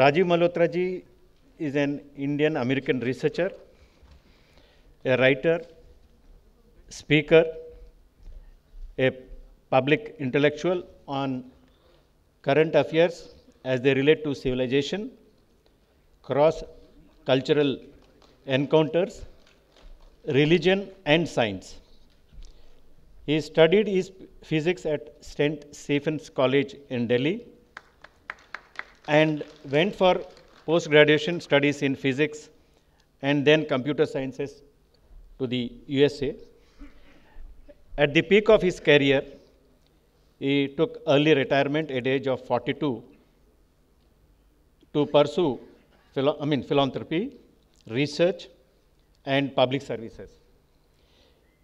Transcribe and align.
Rajiv 0.00 0.26
Malhotra 0.26 0.70
ji 0.70 1.04
is 1.58 1.74
an 1.74 2.02
Indian 2.18 2.58
American 2.58 3.00
researcher, 3.00 3.50
a 5.06 5.16
writer, 5.16 5.62
speaker, 6.90 7.44
a 8.98 9.10
public 9.70 10.14
intellectual 10.18 10.82
on 11.08 11.50
current 12.42 12.74
affairs 12.74 13.34
as 13.64 13.80
they 13.80 13.94
relate 13.94 14.22
to 14.24 14.34
civilization, 14.34 15.12
cross 16.20 16.62
cultural 17.24 17.78
encounters, 18.44 19.24
religion, 20.26 20.90
and 21.06 21.26
science. 21.26 21.76
He 23.24 23.40
studied 23.40 23.88
his 23.88 24.12
physics 24.44 24.84
at 24.84 25.14
St. 25.22 25.74
Stephen's 25.74 26.28
College 26.28 26.76
in 26.90 27.06
Delhi 27.06 27.46
and 29.08 29.44
went 29.70 29.94
for 29.94 30.20
post 30.64 30.90
graduation 30.90 31.40
studies 31.40 31.82
in 31.82 31.94
physics 31.94 32.48
and 33.22 33.44
then 33.44 33.64
computer 33.64 34.06
sciences 34.06 34.62
to 35.38 35.46
the 35.46 35.72
USA. 35.86 36.34
At 37.98 38.12
the 38.12 38.22
peak 38.22 38.48
of 38.48 38.62
his 38.62 38.80
career, 38.80 39.22
he 40.38 40.68
took 40.68 41.00
early 41.06 41.34
retirement 41.34 41.90
at 41.90 42.06
age 42.06 42.26
of 42.26 42.44
42 42.44 43.02
to 44.92 45.06
pursue 45.06 45.58
I 46.16 46.46
mean, 46.46 46.62
philanthropy, 46.62 47.36
research, 47.88 48.48
and 49.26 49.54
public 49.54 49.82
services. 49.82 50.30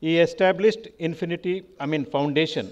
He 0.00 0.18
established 0.18 0.88
Infinity, 0.98 1.64
I 1.80 1.86
mean, 1.86 2.04
Foundation 2.04 2.70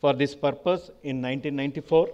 for 0.00 0.14
this 0.14 0.34
purpose 0.34 0.90
in 1.02 1.22
1994. 1.22 2.08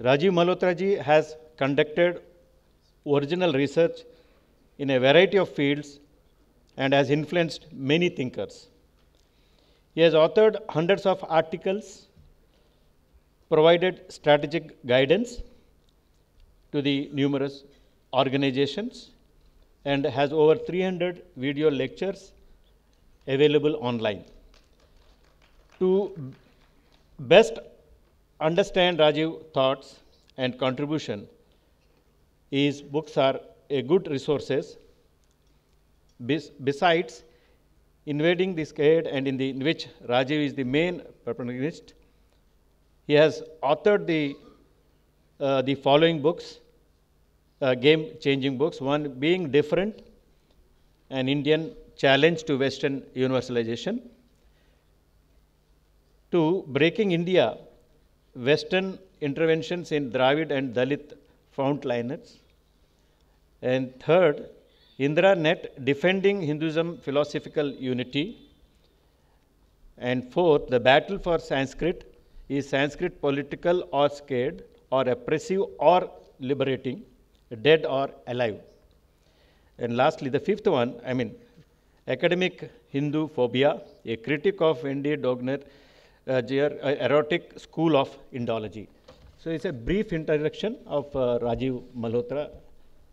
Rajiv 0.00 0.30
Malhotra 0.32 0.76
ji 0.76 0.94
has 0.94 1.36
conducted 1.56 2.20
original 3.06 3.52
research 3.52 4.00
in 4.78 4.90
a 4.90 5.00
variety 5.00 5.38
of 5.38 5.48
fields 5.48 6.00
and 6.76 6.92
has 6.92 7.08
influenced 7.10 7.66
many 7.72 8.10
thinkers. 8.10 8.68
He 9.94 10.02
has 10.02 10.12
authored 10.12 10.58
hundreds 10.68 11.06
of 11.06 11.24
articles, 11.26 12.08
provided 13.48 14.12
strategic 14.12 14.84
guidance 14.84 15.40
to 16.72 16.82
the 16.82 17.08
numerous 17.12 17.64
organizations, 18.12 19.10
and 19.86 20.04
has 20.04 20.32
over 20.32 20.56
300 20.56 21.22
video 21.36 21.70
lectures 21.70 22.32
available 23.26 23.76
online. 23.76 24.24
To 25.78 26.34
best 27.18 27.58
understand 28.40 28.98
Rajiv 28.98 29.52
thoughts 29.52 30.00
and 30.36 30.58
contribution, 30.58 31.26
his 32.50 32.82
books 32.82 33.16
are 33.16 33.40
a 33.70 33.82
good 33.82 34.08
resources. 34.08 34.76
Besides, 36.24 37.24
invading 38.06 38.54
this 38.54 38.70
scared 38.70 39.06
and 39.06 39.26
in, 39.26 39.36
the, 39.36 39.50
in 39.50 39.62
which 39.62 39.88
Rajiv 40.08 40.44
is 40.46 40.54
the 40.54 40.64
main 40.64 41.02
protagonist, 41.24 41.94
he 43.06 43.14
has 43.14 43.42
authored 43.62 44.06
the, 44.06 44.36
uh, 45.40 45.62
the 45.62 45.74
following 45.74 46.22
books, 46.22 46.60
uh, 47.60 47.74
game 47.74 48.12
changing 48.20 48.58
books. 48.58 48.80
One 48.80 49.18
being 49.18 49.50
different, 49.50 50.02
an 51.10 51.28
Indian 51.28 51.74
challenge 51.96 52.44
to 52.44 52.58
Western 52.58 53.00
universalization. 53.14 54.02
Two, 56.30 56.64
breaking 56.66 57.12
India, 57.12 57.56
Western 58.36 58.98
interventions 59.20 59.92
in 59.92 60.10
Dravid 60.10 60.50
and 60.50 60.74
Dalit 60.74 61.14
frontliners. 61.56 62.36
And 63.62 63.98
third, 64.00 64.48
Indra 64.98 65.34
Net, 65.34 65.84
defending 65.84 66.42
Hinduism 66.42 66.98
philosophical 66.98 67.70
unity. 67.72 68.38
And 69.98 70.30
fourth, 70.32 70.68
the 70.68 70.78
battle 70.78 71.18
for 71.18 71.38
Sanskrit 71.38 72.12
is 72.48 72.68
Sanskrit 72.68 73.20
political 73.20 73.88
or 73.92 74.08
scared, 74.10 74.64
or 74.90 75.02
oppressive 75.08 75.62
or 75.78 76.10
liberating, 76.38 77.02
dead 77.62 77.86
or 77.86 78.10
alive. 78.26 78.60
And 79.78 79.96
lastly, 79.96 80.30
the 80.30 80.40
fifth 80.40 80.66
one, 80.66 81.00
I 81.04 81.12
mean, 81.12 81.34
academic 82.06 82.70
Hindu 82.88 83.28
phobia, 83.28 83.82
a 84.04 84.16
critic 84.16 84.60
of 84.60 84.84
N.D. 84.84 85.16
Dogner, 85.16 85.62
uh, 86.26 86.32
uh, 86.32 86.94
erotic 87.00 87.58
school 87.58 87.96
of 87.96 88.16
Indology. 88.32 88.88
So 89.38 89.50
it's 89.50 89.64
a 89.64 89.72
brief 89.72 90.12
introduction 90.12 90.76
of 90.86 91.14
uh, 91.14 91.38
Rajiv 91.40 91.82
Malhotra. 91.96 92.50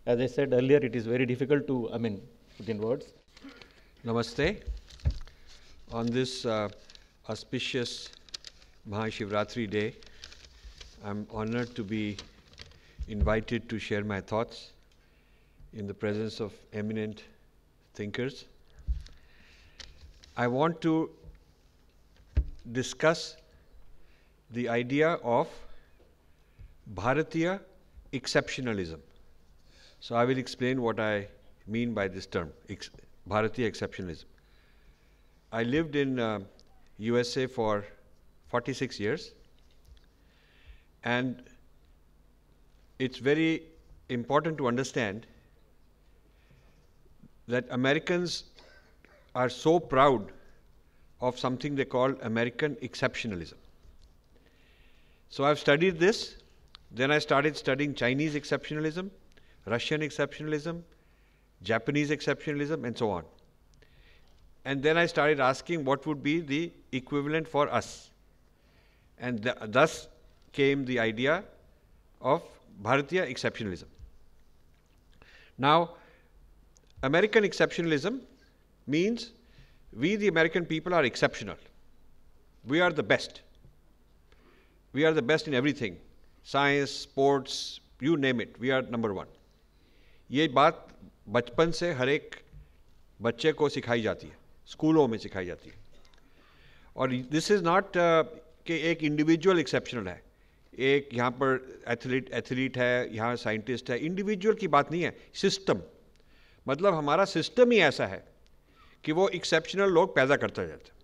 As 0.06 0.20
I 0.20 0.26
said 0.26 0.52
earlier, 0.52 0.78
it 0.78 0.96
is 0.96 1.06
very 1.06 1.24
difficult 1.24 1.66
to, 1.68 1.90
I 1.92 1.98
mean, 1.98 2.20
put 2.58 2.68
in 2.68 2.78
words. 2.78 3.06
Namaste. 4.04 4.62
On 5.92 6.06
this 6.06 6.44
uh, 6.44 6.68
auspicious 7.28 8.10
Mahashivratri 8.90 9.70
day, 9.70 9.94
I'm 11.04 11.26
honored 11.30 11.74
to 11.76 11.84
be 11.84 12.16
invited 13.08 13.68
to 13.68 13.78
share 13.78 14.02
my 14.02 14.20
thoughts 14.20 14.72
in 15.72 15.86
the 15.86 15.94
presence 15.94 16.40
of 16.40 16.52
eminent 16.72 17.22
thinkers. 17.94 18.46
I 20.36 20.48
want 20.48 20.80
to 20.80 21.10
discuss 22.72 23.36
the 24.50 24.68
idea 24.68 25.14
of 25.22 25.48
Bharatiya 26.94 27.60
exceptionalism. 28.12 29.00
So 30.00 30.14
I 30.14 30.24
will 30.24 30.38
explain 30.38 30.82
what 30.82 31.00
I 31.00 31.28
mean 31.66 31.94
by 31.94 32.08
this 32.08 32.26
term, 32.26 32.52
ex- 32.68 32.90
Bharatiya 33.28 33.70
exceptionalism. 33.70 34.24
I 35.52 35.62
lived 35.62 35.96
in 35.96 36.18
uh, 36.18 36.40
USA 36.98 37.46
for 37.46 37.84
46 38.48 39.00
years, 39.00 39.32
and 41.04 41.42
it's 42.98 43.18
very 43.18 43.62
important 44.08 44.58
to 44.58 44.68
understand 44.68 45.26
that 47.48 47.66
Americans 47.70 48.44
are 49.34 49.48
so 49.48 49.78
proud 49.78 50.32
of 51.28 51.38
something 51.38 51.74
they 51.74 51.84
call 51.84 52.14
American 52.22 52.76
exceptionalism. 52.76 53.54
So 55.30 55.44
I've 55.44 55.58
studied 55.58 55.98
this, 55.98 56.36
then 56.90 57.10
I 57.10 57.18
started 57.18 57.56
studying 57.56 57.94
Chinese 57.94 58.34
exceptionalism, 58.34 59.10
Russian 59.66 60.02
exceptionalism, 60.02 60.82
Japanese 61.62 62.10
exceptionalism, 62.10 62.84
and 62.84 62.96
so 62.96 63.10
on. 63.10 63.24
And 64.64 64.82
then 64.82 64.96
I 64.96 65.06
started 65.06 65.40
asking 65.40 65.84
what 65.84 66.06
would 66.06 66.22
be 66.22 66.40
the 66.40 66.72
equivalent 66.92 67.48
for 67.48 67.68
us. 67.68 68.10
And 69.18 69.42
th- 69.42 69.56
thus 69.68 70.08
came 70.52 70.84
the 70.84 70.98
idea 70.98 71.44
of 72.20 72.42
Bharatiya 72.82 73.30
exceptionalism. 73.32 73.86
Now, 75.58 75.96
American 77.02 77.44
exceptionalism 77.44 78.20
means 78.86 79.32
we, 79.96 80.16
the 80.16 80.28
American 80.28 80.64
people, 80.64 80.94
are 80.94 81.04
exceptional. 81.04 81.56
We 82.64 82.80
are 82.80 82.90
the 82.90 83.02
best. 83.02 83.42
We 84.92 85.04
are 85.04 85.12
the 85.12 85.22
best 85.22 85.48
in 85.48 85.54
everything. 85.54 85.96
Science, 86.42 86.90
sports, 86.90 87.80
you 88.00 88.16
name 88.16 88.40
it, 88.40 88.58
we 88.60 88.70
are 88.70 88.82
number 88.82 89.12
one. 89.14 89.26
ये 90.30 90.48
बात 90.48 90.86
बचपन 91.28 91.70
से 91.70 91.92
हर 91.92 92.08
एक 92.08 92.34
बच्चे 93.22 93.52
को 93.52 93.68
सिखाई 93.68 94.02
जाती 94.02 94.26
है 94.26 94.36
स्कूलों 94.66 95.06
में 95.08 95.16
सिखाई 95.18 95.46
जाती 95.46 95.70
है। 95.70 95.76
और 96.96 97.12
दिस 97.30 97.50
इज़ 97.50 97.62
नॉट 97.64 97.92
कि 97.96 98.78
एक 98.90 99.02
इंडिविजुअल 99.04 99.58
एक्सेप्शनल 99.58 100.08
है। 100.08 100.22
एक 100.78 101.08
यहाँ 101.14 101.30
पर 101.30 101.82
एथलीट 101.88 102.30
एथलीट 102.34 102.78
है 102.78 103.14
यहाँ 103.14 103.36
साइंटिस्ट 103.36 103.90
है। 103.90 103.98
इंडिविजुअल 104.06 104.56
की 104.56 104.68
बात 104.68 104.90
नहीं 104.92 105.02
है 105.02 105.16
सिस्टम 105.40 105.82
मतलब 106.68 106.94
हमारा 106.94 107.24
सिस्टम 107.24 107.70
ही 107.70 107.78
ऐसा 107.78 108.06
है। 108.06 108.33
कि 109.04 109.12
वो 109.12 109.28
एक्सेप्शनल 109.34 109.90
लोग 109.90 110.14
पैदा 110.14 110.36
करते 110.36 110.66
जाता 110.66 110.94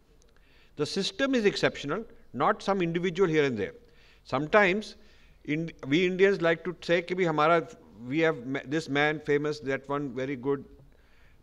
the 0.79 0.85
system 0.87 1.37
is 1.37 1.47
exceptional 1.47 2.05
not 2.43 2.63
some 2.63 2.83
individual 2.83 3.31
here 3.31 3.45
and 3.45 3.57
there 3.57 3.79
sometimes 4.29 4.95
we 5.45 6.05
Indians 6.07 6.41
like 6.43 6.63
to 6.65 6.75
say 6.85 7.01
कि 7.03 7.15
भी 7.15 7.25
हमारा 7.25 7.61
we 8.09 8.21
have 8.21 8.61
this 8.67 8.91
man 8.99 9.19
famous 9.27 9.61
that 9.65 9.91
one 9.91 10.09
very 10.17 10.37
good 10.49 10.65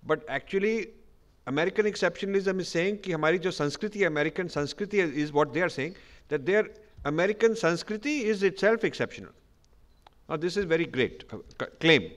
but 0.04 0.30
actually 0.31 0.77
American 1.48 1.88
exceptionalism 1.88 2.60
is 2.60 2.68
saying 2.68 2.98
कि 3.03 3.12
हमारी 3.12 3.38
जो 3.39 3.51
संस्कृति 3.53 4.00
है 4.00 4.06
American 4.06 4.48
संस्कृति 4.56 5.01
is 5.01 5.31
what 5.33 5.53
they 5.53 5.62
are 5.62 5.69
saying 5.69 5.94
that 6.30 6.42
their 6.42 6.74
American 7.06 7.53
संस्कृति 7.57 8.18
is 8.31 8.45
itself 8.60 8.86
exceptional 8.86 10.38
this 10.38 10.57
is 10.57 10.65
very 10.68 10.86
great 10.98 11.24
claim 11.62 12.10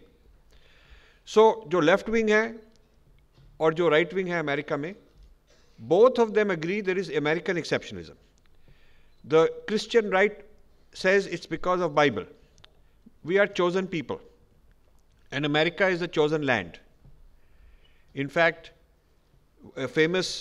so 1.29 1.45
जो 1.69 1.81
left 1.81 2.09
wing 2.09 2.31
है 2.31 2.43
और 3.61 3.75
जो 3.75 3.89
राइट 3.89 4.15
विंग 4.15 4.29
है 4.29 4.39
अमेरिका 4.39 4.77
में 4.77 4.95
both 5.81 6.19
of 6.21 6.31
them 6.31 6.53
agree 6.53 6.81
there 6.83 6.99
is 6.99 7.12
American 7.17 7.59
exceptionalism 7.59 8.15
the 9.25 9.47
Christian 9.69 10.11
right 10.12 10.45
says 10.95 11.29
it's 11.33 11.49
because 11.51 11.83
of 11.83 11.93
Bible 11.93 12.27
we 13.27 13.37
are 13.37 13.47
chosen 13.57 13.87
people 13.87 14.19
and 15.33 15.45
America 15.45 15.89
is 15.89 16.05
a 16.05 16.07
chosen 16.19 16.45
land 16.45 16.77
in fact 18.15 18.71
famous 19.95 20.33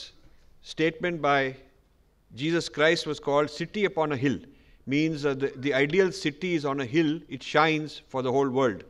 statement 0.65 1.19
by 1.21 1.55
Jesus 2.31 2.69
Christ 2.69 3.07
was 3.07 3.21
called 3.21 3.49
city 3.49 3.85
upon 3.85 4.11
a 4.11 4.15
hill 4.15 4.45
means 4.87 5.25
the 5.25 5.71
ideal 5.75 6.11
city 6.11 6.53
is 6.55 6.67
on 6.67 6.79
a 6.79 6.85
hill 6.91 7.21
it 7.29 7.43
shines 7.43 8.01
for 8.11 8.23
the 8.23 8.37
whole 8.37 8.49
world 8.59 8.83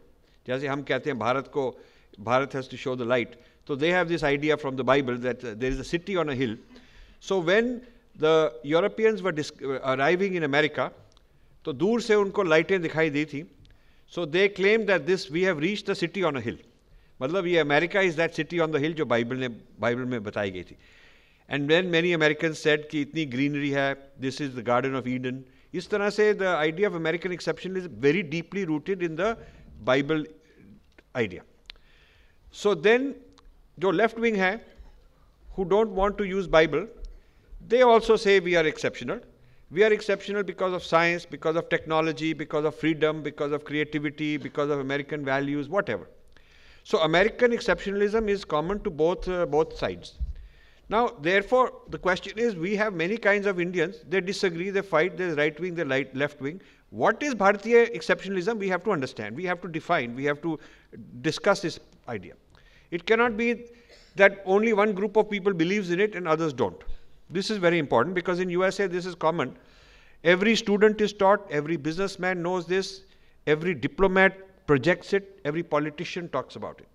जैसे 0.47 0.67
हम 0.67 0.81
कहते 0.83 1.09
हैं, 1.09 1.17
भारत 1.19 1.47
को, 1.47 1.63
Bharat 2.19 2.55
has 2.55 2.69
to 2.71 2.77
show 2.77 2.95
the 2.95 3.01
light 3.01 3.35
So 3.68 3.74
they 3.74 3.90
have 3.90 4.08
this 4.08 4.22
idea 4.22 4.56
from 4.56 4.76
the 4.76 4.84
Bible 4.84 5.16
that 5.18 5.44
uh, 5.44 5.54
there 5.56 5.70
is 5.70 5.80
a 5.80 5.84
city 5.84 6.16
on 6.16 6.28
a 6.28 6.34
hill. 6.34 6.56
So 7.20 7.38
when 7.38 7.82
the 8.16 8.52
Europeans 8.62 9.22
were 9.22 9.34
uh, 9.34 9.96
arriving 9.96 10.34
in 10.34 10.44
America, 10.44 10.90
तो 11.64 11.72
दूर 11.72 12.00
से 12.02 12.14
उनको 12.14 12.42
लाइटें 12.42 12.80
दिखाई 12.82 13.10
दी 13.10 13.24
थी 13.24 13.42
so 14.12 14.24
they 14.26 14.46
claim 14.56 14.84
that 14.86 15.02
this 15.02 15.30
we 15.32 15.42
have 15.44 15.58
reach 15.58 15.84
the 15.90 15.94
city 15.94 16.22
on 16.22 16.36
a 16.36 16.40
hill 16.44 16.58
मतलब 17.20 17.46
ये 17.46 17.58
America 17.58 18.00
is 18.08 18.16
that 18.16 18.32
city 18.34 18.58
on 18.58 18.72
the 18.72 18.82
hill 18.82 18.94
जो 18.94 19.06
बाइबल 19.12 19.36
ने 19.36 19.48
बाइबल 19.80 20.04
में 20.12 20.22
बताई 20.22 20.50
गई 20.50 20.62
थी 20.62 20.76
and 21.48 21.68
then 21.68 21.86
many 21.94 22.12
American 22.12 22.52
said 22.60 22.88
कि 22.90 23.00
इतनी 23.02 23.24
ग्रीनरी 23.36 23.70
है 23.70 23.92
this 24.20 24.40
is 24.40 24.56
the 24.58 24.64
garden 24.66 24.94
of 24.96 25.08
Eden 25.08 25.42
इस 25.74 25.88
तरह 25.90 26.10
से 26.16 26.32
the 26.34 26.42
idea 26.52 26.88
of 26.88 26.94
American 26.96 27.32
exception 27.32 27.76
is 27.76 27.88
very 28.06 28.22
deeply 28.34 28.64
rooted 28.72 29.02
in 29.02 29.16
the 29.16 29.36
Bible 29.90 30.26
idea 31.16 31.42
so 32.54 32.74
then 32.74 33.14
जो 33.78 33.90
लेफ्ट 33.90 34.18
विंग 34.18 34.36
है 34.36 34.54
who 35.58 35.64
don't 35.74 35.88
want 36.00 36.18
to 36.18 36.24
use 36.24 36.46
Bible 36.56 36.88
they 37.72 37.82
also 37.82 38.16
say 38.26 38.38
we 38.40 38.54
are 38.54 38.66
exceptional 38.66 39.20
We 39.70 39.82
are 39.82 39.92
exceptional 39.92 40.44
because 40.44 40.72
of 40.72 40.84
science, 40.84 41.24
because 41.26 41.56
of 41.56 41.68
technology, 41.68 42.32
because 42.32 42.64
of 42.64 42.74
freedom, 42.76 43.22
because 43.22 43.50
of 43.50 43.64
creativity, 43.64 44.36
because 44.36 44.70
of 44.70 44.78
American 44.78 45.24
values, 45.24 45.68
whatever. 45.68 46.06
So 46.84 47.00
American 47.00 47.50
exceptionalism 47.50 48.28
is 48.28 48.44
common 48.44 48.80
to 48.84 48.90
both, 48.90 49.26
uh, 49.26 49.46
both 49.46 49.76
sides. 49.76 50.12
Now, 50.90 51.08
therefore, 51.20 51.72
the 51.88 51.98
question 51.98 52.38
is, 52.38 52.54
we 52.54 52.76
have 52.76 52.92
many 52.92 53.16
kinds 53.16 53.46
of 53.46 53.58
Indians. 53.58 54.04
They 54.08 54.20
disagree, 54.20 54.68
they 54.70 54.82
fight, 54.82 55.16
there's 55.16 55.36
right 55.36 55.58
wing, 55.58 55.74
there's 55.74 56.14
left 56.14 56.40
wing. 56.40 56.60
What 56.90 57.22
is 57.22 57.34
Bharatiya 57.34 57.96
exceptionalism? 57.96 58.58
We 58.58 58.68
have 58.68 58.84
to 58.84 58.92
understand, 58.92 59.34
we 59.34 59.44
have 59.46 59.60
to 59.62 59.68
define, 59.68 60.14
we 60.14 60.24
have 60.26 60.42
to 60.42 60.58
discuss 61.22 61.62
this 61.62 61.80
idea. 62.06 62.34
It 62.91 63.05
cannot 63.05 63.37
be 63.37 63.65
that 64.15 64.41
only 64.45 64.73
one 64.73 64.93
group 64.93 65.15
of 65.15 65.29
people 65.29 65.53
believes 65.53 65.91
in 65.91 65.99
it 65.99 66.15
and 66.15 66.27
others 66.27 66.53
don't. 66.53 66.81
This 67.29 67.49
is 67.49 67.57
very 67.57 67.77
important 67.77 68.15
because 68.15 68.39
in 68.39 68.49
USA 68.49 68.87
this 68.87 69.05
is 69.05 69.15
common. 69.15 69.55
Every 70.23 70.55
student 70.55 70.99
is 70.99 71.13
taught, 71.13 71.49
every 71.49 71.77
businessman 71.77 72.41
knows 72.41 72.65
this, 72.65 73.01
every 73.47 73.73
diplomat 73.73 74.67
projects 74.67 75.13
it, 75.13 75.39
every 75.45 75.63
politician 75.63 76.29
talks 76.29 76.55
about 76.55 76.79
it. 76.79 76.87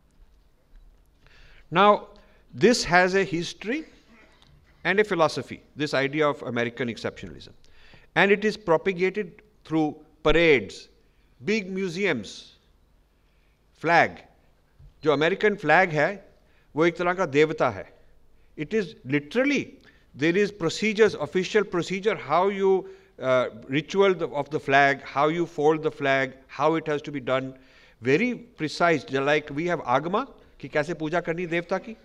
Now, 1.71 2.09
this 2.53 2.85
has 2.85 3.15
a 3.15 3.25
history 3.25 3.85
and 4.85 5.01
a 5.01 5.05
philosophy, 5.05 5.63
this 5.75 5.95
idea 5.95 6.29
of 6.29 6.43
American 6.43 6.89
exceptionalism. 6.89 7.51
And 8.15 8.31
it 8.31 8.45
is 8.45 8.57
propagated 8.57 9.43
through 9.65 9.97
parades, 10.23 10.89
big 11.45 11.71
museums, 11.71 12.57
flag. 13.73 14.23
जो 15.05 15.13
American 15.13 15.55
flag 15.57 15.91
है, 15.93 16.11
वो 16.75 16.87
एक 16.87 16.97
तरह 16.97 17.15
का 17.15 17.27
देवता 17.29 17.71
है। 17.71 17.87
It 18.59 18.75
is 18.75 18.95
literally 19.07 19.61
there 20.15 20.39
is 20.39 20.53
procedures 20.59 21.15
official 21.27 21.65
procedure 21.71 22.17
how 22.23 22.51
you 22.51 22.71
ritual 23.19 24.15
of 24.23 24.49
the 24.51 24.59
flag 24.61 25.01
how 25.07 25.31
you 25.31 25.45
fold 25.55 25.83
the 25.83 25.89
flag 25.99 26.33
how 26.51 26.77
it 26.77 26.89
has 26.89 27.03
to 27.05 27.13
be 27.13 27.21
done 27.31 27.53
very 28.03 28.33
precise 28.59 29.15
like 29.15 29.53
we 29.53 29.67
have 29.67 29.83
Agama 29.97 30.23
कि 30.61 30.69
कैसे 30.69 30.95
पूजा 30.95 31.21
करनी 31.21 31.47
देवता 31.47 31.79
की। 31.79 31.97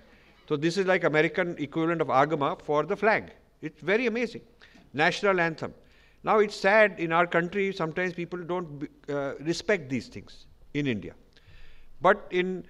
तो 0.50 0.58
this 0.58 0.78
is 0.78 0.88
like 0.88 1.06
American 1.06 1.56
equivalent 1.60 2.02
of 2.02 2.12
Agama 2.22 2.54
for 2.68 2.86
the 2.86 2.96
flag 2.96 3.30
it's 3.64 3.84
very 3.84 4.08
amazing 4.08 4.44
national 5.00 5.40
anthem 5.40 5.72
now 6.24 6.42
it's 6.42 6.62
sad 6.62 7.00
in 7.00 7.14
our 7.14 7.26
country 7.38 7.72
sometimes 7.80 8.14
people 8.14 8.44
don't 8.52 8.88
respect 9.48 9.90
these 9.90 10.16
things 10.16 10.46
in 10.76 10.88
India 10.88 11.14
but 12.02 12.34
in 12.34 12.62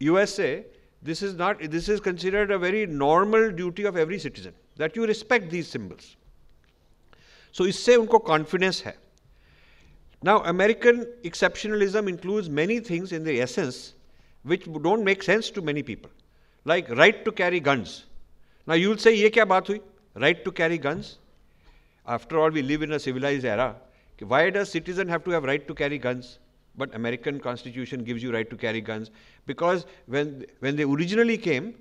USA, 0.00 0.64
this 1.02 1.22
is 1.22 1.34
not, 1.34 1.60
this 1.70 1.88
is 1.88 2.00
considered 2.00 2.50
a 2.50 2.58
very 2.58 2.86
normal 2.86 3.50
duty 3.50 3.84
of 3.84 3.96
every 3.96 4.18
citizen 4.18 4.54
that 4.76 4.96
you 4.96 5.06
respect 5.06 5.50
these 5.50 5.68
symbols. 5.68 6.16
So 7.52 7.64
isse 7.64 7.88
unko 7.88 8.24
confidence 8.24 8.80
hai. 8.82 8.94
Now 10.22 10.38
American 10.44 11.06
exceptionalism 11.24 12.08
includes 12.08 12.48
many 12.48 12.80
things 12.80 13.12
in 13.12 13.24
the 13.24 13.40
essence 13.40 13.94
which 14.42 14.64
don't 14.82 15.04
make 15.04 15.22
sense 15.22 15.50
to 15.50 15.62
many 15.62 15.82
people. 15.82 16.10
Like 16.64 16.88
right 16.90 17.24
to 17.24 17.32
carry 17.32 17.60
guns. 17.60 18.06
Now 18.66 18.74
you'll 18.74 18.98
say, 18.98 19.14
ye 19.14 19.30
kya 19.30 19.46
baat 19.46 19.66
hui? 19.66 19.80
Right 20.14 20.44
to 20.44 20.52
carry 20.52 20.78
guns? 20.78 21.18
After 22.06 22.38
all, 22.38 22.50
we 22.50 22.62
live 22.62 22.82
in 22.82 22.92
a 22.92 22.98
civilized 22.98 23.44
era. 23.44 23.76
Why 24.20 24.50
does 24.50 24.70
citizen 24.70 25.08
have 25.08 25.24
to 25.24 25.30
have 25.30 25.44
right 25.44 25.66
to 25.66 25.74
carry 25.74 25.98
guns? 25.98 26.38
But 26.77 26.93
American 26.95 27.39
constitution 27.39 28.03
gives 28.03 28.23
you 28.23 28.33
right 28.33 28.49
to 28.49 28.55
carry 28.55 28.81
guns. 28.81 29.11
Because 29.45 29.85
when, 30.07 30.45
when 30.59 30.75
they 30.75 30.83
originally 30.83 31.37
came, 31.37 31.73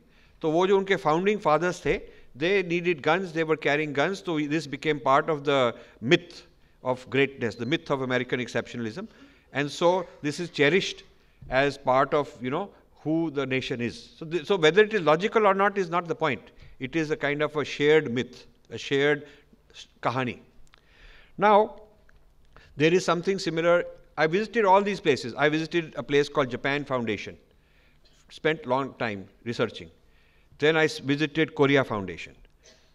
तो 0.43 0.51
वो 0.51 0.67
जो 0.67 0.77
उनके 0.79 0.97
founding 0.97 1.39
fathers 1.41 1.81
थे 1.83 2.01
they 2.35 2.63
needed 2.63 3.03
guns, 3.03 3.33
they 3.33 3.45
were 3.45 3.57
carrying 3.57 3.93
guns, 3.93 4.23
so 4.25 4.39
this 4.41 4.67
became 4.67 4.99
part 4.99 5.29
of 5.29 5.45
the 5.45 5.75
myth 6.01 6.47
of 6.83 7.09
greatness, 7.11 7.55
the 7.55 7.67
myth 7.67 7.91
of 7.91 8.03
American 8.03 8.41
exceptionalism. 8.41 9.09
And 9.53 9.71
so 9.71 10.07
this 10.23 10.41
is 10.41 10.51
cherished 10.51 11.05
as 11.51 11.77
part 11.77 12.15
of, 12.15 12.31
you 12.41 12.51
know, 12.51 12.71
who 13.03 13.31
the 13.31 13.45
nation 13.45 13.81
is. 13.81 14.11
So, 14.17 14.25
th- 14.25 14.47
so 14.47 14.57
whether 14.57 14.83
it 14.83 14.95
is 14.95 15.03
logical 15.03 15.47
or 15.47 15.55
not 15.55 15.77
is 15.77 15.91
not 15.91 16.09
the 16.09 16.15
point. 16.15 16.41
It 16.81 16.97
is 16.97 17.11
a 17.11 17.17
kind 17.17 17.43
of 17.43 17.57
a 17.57 17.65
shared 17.65 18.13
myth, 18.13 18.47
a 18.71 18.79
shared 18.79 19.27
kahani. 20.01 20.39
Now, 21.37 21.75
there 22.77 22.93
is 22.95 23.05
something 23.05 23.39
similar. 23.39 23.85
I 24.17 24.27
visited 24.27 24.65
all 24.65 24.83
these 24.83 25.01
places. 25.01 25.35
I 25.35 25.49
visited 25.49 25.95
a 25.97 26.03
place 26.03 26.29
called 26.29 26.51
Japan 26.51 26.85
Foundation. 26.85 27.37
Spent 28.31 28.67
long 28.67 28.95
time 28.95 29.29
researching. 29.45 29.91
Then 30.59 30.77
I 30.77 30.87
visited 30.87 31.55
Korea 31.55 31.85
Foundation. 31.85 32.35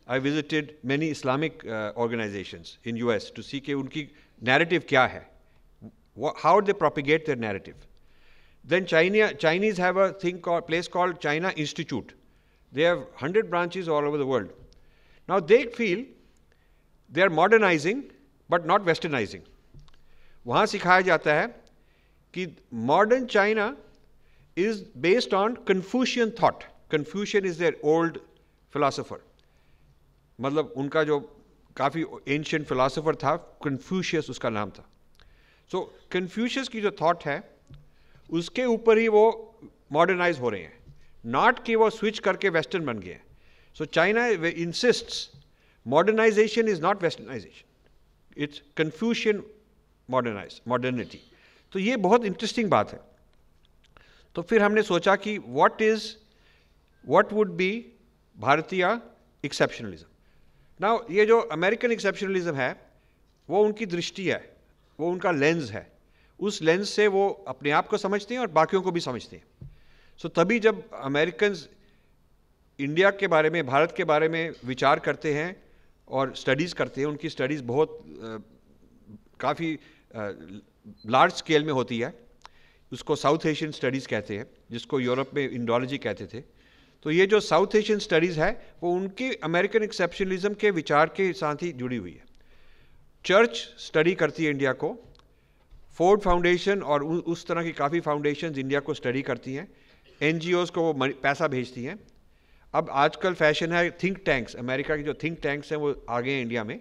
I 0.07 0.19
visited 0.19 0.75
many 0.83 1.09
Islamic 1.09 1.65
uh, 1.67 1.91
organizations 1.97 2.77
in 2.85 2.95
US 2.97 3.29
to 3.31 3.43
see 3.43 3.59
कि 3.61 3.73
उनकी 3.73 4.07
narrative 4.43 4.85
क्या 4.87 5.05
है, 5.11 5.23
how 6.37 6.61
they 6.61 6.73
propagate 6.73 7.25
their 7.25 7.35
narrative. 7.35 7.75
Then 8.63 8.85
China, 8.85 9.33
Chinese 9.33 9.77
have 9.77 9.97
a 9.97 10.13
thing 10.13 10.39
called 10.39 10.67
place 10.67 10.87
called 10.87 11.19
China 11.19 11.53
Institute. 11.55 12.13
They 12.71 12.83
have 12.83 12.99
100 12.99 13.49
branches 13.49 13.87
all 13.89 14.05
over 14.05 14.17
the 14.17 14.25
world. 14.25 14.49
Now 15.27 15.39
they 15.39 15.65
feel 15.65 16.05
they 17.09 17.21
are 17.21 17.29
modernizing 17.29 18.11
but 18.49 18.65
not 18.65 18.83
westernizing. 18.83 19.41
वहाँ 20.46 20.66
सिखाया 20.66 21.00
जाता 21.00 21.34
है 21.34 21.46
कि 22.34 22.46
modern 22.74 23.26
China 23.26 23.76
is 24.56 24.82
based 24.98 25.34
on 25.34 25.54
Confucian 25.68 26.30
thought. 26.30 26.62
Confucian 26.90 27.46
is 27.46 27.58
their 27.58 27.80
old 27.84 28.18
philosopher 28.72 29.20
मतलब 30.40 30.72
उनका 30.76 31.04
जो 31.04 31.18
काफ़ी 31.76 32.04
ancient 32.28 32.66
philosopher 32.66 33.16
था 33.16 33.36
कन्फ्यूशियस 33.64 34.30
उसका 34.30 34.50
नाम 34.50 34.70
था। 34.70 34.88
सो 35.70 35.78
so, 35.78 36.12
कन्फ्यूशियस 36.12 36.68
की 36.68 36.80
जो 36.80 36.90
थॉट 36.90 37.24
है 37.24 37.58
उसके 38.30 38.64
ऊपर 38.64 38.98
ही 38.98 39.08
वो 39.08 39.24
मॉडर्नाइज 39.92 40.40
हो 40.40 40.48
रहे 40.48 40.62
हैं। 40.62 40.78
नॉट 41.26 41.64
कि 41.64 41.76
वो 41.76 41.90
स्विच 41.90 42.18
करके 42.18 42.48
वेस्टर्न 42.48 42.84
बन 42.84 42.98
गए 42.98 43.20
so 43.76 43.84
China 43.84 44.26
insist 44.26 45.36
modernization 45.86 46.68
is 46.68 46.82
not 46.82 47.02
westernization 47.02 48.42
it's 48.42 48.62
Confucian 48.76 49.42
modernize 50.12 50.60
modernity 50.68 51.20
तो 51.72 51.78
ये 51.78 51.96
बहुत 51.96 52.24
इंटरेस्टिंग 52.24 52.70
बात 52.70 52.92
है। 52.92 53.00
तो 54.36 54.42
फिर 54.42 54.62
हमने 54.62 54.82
सोचा 54.82 55.16
कि 55.16 55.38
what 55.38 55.82
is 55.82 56.06
what 57.04 57.32
would 57.32 57.52
be 57.52 57.70
भारतीय 58.36 59.00
एक्सेप्शनलिज्म 59.44 60.06
Now 60.80 60.98
ये 61.10 61.26
जो 61.26 61.38
अमेरिकन 61.52 61.92
एक्सेप्शनलिज्म 61.92 62.54
है 62.54 62.70
वो 63.48 63.62
उनकी 63.64 63.86
दृष्टि 63.86 64.26
है 64.28 64.56
वो 64.98 65.10
उनका 65.10 65.30
लेंस 65.30 65.70
है। 65.70 65.86
उस 66.40 66.60
लेंस 66.62 66.90
से 66.90 67.06
वो 67.06 67.28
अपने 67.48 67.70
आप 67.70 67.88
को 67.88 67.96
समझते 67.96 68.34
हैं 68.34 68.40
और 68.40 68.46
बाकियों 68.46 68.82
को 68.82 68.90
भी 68.90 69.00
समझते 69.00 69.36
हैं। 69.36 69.70
सो 70.20 70.28
so, 70.28 70.34
तभी 70.34 70.58
जब 70.58 70.82
अमेरिकन 70.94 71.56
इंडिया 72.78 73.10
के 73.10 73.26
बारे 73.26 73.50
में 73.50 73.66
भारत 73.66 73.94
के 73.96 74.04
बारे 74.04 74.28
में 74.28 74.52
विचार 74.64 74.98
करते 74.98 75.34
हैं 75.34 75.50
और 76.08 76.34
स्टडीज़ 76.36 76.74
करते 76.74 77.00
हैं 77.00 77.08
उनकी 77.08 77.28
स्टडीज़ 77.28 77.62
बहुत 77.62 77.98
काफ़ी 79.40 79.78
लार्ज 81.06 81.32
स्केल 81.32 81.64
में 81.64 81.72
होती 81.72 81.98
है। 81.98 82.14
उसको 82.92 83.16
साउथ 83.16 83.46
एशियन 83.46 83.70
स्टडीज़ 83.70 84.08
कहते 84.08 84.36
हैं, 84.38 84.46
जिसको 84.70 85.00
यूरोप 85.00 85.30
में 85.34 85.50
इंडोलॉजी 85.50 85.98
कहते 85.98 86.26
थे। 86.26 86.40
तो 87.02 87.10
ये 87.10 87.26
जो 87.26 87.40
साउथ 87.40 87.74
एशियन 87.74 87.98
स्टडीज़ 87.98 88.40
है, 88.40 88.74
वो 88.82 88.92
उनकी 88.92 89.34
अमेरिकन 89.34 89.82
एक्सेप्शनलिज्म 89.82 90.54
के 90.54 90.70
विचार 90.70 91.06
के 91.06 91.32
साथ 91.32 91.56
ही 91.62 91.72
जुड़ी 91.72 91.96
हुई 91.96 92.12
है। 92.12 92.24
चर्च 93.24 93.56
स्टडी 93.78 94.14
करती 94.14 94.44
है 94.44 94.50
इंडिया 94.50 94.72
को। 94.72 95.14
फोर्ड 95.94 96.20
फाउंडेशन 96.20 96.82
और 96.82 97.04
उस 97.04 97.46
तरह 97.46 97.62
की 97.62 97.72
काफ़ी 97.72 98.00
फाउंडेशन 98.00 98.54
इंडिया 98.58 98.80
को 98.80 98.94
स्टडी 98.94 99.22
करती 99.22 99.54
हैं। 99.54 99.68
एन 100.22 100.40
को 100.44 100.92
वो 100.92 101.08
पैसा 101.22 101.48
भेजती 101.48 101.84
हैं। 101.84 101.98
अब 102.74 102.90
आजकल 102.90 103.34
फ़ैशन 103.34 103.72
है 103.72 103.90
थिंक 103.90 104.18
टैंक्स 104.18 104.54
अमेरिका 104.56 104.96
के 104.96 105.02
जो 105.02 105.14
थिंक 105.14 105.38
टैंक्स 105.42 105.72
हैं, 105.72 105.78
वो 105.78 106.04
आ 106.10 106.20
गए 106.20 106.32
हैं 106.32 106.42
इंडिया 106.42 106.64
में। 106.64 106.80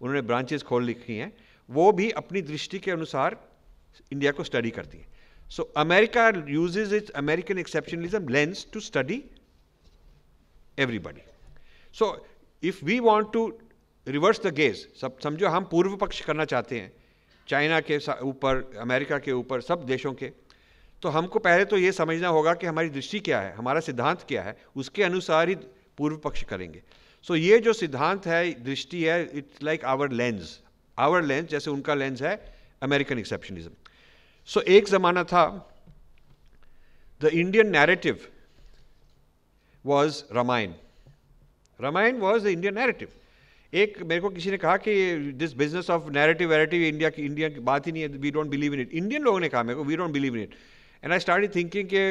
उन्होंने 0.00 0.22
ब्रांचेस 0.22 0.62
खोल 0.62 0.84
लिखी 0.84 1.16
हैं। 1.16 1.32
वो 1.68 1.90
भी 1.92 2.10
अपनी 2.12 2.42
दृष्टि 2.42 2.78
के 2.78 2.90
अनुसार 2.90 3.36
इंडिया 4.12 4.32
को 4.32 4.44
स्टडी 4.44 4.70
करती 4.70 4.98
हैं। 4.98 5.06
So 5.50 5.62
America 5.76 6.28
uses 6.48 6.94
its 6.94 7.10
American 7.16 7.58
exceptionalism 7.58 8.28
lens 8.28 8.66
to 8.72 8.80
study 8.80 9.22
everybody 10.78 11.22
so 11.94 12.14
if 12.62 12.84
we 12.84 12.98
want 13.00 13.32
to 13.32 13.46
reverse 14.06 14.40
the 14.40 14.54
gaze 14.54 14.86
सब 15.00 15.18
समझो 15.18 15.48
हम 15.48 15.64
पूर्व 15.70 15.96
पक्ष 15.96 16.20
करना 16.20 16.44
चाहते 16.44 16.80
हैं 16.80 16.92
चाइना 17.48 17.80
के 17.80 17.98
ऊपर 18.22 18.78
अमेरिका 18.80 19.18
के 19.18 19.32
ऊपर, 19.32 19.60
सब 19.60 19.84
देशों 19.86 20.12
के 20.14 20.30
तो 21.02 21.08
हमको 21.08 21.38
पहले 21.38 21.64
तो 21.64 21.76
ये 21.78 21.92
समझना 21.92 22.28
होगा 22.28 22.52
कि 22.54 22.66
हमारी 22.66 22.88
दृष्टि 22.90 23.20
क्या 23.20 23.40
है, 23.40 23.54
हमारा 23.54 23.80
सिद्धांत 23.80 24.24
क्या 24.28 24.42
है, 24.42 24.56
उसके 24.76 25.02
अनुसार 25.02 25.48
ही 25.48 25.54
पूर्व 25.98 26.16
पक्ष 26.16 26.42
करेंगे। 26.44 26.82
सो 27.24 27.34
so, 27.34 27.40
ये 27.40 27.58
जो 27.58 27.72
सिद्धांत 27.72 28.26
है, 28.26 28.64
दृष्टि 28.64 29.02
है 29.04 29.22
it's 29.34 29.62
like 29.62 29.84
our 29.84 30.12
lens 30.12 30.60
our 31.02 31.22
lens 31.24 31.48
जैसे 31.50 31.70
उनका 31.70 31.94
लेंस 31.94 32.22
है 32.22 32.34
अमेरिकन 32.82 33.18
एक्सेप्शनिज्म 33.18 33.70
सो 34.48 34.60
एक 34.76 34.88
ज़माना 34.88 35.24
था 35.24 35.44
the 37.20 37.30
Indian 37.34 37.70
narrative 37.70 38.28
was 39.84 40.22
Ramayana 40.34 40.72
Ramayana 41.80 42.18
was 42.20 42.44
the 42.44 42.46
Indian 42.48 42.74
narrative 42.74 43.08
एक, 43.72 44.02
मेरे 44.02 44.20
को 44.20 44.28
किसी 44.30 44.50
ने 44.50 44.56
कहा 44.58 44.76
कि 44.76 44.94
दिस 45.38 45.52
बिज़नेस 45.56 45.88
ऑफ़ 45.90 46.10
नैरेटिव 46.12 46.48
वैरेटिव 46.48 46.82
इंडिया 46.82 47.10
की 47.10 47.22
इंडिया 47.22 47.48
की 47.48 47.60
बात 47.68 47.86
ही 47.86 47.92
नहीं 47.92 48.02
है 48.02 48.08
we 48.24 48.30
don't 48.30 48.50
believe 48.50 48.74
in 48.74 48.80
it 48.80 48.90
Indian 48.92 49.22
लोगों 49.22 49.40
ने 49.40 49.48
कहा, 49.48 49.62
मेरे 49.62 49.76
को 49.76 49.84
we 49.84 49.96
don't 49.96 50.12
believe 50.12 50.36
in 50.36 50.42
it 50.42 50.54
and 51.04 51.12
I 51.12 51.18
start 51.18 51.54
thinking 51.54 51.88
के 51.88 52.02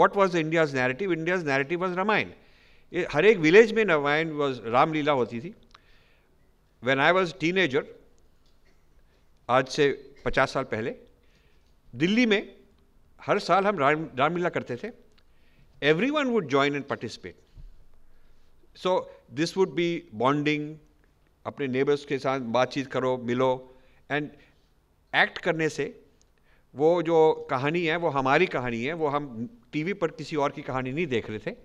what 0.00 0.16
was 0.16 0.32
the 0.32 0.36
India's 0.36 0.74
narrative 0.74 1.12
India's 1.12 1.46
narrative 1.46 1.80
was 1.80 1.96
Ramayana 1.96 2.30
हर 3.12 3.24
एक 3.24 3.38
विलेज 3.38 3.72
में 3.72 3.84
रामायण 3.84 4.30
वॉज़ 4.38 4.60
रामलीला 4.66 5.12
होती 5.12 5.40
थी. 5.40 5.54
वेन 6.82 7.00
आई 7.00 7.12
वॉज़ 7.12 7.34
टीन 7.40 7.58
आज 9.48 9.68
से 9.68 9.90
पचास 10.24 10.52
साल 10.52 10.64
पहले, 10.64 10.94
दिल्ली 11.94 12.26
में 12.26 12.56
हर 13.20 13.38
साल 13.38 13.66
हम 13.66 13.78
राम 13.78 14.08
रामलीला 14.18 14.48
करते 14.48 14.76
थे। 14.76 14.90
Every 15.82 16.10
one 16.10 16.26
would 16.26 16.48
join 16.48 16.74
and 16.74 16.84
participate 16.84 17.34
so 18.76 18.92
this 19.32 19.56
would 19.56 19.74
be 19.74 19.88
bonding 20.14 20.76
अपने 21.46 21.66
नेबर्स 21.66 22.04
के 22.04 22.18
साथ 22.18 22.40
बातचीत 22.40 22.86
करो, 22.86 23.16
मिलो 23.18 23.78
एंड 24.10 24.30
एक्ट 25.12 25.38
करने 25.38 25.68
से 25.68 25.86
वो 26.74 27.02
जो 27.02 27.46
कहानी 27.50 27.84
है, 27.86 27.96
वो 27.96 28.08
हमारी 28.08 28.46
कहानी 28.46 28.84
है, 28.84 28.92
वो 28.92 29.08
हम 29.08 29.48
टीवी 29.72 29.92
पर 29.92 30.10
किसी 30.10 30.36
और 30.36 30.50
की 30.50 30.62
कहानी 30.62 30.92
नहीं 30.92 31.06
देख 31.06 31.30
रहे 31.30 31.38
थे। 31.38 31.56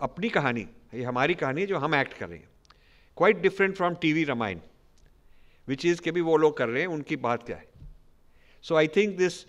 अपनी 0.00 0.28
कहानी, 0.28 0.66
ये 0.94 1.02
हमारी 1.02 1.34
कहानी 1.34 1.60
है 1.60 1.66
जो 1.66 1.78
हम 1.78 1.94
एक्ट 1.94 2.12
कर 2.12 2.28
रहे 2.28 2.38
हैं। 2.38 2.48
Quite 3.16 3.40
different 3.40 3.76
from 3.76 3.94
TV 3.94 4.24
Ramayana 4.24 4.60
which 5.67 5.85
is 5.85 6.01
के 6.01 6.11
भी 6.11 6.21
वो 6.21 6.37
लोग 6.37 6.57
कर 6.57 6.69
रहे 6.69 6.81
हैं 6.81 6.89
उनकी 6.97 7.15
बात 7.27 7.43
क्या 7.45 7.57
है 7.57 7.67
so 8.63 8.75
I 8.75 8.87
think 8.95 9.17
this 9.17 9.39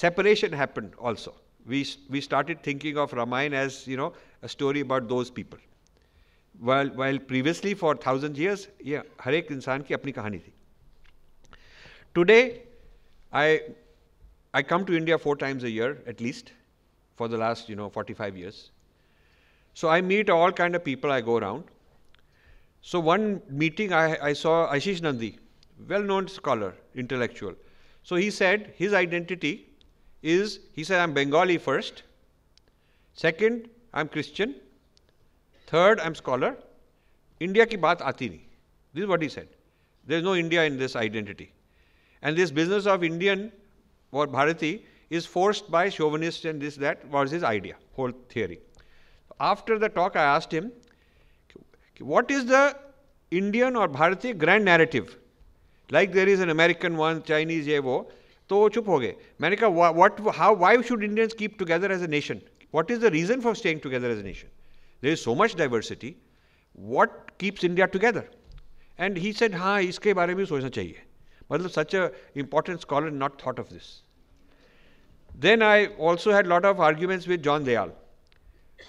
separation 0.00 0.54
happen 0.54 0.90
also 1.00 1.36
we 1.68 1.84
we 2.10 2.20
started 2.20 2.58
thinking 2.66 2.98
of 2.98 3.14
Ramayana 3.14 3.54
as 3.64 3.84
you 3.88 3.96
know 3.96 4.14
a 4.42 4.46
story 4.56 4.80
about 4.80 5.02
those 5.14 5.30
people 5.40 5.58
while, 6.60 6.88
while 6.88 7.18
previously 7.18 7.74
for 7.74 7.94
thousand 7.96 8.36
years, 8.36 8.68
yeah, 8.84 9.02
हर 9.20 9.34
एक 9.34 9.52
इंसान 9.52 9.82
की 9.82 9.94
अपनी 9.94 10.12
कहानी 10.12 10.38
थी 10.38 10.52
Today, 12.14 12.62
I, 13.32 13.60
I 14.52 14.62
come 14.62 14.84
to 14.86 14.96
India 14.96 15.16
four 15.16 15.36
times 15.36 15.62
a 15.64 15.70
year 15.70 16.02
at 16.06 16.20
least 16.20 16.52
for 17.18 17.28
the 17.28 17.38
last 17.38 17.68
you 17.68 17.76
know 17.76 17.88
45 17.88 18.36
years. 18.36 18.70
So 19.76 19.88
I 19.88 20.00
meet 20.00 20.28
all 20.28 20.50
kind 20.50 20.74
of 20.74 20.84
people 20.84 21.12
I 21.12 21.20
go 21.20 21.36
around. 21.36 21.64
So 22.85 22.99
one 22.99 23.41
meeting 23.49 23.93
I, 23.93 24.15
I 24.21 24.33
saw 24.33 24.71
Ashish 24.71 25.01
Nandi, 25.01 25.39
well-known 25.89 26.27
scholar, 26.27 26.75
intellectual. 26.93 27.55
So 28.03 28.15
he 28.15 28.29
said 28.29 28.73
his 28.75 28.93
identity 28.93 29.69
is, 30.21 30.59
he 30.71 30.83
said, 30.83 30.99
I'm 30.99 31.11
Bengali 31.11 31.57
first. 31.57 32.03
Second, 33.15 33.69
I'm 33.91 34.07
Christian. 34.07 34.53
Third, 35.65 35.99
I'm 35.99 36.13
scholar. 36.13 36.55
India 37.39 37.65
ki 37.65 37.77
baat 37.77 38.01
aati 38.01 38.29
nahi. 38.29 38.41
This 38.93 39.01
is 39.01 39.07
what 39.07 39.23
he 39.23 39.29
said. 39.29 39.47
There 40.05 40.19
is 40.19 40.23
no 40.23 40.35
India 40.35 40.63
in 40.63 40.77
this 40.77 40.95
identity. 40.95 41.51
And 42.21 42.37
this 42.37 42.51
business 42.51 42.85
of 42.85 43.03
Indian 43.03 43.51
or 44.11 44.27
Bharati 44.27 44.85
is 45.09 45.25
forced 45.25 45.71
by 45.71 45.89
chauvinists 45.89 46.45
and 46.45 46.61
this, 46.61 46.75
that 46.75 47.03
was 47.09 47.31
his 47.31 47.43
idea, 47.43 47.77
whole 47.95 48.11
theory. 48.29 48.59
After 49.39 49.79
the 49.79 49.89
talk, 49.89 50.15
I 50.15 50.23
asked 50.23 50.51
him, 50.51 50.71
what 52.00 52.30
is 52.30 52.46
the 52.46 52.76
Indian 53.30 53.76
or 53.76 53.88
Bharati 53.88 54.32
grand 54.32 54.64
narrative? 54.64 55.16
Like 55.90 56.12
there 56.12 56.28
is 56.28 56.40
an 56.40 56.50
American 56.50 56.96
one, 56.96 57.22
Chinese, 57.22 57.66
ye 57.66 57.78
wo. 57.80 58.06
तो 58.48 58.56
वो 58.58 58.68
चुप 58.74 58.88
हो 58.88 58.98
गए 58.98 59.14
मैंने 59.40 59.56
कहा 59.56 59.68
what 59.96 60.20
how 60.36 60.56
why 60.58 60.82
should 60.86 61.02
Indians 61.04 61.32
keep 61.38 61.58
together 61.58 61.92
as 61.92 62.02
a 62.02 62.06
nation 62.14 62.40
what 62.74 62.90
is 62.90 62.98
the 63.00 63.10
reason 63.14 63.40
for 63.40 63.54
staying 63.56 63.80
together 63.80 64.10
as 64.10 64.18
a 64.18 64.22
nation 64.22 64.48
there 65.02 65.12
is 65.12 65.22
so 65.22 65.34
much 65.34 65.54
diversity. 65.54 66.16
What 66.74 67.38
keeps 67.38 67.64
India 67.64 67.86
together? 67.86 68.28
And 68.98 69.16
he 69.16 69.32
said, 69.32 69.54
हाँ 69.54 69.80
इसके 69.82 70.14
बारे 70.14 70.34
में 70.34 70.44
सोचना 70.44 70.68
चाहिए 70.68 71.02
मतलब 71.52 71.70
such 71.70 71.94
a 71.94 72.10
important 72.42 72.80
scholar 72.80 73.10
not 73.10 73.40
thought 73.42 73.58
of 73.58 73.70
this. 73.70 74.02
Then 75.34 75.62
I 75.62 75.86
also 76.08 76.32
had 76.32 76.46
lot 76.46 76.64
of 76.64 76.80
arguments 76.80 77.26
with 77.26 77.42
John 77.42 77.64
Dayal, 77.64 77.92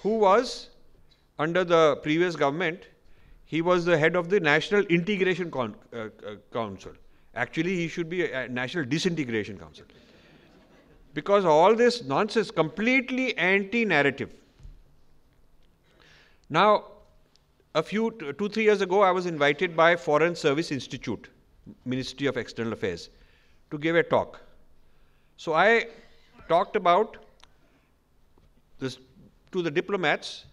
who 0.02 0.16
was 0.18 0.70
under 1.38 1.64
the 1.64 1.96
previous 2.02 2.36
government, 2.36 2.86
he 3.47 3.61
was 3.61 3.85
the 3.85 3.97
head 3.97 4.17
of 4.17 4.29
the 4.29 4.39
National 4.41 4.85
Integration 4.85 5.49
Con 5.49 5.73
uh, 5.93 5.97
uh, 5.97 6.09
Council. 6.51 6.91
Actually, 7.33 7.75
he 7.77 7.87
should 7.87 8.09
be 8.09 8.29
a, 8.29 8.47
National 8.49 8.83
Disintegration 8.83 9.57
Council. 9.57 9.85
Because 11.13 11.45
all 11.45 11.73
this 11.73 12.03
nonsense, 12.03 12.51
completely 12.51 13.37
anti-narrative. 13.37 14.33
Now, 16.49 16.85
a 17.73 17.81
few, 17.81 18.11
two, 18.37 18.49
three 18.49 18.63
years 18.63 18.81
ago, 18.81 19.01
I 19.01 19.11
was 19.11 19.25
invited 19.25 19.77
by 19.77 19.95
Foreign 19.95 20.35
Service 20.35 20.71
Institute, 20.71 21.29
Ministry 21.85 22.27
of 22.27 22.35
External 22.35 22.73
Affairs, 22.73 23.09
to 23.71 23.77
give 23.77 23.95
a 23.95 24.03
talk. 24.03 24.41
So 25.37 25.53
I 25.53 25.87
talked 26.49 26.75
about 26.75 27.17
this 28.79 28.97
to 29.53 29.61
the 29.61 29.71
diplomats, 29.71 30.45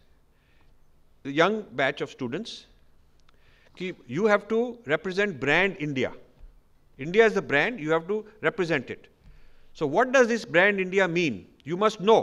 the 1.24 1.32
young 1.32 1.62
batch 1.72 2.00
of 2.00 2.10
students, 2.10 2.66
कि 3.78 3.92
you 4.10 4.26
have 4.26 4.46
to 4.50 4.60
represent 4.88 5.40
brand 5.40 5.76
India 5.76 6.12
India 6.98 7.26
is 7.26 7.34
the 7.34 7.42
brand 7.44 7.80
you 7.80 7.92
have 7.92 8.06
to 8.08 8.18
represent 8.44 8.90
it 8.90 9.08
so 9.78 9.88
what 9.88 10.08
does 10.08 10.26
this 10.26 10.48
brand 10.48 10.80
India 10.80 11.08
mean 11.08 11.44
you 11.66 11.76
must 11.76 12.00
know 12.00 12.18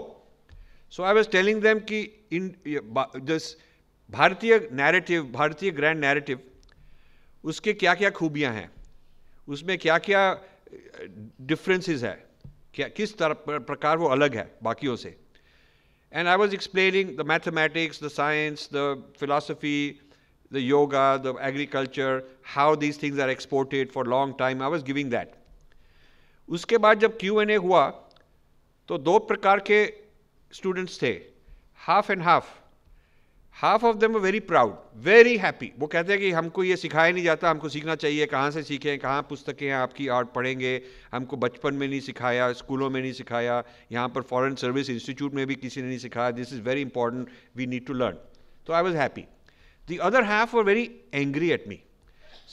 so 0.93 1.03
I 1.03 1.13
was 1.13 1.29
telling 1.29 1.61
them 1.61 1.79
कि 1.91 2.01
in 2.31 2.53
this 2.67 3.55
भारतीय 4.09 4.59
narrative 4.71 5.23
भारतीय 5.31 5.71
grand 5.71 5.99
narrative 5.99 6.39
उसके 7.43 7.73
क्या 7.73 7.93
क्या 7.95 8.09
खूबियाँ 8.09 8.53
हैं 8.53 8.69
उसमें 9.47 9.77
क्या 9.77 9.97
क्या 9.99 10.23
डिफ्रेंसेज 11.41 12.03
है 12.05 12.13
क्या 12.73 12.87
किस 12.87 13.17
तरह 13.17 13.59
प्रकार 13.61 13.97
वो 13.97 14.07
अलग 14.07 14.35
है 14.35 14.51
बाकियों 14.63 14.95
से 14.95 15.15
and 16.11 16.27
I 16.27 16.35
was 16.35 16.53
explaining 16.53 17.17
the 17.17 17.25
mathematics 17.27 18.03
the 18.03 18.07
science 18.09 18.69
the 18.73 19.13
philosophy 19.19 19.77
the 20.51 20.57
yoga 20.57 21.17
the 21.17 21.35
agriculture 21.41 22.23
how 22.55 22.75
these 22.75 23.01
things 23.03 23.19
are 23.19 23.29
exported 23.29 23.91
for 23.91 24.07
long 24.07 24.35
time 24.39 24.63
I 24.63 24.69
was 24.69 24.83
giving 24.83 25.11
that 25.11 25.35
उसके 26.49 26.77
बाद 26.77 26.99
जब 26.99 27.17
क्यू 27.17 27.41
एन 27.41 27.49
ए 27.49 27.55
हुआ 27.65 27.89
तो 28.89 28.97
दो 28.97 29.19
प्रकार 29.27 29.59
के 29.69 29.85
स्टूडेंट्स 30.53 31.01
थे 31.01 31.11
half 31.79 32.11
and 32.11 32.21
half 32.21 32.59
half 33.55 33.85
of 33.85 33.97
them 33.97 34.17
very 34.17 34.39
proud 34.39 34.75
very 35.05 35.35
happy 35.37 35.71
वो 35.79 35.87
कहते 35.87 36.11
हैं 36.11 36.19
कि 36.21 36.31
हमको 36.31 36.63
ये 36.63 36.75
सिखाया 36.75 37.11
नहीं 37.11 37.23
जाता, 37.23 37.49
हमको 37.49 37.69
सीखना 37.69 37.95
चाहिए, 37.95 38.25
कहाँ 38.25 38.51
से 38.51 38.63
सीखें, 38.63 38.97
कहाँ 38.99 39.21
पुस्तकें 39.29 39.65
हैं, 39.67 39.73
आपकी 39.75 40.07
और 40.07 40.25
पढ़ेंगे, 40.35 40.81
हमको 41.11 41.37
बचपन 41.37 41.73
में 41.73 41.87
नहीं 41.87 41.99
सिखाया, 41.99 42.51
स्कूलों 42.53 42.89
में 42.89 43.01
नहीं 43.01 43.11
सिखाया, 43.13 43.63
यहाँ 43.91 44.07
पर 44.09 44.21
फॉरेन 44.21 44.55
सर्विस 44.55 44.89
इंस्टीट्यूट 44.89 45.33
में 45.33 45.45
भी 45.47 45.55
किसी 45.55 45.81
ने 45.81 45.87
नहीं 45.87 45.97
सिखाया. 45.97 46.31
This 46.31 46.53
is 46.53 46.61
very 46.61 46.81
important 46.81 47.29
we 47.57 47.65
need 47.65 47.85
to 47.85 47.93
learn 47.93 48.17
तो 48.67 48.73
I 48.73 48.83
was 48.83 48.95
happy 48.97 49.25
The 49.90 49.98
other 50.02 50.24
half 50.24 50.54
were 50.54 50.64
very 50.64 50.90
angry 51.14 51.50
at 51.52 51.68
me 51.68 51.80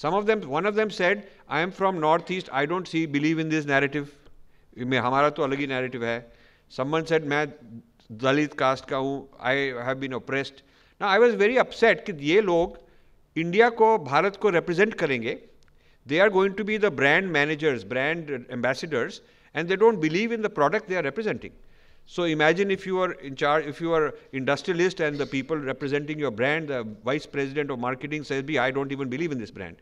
some 0.02 0.16
of 0.16 0.24
them 0.25 0.40
one 0.48 0.66
of 0.68 0.74
them 0.74 0.90
said 0.98 1.24
I 1.50 1.63
am 1.63 1.72
from 1.80 2.00
north 2.00 2.32
east 2.32 2.50
I 2.62 2.66
don't 2.74 2.88
see 2.88 3.06
believe 3.16 3.40
in 3.40 3.50
this 3.50 3.66
narrative 3.68 4.08
में 4.92 4.98
हमारा 4.98 5.30
तो 5.30 5.44
अलग 5.44 5.60
ही 5.60 5.68
narrative 5.68 6.06
है 6.06 6.20
समन 6.72 7.04
said 7.10 7.25
मैं 7.34 7.48
दलित 8.22 8.54
cast 8.60 8.90
का 8.90 8.98
हूँ 8.98 9.18
I 9.52 9.72
have 9.88 9.98
been 10.00 10.13
oppressed 10.13 10.62
ना 11.02 11.08
I 11.08 11.20
was 11.20 11.36
very 11.36 11.58
upset 11.58 12.06
कि 12.06 12.13
ये 12.32 12.42
लोग 12.42 12.78
इंडिया 13.36 13.70
को 13.82 13.98
भारत 14.12 14.36
को 14.42 14.50
रिप्रेजेंट 14.50 14.94
करेंगे 14.94 15.38
they 16.06 16.20
are 16.20 16.30
going 16.30 16.56
to 16.56 16.63
be 16.63 16.78
the 16.78 16.92
brand 16.92 17.32
managers, 17.32 17.84
brand 17.84 18.46
ambassadors, 18.50 19.22
and 19.56 19.68
they 19.68 19.75
don't 19.75 20.02
believe 20.02 20.32
in 20.32 20.42
the 20.42 20.50
product 20.50 20.88
they 20.88 20.98
are 20.98 21.04
representing. 21.04 21.52
So 22.08 22.24
imagine 22.24 22.70
if 22.70 22.86
you 22.86 23.00
are 23.02 23.12
in 23.13 23.36
charge, 23.36 23.66
if 23.66 23.80
you 23.80 23.94
are 23.94 24.13
industrialist 24.34 25.00
and 25.00 25.18
the 25.18 25.25
people 25.25 25.58
representing 25.58 26.20
your 26.20 26.32
brand, 26.32 26.68
the 26.68 26.84
vice 27.06 27.25
president 27.25 27.72
of 27.72 27.80
marketing 27.80 28.24
says, 28.24 28.44
"Be 28.44 28.60
I 28.60 28.72
don't 28.72 28.92
even 28.92 29.10
believe 29.10 29.32
in 29.32 29.40
this 29.40 29.52
brand." 29.52 29.78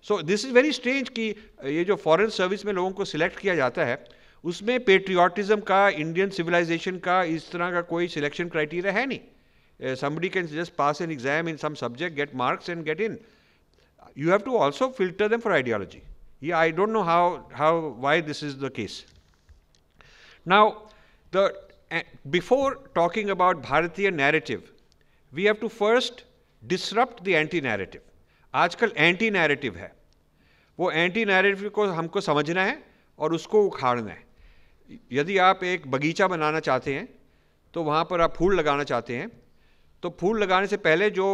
So 0.00 0.22
this 0.22 0.44
is 0.44 0.52
very 0.52 0.72
strange 0.72 1.10
कि 1.10 1.34
ये 1.76 1.84
जो 1.84 1.96
foreign 1.96 2.30
service 2.30 2.64
में 2.64 2.72
लोगों 2.72 2.90
को 2.90 3.04
select 3.04 3.40
किया 3.40 3.54
जाता 3.56 3.84
है 3.84 3.96
उसमें 4.44 4.78
patriotism 4.84 5.64
का 5.72 5.80
Indian 6.04 6.36
civilization 6.40 7.00
का 7.08 7.22
इस 7.36 7.50
तरह 7.52 7.70
का 7.72 7.80
कोई 7.94 8.08
selection 8.08 8.52
criteria 8.56 8.92
है 8.92 9.06
नहीं 9.06 9.20
uh, 9.82 9.94
somebody 9.94 10.30
can 10.30 10.46
just 10.48 10.76
pass 10.76 11.00
an 11.00 11.10
exam 11.10 11.48
in 11.48 11.58
some 11.58 11.76
subject, 11.76 12.16
get 12.16 12.34
marks 12.34 12.68
and 12.68 12.84
get 12.84 13.00
in. 13.00 13.18
You 14.14 14.30
have 14.30 14.44
to 14.44 14.56
also 14.56 14.88
filter 14.90 15.28
them 15.28 15.40
for 15.40 15.52
ideology. 15.52 16.02
Yeah, 16.40 16.58
I 16.58 16.70
don't 16.70 16.92
know 16.92 17.02
how, 17.02 17.46
how 17.52 17.94
why 18.06 18.20
this 18.20 18.42
is 18.42 18.56
the 18.56 18.70
case. 18.70 19.04
Now, 20.44 20.84
the, 21.31 21.53
uh, 21.91 22.01
before 22.29 22.75
talking 22.95 23.29
about 23.29 23.61
Bharatiya 23.63 24.13
narrative, 24.13 24.63
we 25.33 25.45
have 25.45 25.59
to 25.59 25.69
first 25.69 26.23
disrupt 26.63 27.23
the 27.23 27.35
anti-narrative. 27.35 28.01
आजकल 28.53 28.91
anti 28.97 29.29
narrative 29.31 29.75
है। 29.77 29.91
वो 30.79 30.91
anti 30.91 31.23
narrative 31.25 31.69
को 31.69 31.85
हमको 31.91 32.21
समझना 32.21 32.63
है 32.65 32.77
और 33.19 33.33
उसको 33.33 33.63
उखाड़ना 33.65 34.11
है। 34.11 34.23
यदि 35.11 35.37
आप 35.37 35.63
एक 35.63 35.87
बगीचा 35.91 36.27
बनाना 36.27 36.59
चाहते 36.59 36.93
हैं 36.93 37.07
तो 37.73 37.83
वहाँ 37.83 38.03
पर 38.05 38.21
आप 38.21 38.33
फूल 38.35 38.55
लगाना 38.59 38.83
चाहते 38.83 39.17
हैं 39.17 39.29
तो 40.03 40.09
फूल 40.19 40.41
लगाने 40.43 40.67
से 40.67 40.77
पहले 40.77 41.09
जो 41.09 41.27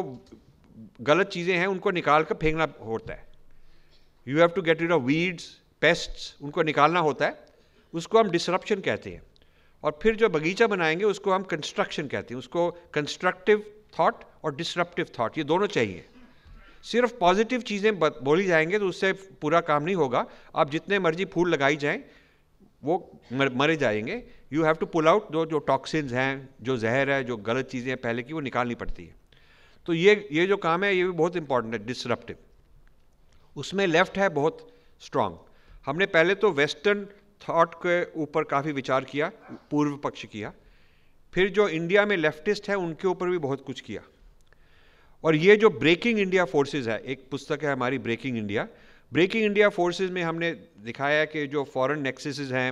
गलत 1.02 1.28
चीज़ें 1.28 1.56
हैं 1.58 1.68
उनको 1.68 1.92
निकाल 1.92 2.24
कर 2.24 2.36
फेंकना 2.36 2.68
होता 2.86 3.14
है। 3.14 3.26
You 4.28 4.40
have 4.40 4.48
to 4.56 4.62
get 4.62 4.82
rid 4.82 4.92
of 4.92 5.04
weeds 5.04 5.50
pests 5.82 6.36
उनको 6.42 6.64
निकालना 6.64 7.00
होता 7.00 7.26
है। 7.26 7.46
उसको 7.94 8.20
हम 8.20 8.30
डिसरप्शन 8.30 8.82
कहते 8.82 9.12
हैं। 9.12 9.22
और 9.88 9.98
फिर 10.02 10.16
जो 10.16 10.28
बगीचा 10.30 10.66
बनाएँगे, 10.68 11.04
उसको 11.06 11.32
हम 11.32 11.44
कंस्ट्रक्शन 11.44 12.08
कहते 12.08 12.34
हैं। 12.34 12.40
उसको 12.40 12.70
कंस्ट्रक्टिव 12.94 13.64
थॉट 14.00 14.24
और 14.44 14.56
डिसरप्टिव 14.56 15.10
थॉट 15.20 15.38
ये 15.38 15.44
दोनों 15.44 15.68
चाहिए। 15.68 16.06
सिर्फ़ 16.86 17.14
पॉजिटिव 17.20 17.62
चीज़ें 17.62 18.00
बोली 18.00 18.46
जाएँगे 18.46 18.80
तो 18.80 18.88
उससे 18.88 19.12
पूरा 19.42 19.62
काम 19.62 19.84
नहीं 19.84 19.96
होगा। 19.96 20.26
आप 20.56 20.70
जितने 20.70 21.00
मर्ज़ी 21.00 21.26
फूल 21.26 21.50
लगाई 21.50 21.76
जाएँ, 21.78 22.04
वो 22.84 23.20
मरे 23.32 23.76
जाएँगे। 23.78 24.22
You 24.54 24.64
have 24.64 24.76
to 24.76 24.86
pull 24.88 25.08
out 25.08 25.32
जो 25.34 25.46
जो 25.46 25.60
टॉक्सिन्स 25.70 26.14
हैं, 26.14 26.50
जो 26.62 26.78
जहर 26.78 27.10
है, 27.10 27.24
जो 27.24 27.38
गलत 27.38 27.68
चीज़ें 27.68 27.90
हैं 27.90 27.98
पहले 28.02 28.24
की, 28.24 28.34
वो 28.34 28.40
निकालनी 28.42 28.76
पड़ती 28.76 29.06
है। 29.06 29.16
तो 29.88 29.94
ये 29.94 30.28
ये 30.32 30.48
जो 30.48 30.58
काम 30.58 30.84
है, 30.84 30.96
ये 30.96 31.04
भी 31.04 31.12
बहुत 31.14 31.38
इंपॉर्टेंट 31.38 31.74
है 31.74 31.86
डिसरप्टिव 31.86 32.36
उसमें 33.56 33.86
लेफ़्ट 33.88 34.18
है 34.18 34.30
बहुत 34.32 34.68
स्ट्रांग 35.02 35.38
हमने 35.86 36.06
पहले 36.08 36.36
तो 36.36 36.52
वेस्टर्न 36.54 37.08
थॉट 37.42 37.74
के 37.86 38.04
ऊपर 38.22 38.44
काफ़ी 38.46 38.72
विचार 38.72 39.04
किया 39.04 39.32
पूर्व 39.72 39.96
पक्ष 40.04 40.26
किया। 40.26 40.54
फिर 41.34 41.50
जो 41.50 41.68
इंडिया 41.70 42.06
में 42.06 42.16
लेफ्टिस्ट 42.18 42.70
है 42.70 42.76
उनके 42.78 43.08
ऊपर 43.08 43.30
भी 43.30 43.38
बहुत 43.38 43.64
कुछ 43.66 43.82
किया। 43.82 44.02
और 45.24 45.36
ये 45.36 45.56
जो 45.56 45.70
ब्रेकिंग 45.70 46.20
इंडिया 46.20 46.46
फोर्सेस 46.46 46.88
है 46.88 47.00
एक 47.02 47.28
पुस्तक 47.32 47.64
है 47.64 47.72
हमारी 47.72 47.98
breaking 48.00 48.38
India 48.38 48.68
breaking 49.12 49.44
India 49.44 49.70
forces 49.70 50.12
में 50.12 50.22
हमने 50.24 50.52
दिखाया 50.86 51.24
कि 51.26 51.46
जो 51.48 51.64
फॉरेन 51.74 52.02
नेक्सेस 52.02 52.40
हैं 52.52 52.72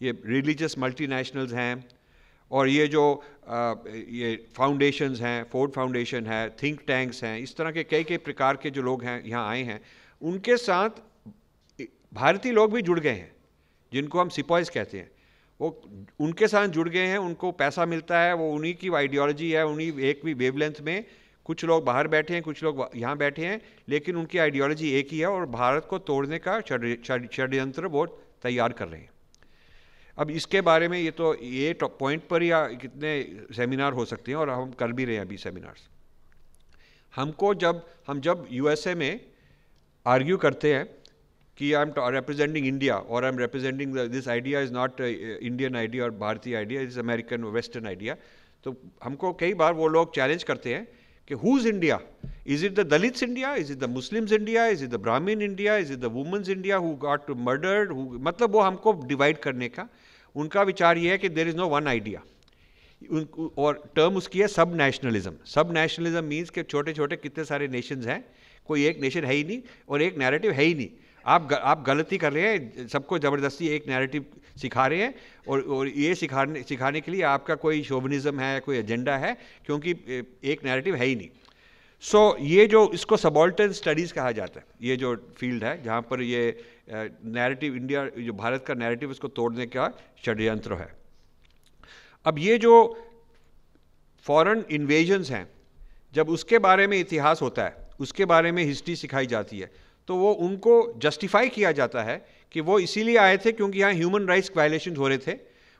ये 0.00 0.12
रिलीजियस 0.26 0.78
मल्टीनेशनल्स 0.78 1.52
हैं 1.52 1.84
और 2.50 2.68
ये 2.68 2.86
जो 2.86 3.02
आ, 3.48 3.74
ये 3.88 4.36
फाउंडेशंस 4.56 5.20
हैं 5.20 5.44
फोर्ड 5.52 5.72
फाउंडेशन 5.72 6.26
है 6.26 6.48
थिंक 6.62 6.80
टैंक्स 6.86 7.22
हैं 7.24 7.38
इस 7.38 7.56
तरह 7.56 7.70
के 7.70 7.84
कई 7.84 8.04
कई 8.04 8.16
प्रकार 8.18 8.56
के 8.56 8.70
जो 8.70 8.82
लोग 8.82 9.04
हैं 9.04 9.22
यहाँ 9.24 9.48
आए 9.48 9.62
हैं 9.62 9.80
उनके 10.22 10.56
साथ 10.56 11.00
भारतीय 12.14 12.52
लोग 12.52 12.72
भी 12.72 12.82
जुड़ 12.82 12.98
गए 13.00 13.10
हैं। 13.10 13.33
जिनको 13.94 14.20
हम 14.20 14.28
सिपॉइस 14.28 14.70
कहते 14.70 14.98
हैं, 14.98 15.10
वो 15.60 15.68
उनके 16.20 16.48
साथ 16.48 16.68
जुड़ 16.68 16.88
गए 16.88 17.06
हैं, 17.06 17.18
उनको 17.18 17.50
पैसा 17.54 17.86
मिलता 17.86 18.20
है, 18.20 18.34
वो 18.34 18.50
उन्हीं 18.52 18.74
की 18.74 18.88
आइडियोलॉजी 18.94 19.50
है, 19.50 19.64
उन्हीं 19.66 19.92
एक 20.02 20.20
भी 20.24 20.34
वेवलेंथ 20.34 20.80
में 20.82 21.04
कुछ 21.46 21.64
लोग 21.64 21.84
बाहर 21.84 22.08
बैठे 22.08 22.34
हैं, 22.34 22.42
कुछ 22.42 22.62
लोग 22.62 22.88
यहाँ 22.96 23.16
बैठे 23.16 23.46
हैं, 23.46 23.60
लेकिन 23.88 24.16
उनकी 24.16 24.38
आइडियोलॉजी 24.38 24.90
एक 24.98 25.08
ही 25.12 25.18
है 25.18 25.26
और 25.26 25.46
भारत 25.50 25.86
को 25.90 25.98
तोड़ने 26.10 26.38
का 26.38 26.60
षड्यंत्र 26.60 27.86
वो 27.86 28.06
तैयार 28.42 28.72
कर 28.72 28.88
रहे 28.88 29.00
हैं। 29.00 29.10
अब 30.18 30.30
इसके 30.30 30.60
बारे 30.60 30.88
में 30.88 30.98
ये 30.98 31.10
तो 31.10 31.34
ये 31.42 31.72
पॉइंट 31.82 32.26
पर 32.28 32.42
ही 32.42 32.50
कितने 32.76 33.12
सेमिनार 33.56 33.92
हो 33.92 34.04
सकते 34.04 34.32
हैं 34.32 34.38
और 34.38 34.50
हम 34.50 34.70
कर 34.72 34.92
भी 34.92 35.04
रहे 35.04 35.14
हैं 35.14 35.22
अभी 35.22 35.36
सेमिनार्स 35.36 35.88
हमको 37.14 37.54
जब, 37.54 37.86
हम 38.06 38.20
जब 38.20 38.46
यूएसए 38.50 38.94
में 38.94 39.20
आर्ग्यू 40.06 40.36
करते 40.36 40.74
हैं 40.74 40.84
कि 41.58 41.72
आई 41.72 41.82
एम 41.82 41.92
रिप्रेजेंटिंग 42.14 42.66
इंडिया 42.66 42.96
और 42.96 43.24
I 43.24 43.30
am 43.30 43.38
representing 43.38 43.96
this 44.10 44.28
idea 44.28 44.60
is 44.60 44.72
not 44.72 45.00
Indian 45.00 45.76
idea 45.76 46.04
और 46.04 46.10
भारतीय 46.18 46.56
idea 46.56 46.80
is 46.82 46.98
American 47.00 47.44
western 47.56 47.86
idea 47.86 48.16
तो 48.64 48.76
हमको 49.04 49.32
कई 49.40 49.54
बार 49.54 49.72
वो 49.74 49.88
लोग 49.88 50.14
चैलेंज 50.14 50.42
करते 50.44 50.74
हैं 50.74 50.86
कि 51.28 51.34
who 51.34 51.58
is 51.58 51.68
India 51.68 52.00
is 52.46 52.64
it 52.66 52.74
the 52.74 52.86
Dalits 52.88 53.22
India 53.22 53.54
is 53.56 53.72
it 53.72 53.78
the 53.78 53.90
Muslims 53.90 54.32
India 54.32 54.66
is 54.66 54.84
it 54.84 54.90
the 54.90 55.00
Brahmin 55.02 55.42
India 55.42 55.76
is 55.76 55.92
it 55.92 55.98
the 55.98 56.10
women's 56.14 56.48
India 56.48 56.76
who 56.76 56.94
got 57.02 57.30
murdered 57.48 57.92
मतलब 58.28 58.52
वो 58.52 58.60
हमको 58.60 58.92
डिवाइड 59.06 59.38
करने 59.38 59.68
का, 59.68 59.88
उनका 60.34 60.62
विचार 60.62 60.98
ये 60.98 61.10
है 61.10 61.18
कि 61.18 61.28
there 61.28 61.48
is 61.48 61.56
no 61.56 61.68
one 61.68 61.86
idea 61.88 62.22
और 63.58 63.82
टर्म 63.96 64.16
उसकी 64.16 64.40
है 64.40 64.46
सब 64.48 64.74
नेशनलिज्म 64.76 65.32
सब 65.46 65.72
नेशनलिज्म 65.74 66.24
मीन्स 66.24 66.50
के 66.50 66.62
छोटे 66.62 66.92
छोटे 66.92 67.16
कितने 67.16 67.44
सारे 67.44 67.68
नेशंस 67.68 68.06
हैं, 68.06 68.24
कोई 68.66 68.84
एक 68.86 69.00
नेशन 69.00 69.24
है 69.24 69.34
ही 69.34 69.44
नहीं 69.44 69.60
और 69.88 70.02
एक 70.02 70.18
नैरेटिव 70.18 70.52
है 70.52 70.64
ही 70.64 70.74
नहीं. 70.74 70.88
आप 71.26 71.48
ग, 71.48 71.52
आप 71.54 71.84
गलती 71.86 72.18
कर 72.18 72.32
रहे 72.32 72.48
हैं 72.48 72.86
सबको 72.88 73.18
ज़बरदस्ती 73.18 73.68
एक 73.68 73.88
नैरेटिव 73.88 74.24
सिखा 74.60 74.86
रहे 74.86 75.02
हैं 75.02 75.14
और 75.48 75.60
और 75.60 75.88
ये 75.88 76.14
सिखाने 76.14 76.62
सिखाने 76.62 77.00
के 77.00 77.12
लिए 77.12 77.22
आपका 77.28 77.54
कोई 77.62 77.82
शोवनिज़म 77.82 78.40
है 78.40 78.60
कोई 78.60 78.76
एजेंडा 78.78 79.16
है 79.16 79.36
क्योंकि 79.66 79.90
एक 80.44 80.64
नैरेटिव 80.64 80.94
है 80.94 81.06
ही 81.06 81.14
नहीं। 81.16 81.28
सो 82.02 82.18
so, 82.30 82.40
ये 82.40 82.66
जो 82.66 82.90
इसको 82.94 83.16
सबॉल्टन 83.16 83.72
स्टडीज़ 83.72 84.12
कहा 84.14 84.32
जाता 84.32 84.60
है 84.60 84.66
ये 84.82 84.96
जो 84.96 85.14
फ़ील्ड 85.38 85.64
है 85.64 85.82
जहाँ 85.82 86.00
पर 86.02 86.22
ये 86.22 86.42
नैरेटिव 86.90 87.76
इंडिया 87.76 88.04
जो 88.18 88.32
भारत 88.34 88.64
का 88.66 88.74
नैरेटिव 88.74 89.10
इसको 89.10 89.28
तोड़ने 89.30 89.66
का 89.66 89.88
षड्यंत्र 90.24 90.74
है। 90.74 90.88
अब 92.26 92.38
ये 92.38 92.58
जो 92.58 92.74
फॉरेन 94.26 94.64
इन्वेजन्स 94.70 95.30
हैं 95.30 95.46
जब 96.14 96.28
उसके 96.28 96.58
बारे 96.58 96.86
में 96.86 96.98
इतिहास 96.98 97.42
होता 97.42 97.64
है 97.64 97.88
उसके 98.00 98.24
बारे 98.24 98.52
में 98.52 98.62
हिस्ट्री 98.64 98.96
सिखाई 98.96 99.26
जाती 99.26 99.58
है 99.58 99.70
तो 100.08 100.16
वो 100.16 100.32
उनको 100.32 100.74
जस्टिफाई 101.02 101.48
किया 101.48 101.72
जाता 101.72 102.02
है 102.02 102.16
कि 102.52 102.60
वो 102.60 102.78
इसीलिए 102.78 103.16
आए 103.16 103.36
थे 103.36 103.52
क्योंकि 103.52 103.80
यहाँ 103.80 103.92
ह्यूमन 103.92 104.26
राइट्स 104.28 104.50
वायलेशन 104.56 104.96
हो 104.96 105.08
रहे 105.08 105.18
थे। 105.18 105.38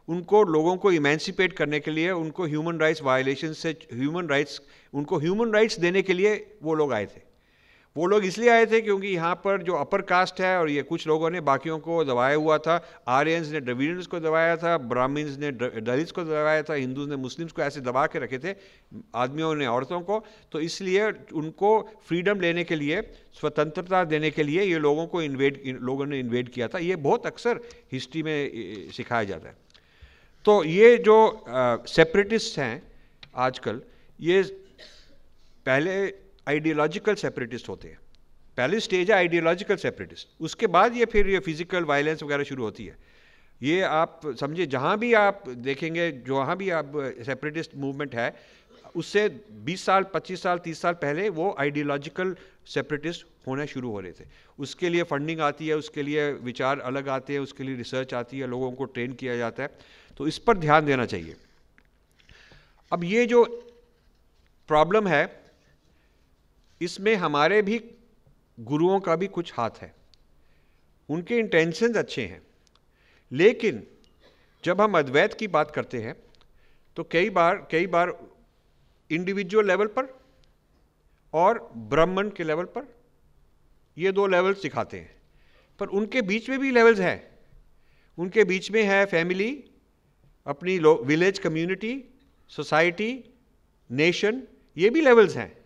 उनको 0.09 0.43
लोगों 0.45 0.77
को 0.77 0.91
इमेंसिपेट 0.93 1.53
करने 1.53 1.81
के 1.81 1.91
लिए, 1.91 2.11
उनको 2.11 2.47
ह्यूमन 2.47 2.79
राइट्स 2.79 3.03
वायलेशन 3.03 3.53
से 3.53 3.71
ह्यूमन 3.93 4.29
राइट्स 4.29 4.61
उनको 4.95 5.19
ह्यूमन 5.19 5.53
राइट्स 5.53 5.79
देने 5.81 6.03
के 6.03 6.15
लिए 6.15 6.35
वो 6.63 6.75
लोग 6.75 6.93
आए 6.93 7.07
थे। 7.07 7.34
वो 7.97 8.07
लोग 8.07 8.25
इसलिए 8.25 8.49
आए 8.51 8.65
थे 8.67 8.81
क्योंकि 8.81 9.09
यहाँ 9.09 9.35
पर 9.45 9.63
जो 9.63 9.73
अपर 9.75 10.03
कास्ट 10.03 10.41
है 10.41 10.57
और 10.59 10.71
ये 10.71 10.83
कुछ 10.83 11.07
लोगों 11.07 11.29
ने 11.31 11.41
बाकियों 11.41 11.79
को 11.79 12.05
दबाया 12.05 12.37
हुआ 12.37 12.57
था। 12.59 12.81
आर्यंस 13.09 13.51
ने 13.51 13.61
ड्रविडियंस 13.61 14.07
को 14.07 14.21
दबाया 14.21 14.57
था 14.57 14.77
ब्राह्मण्स 14.85 15.37
ने 15.39 15.51
दलित्स 15.53 16.13
को 16.13 16.25
दबाया 16.25 16.63
था, 16.63 16.75
हिंदूज 16.75 17.09
ने 17.09 17.17
मुस्लिम्स 17.17 17.53
को 17.53 17.63
ऐसे 17.63 17.81
दबा 17.81 18.07
के 18.07 18.19
रखे 18.19 18.39
थे 18.39 18.55
आदमियों 19.15 19.55
ने, 19.55 19.67
औरतों 19.67 20.01
को। 20.01 20.25
तो 20.53 20.61
इसलिए 20.61 21.11
उनको 21.35 21.71
फ्रीडम 22.09 22.41
लेने 22.41 22.65
के 22.65 22.77
लिए, 22.77 23.01
स्वतंत्रता 23.33 24.03
देने 24.07 24.31
के 24.31 24.43
लिए 24.43 24.63
ये 24.63 24.79
लोगों 24.81 25.07
को 25.07 25.23
इन्वेड 25.23 25.63
लोगों 25.83 26.07
ने 26.07 26.19
इन्वेड 26.21 26.49
किया 26.49 26.69
था। 26.69 26.79
ये 26.81 26.97
बहुत 26.99 27.27
अक्सर 27.27 27.61
हिस्ट्री 27.93 28.23
में 28.23 28.91
सिखाया 28.93 29.25
जाता 29.25 29.49
है। 29.49 29.57
तो 30.45 30.63
ये 30.65 30.97
जो 30.99 31.45
सेपरेटिस्ट 31.89 32.59
हैं 32.59 32.83
आजकल, 33.37 33.81
ये 34.19 34.43
पहले 35.67 36.24
आइडियोलॉजिकल 36.47 37.15
सेपरेटिस्ट 37.15 37.69
होते 37.69 37.89
हैं। 37.89 37.99
पहली 38.59 38.81
स्टेज 38.81 39.11
है 39.11 39.17
आइडियोलॉजिकल 39.17 39.77
सेपरेटिस्ट 39.77 40.29
उसके 40.41 40.67
बाद 40.69 40.97
ये 40.97 41.05
फिर 41.05 41.29
ये 41.29 41.39
फ़िज़िकल 41.39 41.85
वायलेंस 41.85 42.23
वगैरह 42.23 42.45
शुरू 42.45 42.65
होती 42.65 42.87
है। 42.87 42.97
ये 43.61 43.81
आप 43.83 44.21
समझिए, 44.41 44.67
जहाँ 44.67 44.99
भी 44.99 45.13
आप 45.15 45.45
देखेंगे, 45.49 46.11
जहाँ 46.29 46.57
भी 46.57 46.71
आप 46.71 46.93
सेपरेटिस्ट 47.27 47.75
मूवमेंट 47.77 48.15
है, 48.15 48.35
उससे 48.95 49.29
20 49.65 49.85
साल 49.85 50.05
25 50.05 50.43
साल 50.43 50.59
30 50.59 50.81
साल 50.81 50.95
पहले 50.95 51.29
वो 51.29 51.55
आइडियोलॉजिकल 51.59 52.35
सेपरेटिस्ट 52.67 53.27
होना 53.47 53.65
शुरू 53.67 53.91
हो 53.91 54.01
रहे 54.01 54.13
थे। 54.13 54.25
उसके 54.59 54.89
लिए 54.89 55.03
फंडिंग 55.03 55.41
आती 55.41 55.69
है, 55.69 55.77
उसके 55.77 56.03
लिए 56.03 56.31
विचार 56.33 56.81
अलग 56.81 57.09
आते 57.09 57.33
हैं, 57.33 57.41
उसके 57.41 57.65
लिए 57.65 57.77
रिसर्च 57.77 58.15
आती 58.15 58.39
है, 58.39 58.47
लोगों 58.47 58.71
को 58.73 58.85
ट्रेन 58.85 59.13
किया 59.13 59.37
जाता 59.37 59.63
है। 59.63 59.69
तो 60.17 60.27
इस 60.29 60.39
पर 60.39 60.59
ध्यान 60.59 60.87
देना 60.87 61.07
चाहिए। 61.07 61.37
अब 62.93 63.05
ये 63.05 63.27
जो 63.27 63.45
प्रॉब्लम 64.69 65.09
है 65.09 65.25
इसमें 66.85 67.15
हमारे 67.15 67.63
भी 67.63 67.79
गुरुओं 68.59 69.01
का 69.01 69.17
भी 69.17 69.27
कुछ 69.27 69.53
हाथ 69.55 69.71
है। 69.83 69.95
उनके 71.09 71.39
इंटेंशंस 71.39 71.97
अच्छे 71.97 72.27
हैं। 72.27 72.43
लेकिन 73.33 73.87
जब 74.65 74.81
हम 74.81 74.99
अद्वैत 74.99 75.35
की 75.35 75.49
बात 75.49 75.71
करते 75.71 75.99
हैं 76.03 76.15
तो 76.97 77.05
कई 77.05 77.31
बार 77.31 77.69
कई 77.71 77.87
बार 77.87 78.19
इंडिविजुअल 79.11 79.67
लेवल 79.67 79.87
पर 79.87 80.21
और 81.33 81.73
ब्राह्मण 81.77 82.31
के 82.31 82.45
लेवल 82.45 82.65
पर 82.65 82.95
ये 83.99 84.13
दो 84.13 84.27
लेवल 84.27 84.55
सिखाते 84.55 85.01
हैं। 85.01 85.15
पर 85.81 85.87
उनके 85.89 86.23
बीच 86.23 86.49
में 86.51 86.59
भी 86.59 86.71
लेवल्स 86.71 87.01
हैं। 87.01 87.39
उनके 88.19 88.45
बीच 88.45 88.71
में 88.71 88.83
है 88.83 89.07
फैमिली 89.07 89.65
अपनी 90.47 90.79
विलेज 90.79 91.39
कम्युनिटी 91.39 92.05
सोसाइटी 92.49 93.25
नेशन 93.91 94.43
ये 94.77 94.91
भी 94.91 95.01
लेवल्स 95.01 95.37
हैं। 95.37 95.64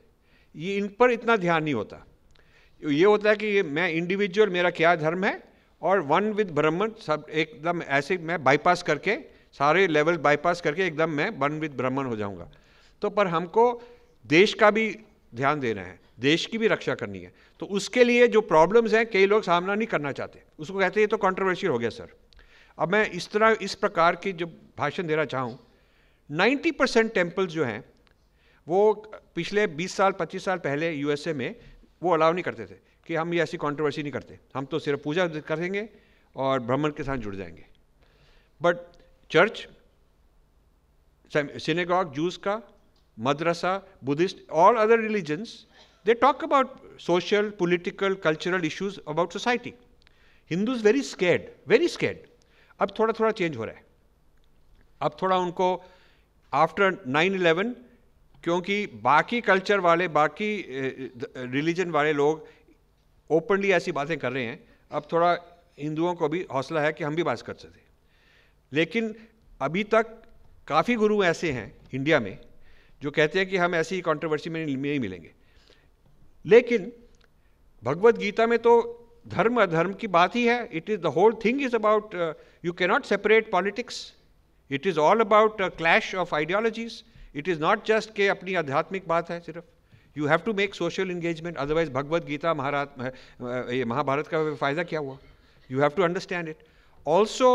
ये 0.59 0.77
इन 0.77 0.88
पर 0.99 1.11
इतना 1.11 1.37
ध्यान 1.37 1.64
नहीं 1.64 1.75
होता। 1.75 2.05
ये 2.83 3.05
होता 3.05 3.31
है 3.31 3.37
कि 3.37 3.47
ये 3.47 3.62
मैं 3.62 3.88
इंडिविजुअल 3.90 4.49
मेरा 4.49 4.71
क्या 4.71 4.94
धर्म 4.97 5.25
है, 5.25 5.42
और 5.83 6.01
वन 6.03 6.33
विद 6.33 6.51
ब्राह्मण 6.51 6.90
सब 7.01 7.27
एकदम 7.33 7.83
ऐसे 7.83 8.16
मैं 8.18 8.42
बाईपास 8.44 8.83
करके, 8.83 9.16
सारे 9.53 9.87
लेवल 9.87 10.16
बाईपास 10.18 10.61
करके 10.61 10.87
एकदम 10.87 11.11
मैं 11.11 11.29
वन 11.38 11.59
विद 11.61 11.77
ब्राह्मण 11.77 12.07
हो 12.07 12.16
जाऊँगा। 12.16 12.49
तो 13.03 13.11
पर 13.11 13.27
हमको 13.27 13.71
देश 14.25 14.55
का 14.55 14.71
भी 14.71 14.88
ध्यान 15.33 15.61
देना 15.61 15.83
है, 15.83 15.99
देश 16.21 16.47
की 16.47 16.59
भी 16.59 16.68
रक्षा 16.68 16.94
करनी 16.94 17.18
है। 17.18 17.33
तो 17.61 17.66
उसके 17.68 18.05
लिए 18.05 18.27
जो 18.29 18.40
प्रॉब्लम्स 18.42 18.94
हैं, 18.94 19.05
कई 19.07 19.27
लोग 19.27 19.42
सामना 19.42 19.75
नहीं 19.75 19.87
करना 19.88 20.12
चाहते। 20.12 20.42
उसको 20.59 20.79
कहते 20.79 21.01
हैं, 21.01 21.03
ये 21.03 21.07
तो 21.07 21.16
कॉन्ट्रोवर्शियल 21.18 21.73
हो 21.73 21.79
गया 21.79 21.90
सर 21.90 22.09
अब 22.79 22.92
मैं 22.92 23.11
इस 23.11 23.31
तरह, 23.31 23.57
इस 23.62 23.75
प्रकार 23.77 24.16
की 24.16 24.33
जो 24.33 24.47
भाषण 24.79 25.07
देना 25.07 25.25
चाहूँ 25.27 25.59
90 26.31 26.71
परसेंट 26.73 27.12
टेम्पल्स 27.14 27.51
जो 27.51 27.64
हैं 27.64 27.83
वो 28.68 28.94
पिछले 29.35 29.66
20 29.76 29.94
साल 29.96 30.12
25 30.12 30.44
साल 30.44 30.59
पहले 30.59 30.92
यूएसए 30.92 31.33
में 31.33 31.54
वो 32.02 32.12
अलाउ 32.14 32.33
नहीं 32.33 32.42
करते 32.44 32.66
थे 32.66 32.76
कि 33.07 33.14
हम 33.14 33.35
ये 33.35 33.40
ऐसी 33.42 33.57
कॉन्ट्रोवर्सी 33.57 34.02
नहीं 34.02 34.12
करते। 34.12 34.38
हम 34.54 34.64
तो 34.64 34.78
सिर्फ़ 34.78 35.00
पूजा 35.02 35.26
करेंगे 35.48 35.88
और 36.37 36.61
ब्राह्मण 36.61 36.90
के 36.90 37.02
साथ 37.02 37.16
जुड़ 37.16 37.35
जाएँगे। 37.37 37.66
बट 38.61 38.76
चर्च 39.31 39.66
सिनेगॉग 41.33 42.12
जूस 42.14 42.37
का 42.37 42.61
madrasa 43.16 43.72
Buddhist 44.04 44.38
all 44.50 44.76
other 44.76 44.98
religions 45.00 45.66
they 46.07 46.14
talk 46.16 46.44
about 46.44 47.00
social 47.00 47.50
political 47.59 48.14
cultural 48.24 48.64
issues 48.64 48.98
about 49.09 49.33
society 49.33 49.74
Hindus 50.50 50.85
very 50.85 51.02
scared 51.04 51.50
very 51.68 51.88
scared 51.88 52.26
अब 52.81 52.94
थोड़ा 52.98 53.12
थोड़ा 53.18 53.31
चेंज 53.33 53.57
हो 53.57 53.64
रहा 53.64 53.74
है। 53.74 53.85
अब 55.00 55.16
थोड़ा 55.22 55.37
उनको 55.38 55.66
आफ्टर 56.52 56.96
नाइन 57.07 57.35
इलेवन 57.35 57.74
क्योंकि 58.44 58.87
बाकी 59.03 59.40
कल्चर 59.40 59.81
वाले, 59.81 60.09
बाकी 60.09 60.51
रिलीजन 61.37 61.90
वाले 61.90 62.12
लोग 62.12 62.46
ओपनली 63.31 63.70
ऐसी 63.72 63.92
बातें 63.92 64.16
कर 64.18 64.33
रहे 64.33 64.44
हैं। 64.44 64.61
अब 64.90 65.09
थोड़ा 65.12 65.37
हिंदुओं 65.79 66.14
को 66.14 66.29
भी 66.29 66.46
हौसला 66.53 66.81
है 66.81 66.92
कि 66.92 67.05
हम 67.05 67.14
भी 67.14 67.22
बात 67.22 67.40
कर 67.40 67.55
सकते 67.55 67.87
लेकिन 68.72 69.14
अभी 69.61 69.83
तक 69.85 70.14
काफ़ी 70.68 70.94
गुरु 70.94 71.22
ऐसे 71.24 71.51
हैं 71.53 71.72
इंडिया 71.94 72.20
में, 72.20 72.38
जो 73.03 73.11
कहते 73.11 73.38
हैं 73.38 73.48
कि 73.48 73.57
हम 73.57 73.74
ऐसी 73.74 74.01
कंट्रोवर्सी 74.01 74.51
में 74.51 74.64
नहीं 74.66 74.98
मिलेंगे। 75.01 75.31
लेकिन 76.44 76.92
भगवत 77.83 78.18
गीता 78.18 78.46
में 78.46 78.59
तो 78.59 78.74
धर्म 79.29 79.62
अधर्म 79.62 79.92
की 79.92 80.07
बात 80.09 80.37
ही 80.37 80.44
है। 80.46 80.68
It 80.72 80.90
is 80.90 81.01
the 81.01 81.07
whole 81.16 81.35
thing 81.44 81.62
is 81.62 81.74
about 81.77 82.14
you 82.64 82.72
cannot 82.72 83.05
separate 83.05 83.51
politics 83.53 84.01
it 84.70 84.87
is 84.87 84.98
all 84.98 85.20
about 85.20 85.62
clash 85.77 86.14
of 86.14 86.35
ideologies 86.35 87.03
it 87.34 87.48
is 87.48 87.60
not 87.60 87.84
just 87.86 88.14
के 88.14 88.28
अपनी 88.28 88.54
आध्यात्मिक 88.54 89.08
बात 89.08 89.30
है 89.30 89.40
सिर्फ़। 89.40 89.64
You 90.16 90.26
have 90.26 90.38
to 90.44 90.52
make 90.54 90.74
social 90.74 91.10
engagement 91.10 91.56
otherwise 91.56 91.90
Bhagavad 91.92 92.24
Gita 92.26 92.54
महारात 92.54 92.94
ये 93.72 93.84
महाभारत 93.84 94.26
का 94.26 94.54
फ़ायदा 94.54 94.82
क्या 94.84 95.00
हुआ? 95.00 95.18
You 95.70 95.80
have 95.80 95.90
to 95.96 96.02
understand 96.02 96.48
it 96.48 96.62
also 97.06 97.50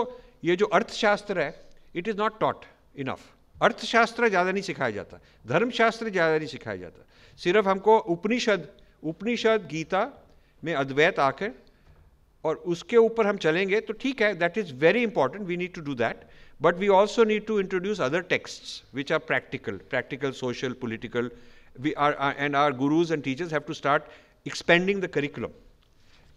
ये 0.46 0.56
जो 0.56 0.66
अर्थशास्त्र 0.74 1.40
है 1.40 1.54
it 1.96 2.08
is 2.08 2.18
not 2.18 2.40
taught 2.40 2.66
enough 2.96 3.20
Arthashastra 3.62 4.30
ज़्यादा 4.30 4.52
नहीं 4.52 4.64
सिखाया 4.64 4.92
जाता। 4.92 5.20
धर्मशास्त्र 5.48 6.10
ज़्यादा 6.10 6.38
नहीं 6.38 6.48
सिखाया 6.48 6.78
जाता। 6.78 7.06
सिर्फ़ 7.40 7.68
हमको 7.68 7.98
उपनिषद 8.14 8.68
उपनिषद 9.04 9.68
गीता 9.72 10.02
में 10.64 10.74
अद्वैत 10.76 11.20
आकर 11.20 11.52
और 12.44 12.56
उसके 12.74 12.98
ऊपर 12.98 13.28
हम 13.28 13.38
चलेंगे 13.38 13.80
तो 13.82 13.94
ठीक 14.02 14.22
है 14.22 14.34
that 14.36 14.58
is 14.58 14.74
very 14.76 15.04
important 15.04 15.46
we 15.48 15.58
need 15.58 15.74
to 15.74 15.82
do 15.82 15.96
that 15.96 16.26
But 16.64 16.78
we 16.78 16.90
also 16.90 17.24
need 17.26 17.46
to 17.48 17.60
introduce 17.60 18.00
other 18.00 18.22
texts 18.22 18.84
which 18.92 19.12
are 19.12 19.20
practical, 19.20 19.80
practical, 19.94 20.32
social, 20.34 20.74
political. 20.74 21.30
We 21.78 21.94
are, 21.96 22.16
uh, 22.18 22.34
and 22.38 22.56
our 22.56 22.72
gurus 22.72 23.12
and 23.12 23.24
teachers 23.24 23.52
have 23.52 23.66
to 23.66 23.76
start 23.76 24.08
expanding 24.46 25.02
the 25.06 25.10
curriculum. 25.18 25.52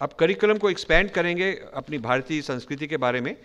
अब 0.01 0.12
curriculum 0.21 0.59
को 0.62 0.71
expand 0.71 1.11
करेंगे 1.11 1.51
अपनी 1.75 1.99
भारतीय 2.07 2.41
संस्कृति 2.43 2.87
के 2.87 2.97
बारे 3.05 3.21
में 3.21 3.37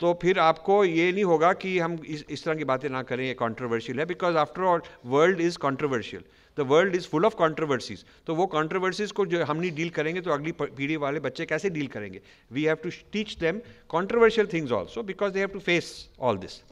तो 0.00 0.12
फिर 0.22 0.38
आपको 0.38 0.84
ये 0.84 1.10
नहीं 1.12 1.24
होगा 1.24 1.52
कि 1.64 1.78
हम 1.78 1.98
इस 2.14 2.24
इस 2.36 2.44
तरह 2.44 2.54
की 2.54 2.64
बातें 2.70 2.88
ना 2.90 3.02
करें 3.10 3.24
ये 3.26 3.34
कॉन्ट्रोवर्शियल 3.42 4.00
है 4.00 4.06
because 4.06 4.36
after 4.36 4.62
all 4.70 4.82
world 5.14 5.40
is 5.40 5.58
controversial 5.66 6.24
the 6.58 6.66
world 6.68 6.96
is 6.96 7.08
full 7.08 7.24
of 7.24 7.34
controversies 7.34 8.04
तो 8.26 8.34
वो 8.34 8.46
कॉन्ट्रोवर्सीज 8.46 9.12
को 9.12 9.26
जो 9.26 9.44
हम 9.44 9.56
नहीं 9.56 9.70
डील 9.74 9.90
करेंगे 9.90 10.20
तो 10.20 10.30
अगली 10.30 10.52
पीढ़ी 10.52 10.96
वाले 10.96 11.20
बच्चे 11.20 11.46
कैसे 11.46 11.70
डील 11.70 11.86
करेंगे? 11.86 12.20
We 12.52 12.64
have 12.64 12.76
to 12.82 12.90
teach 13.12 13.36
them 13.38 13.60
controversial 13.88 14.46
things 14.52 14.72
also 14.72 15.02
because 15.02 15.32
they 15.32 15.40
have 15.40 15.48
to 15.48 15.58
face 15.60 15.92
all 16.20 16.38
this 16.38 16.62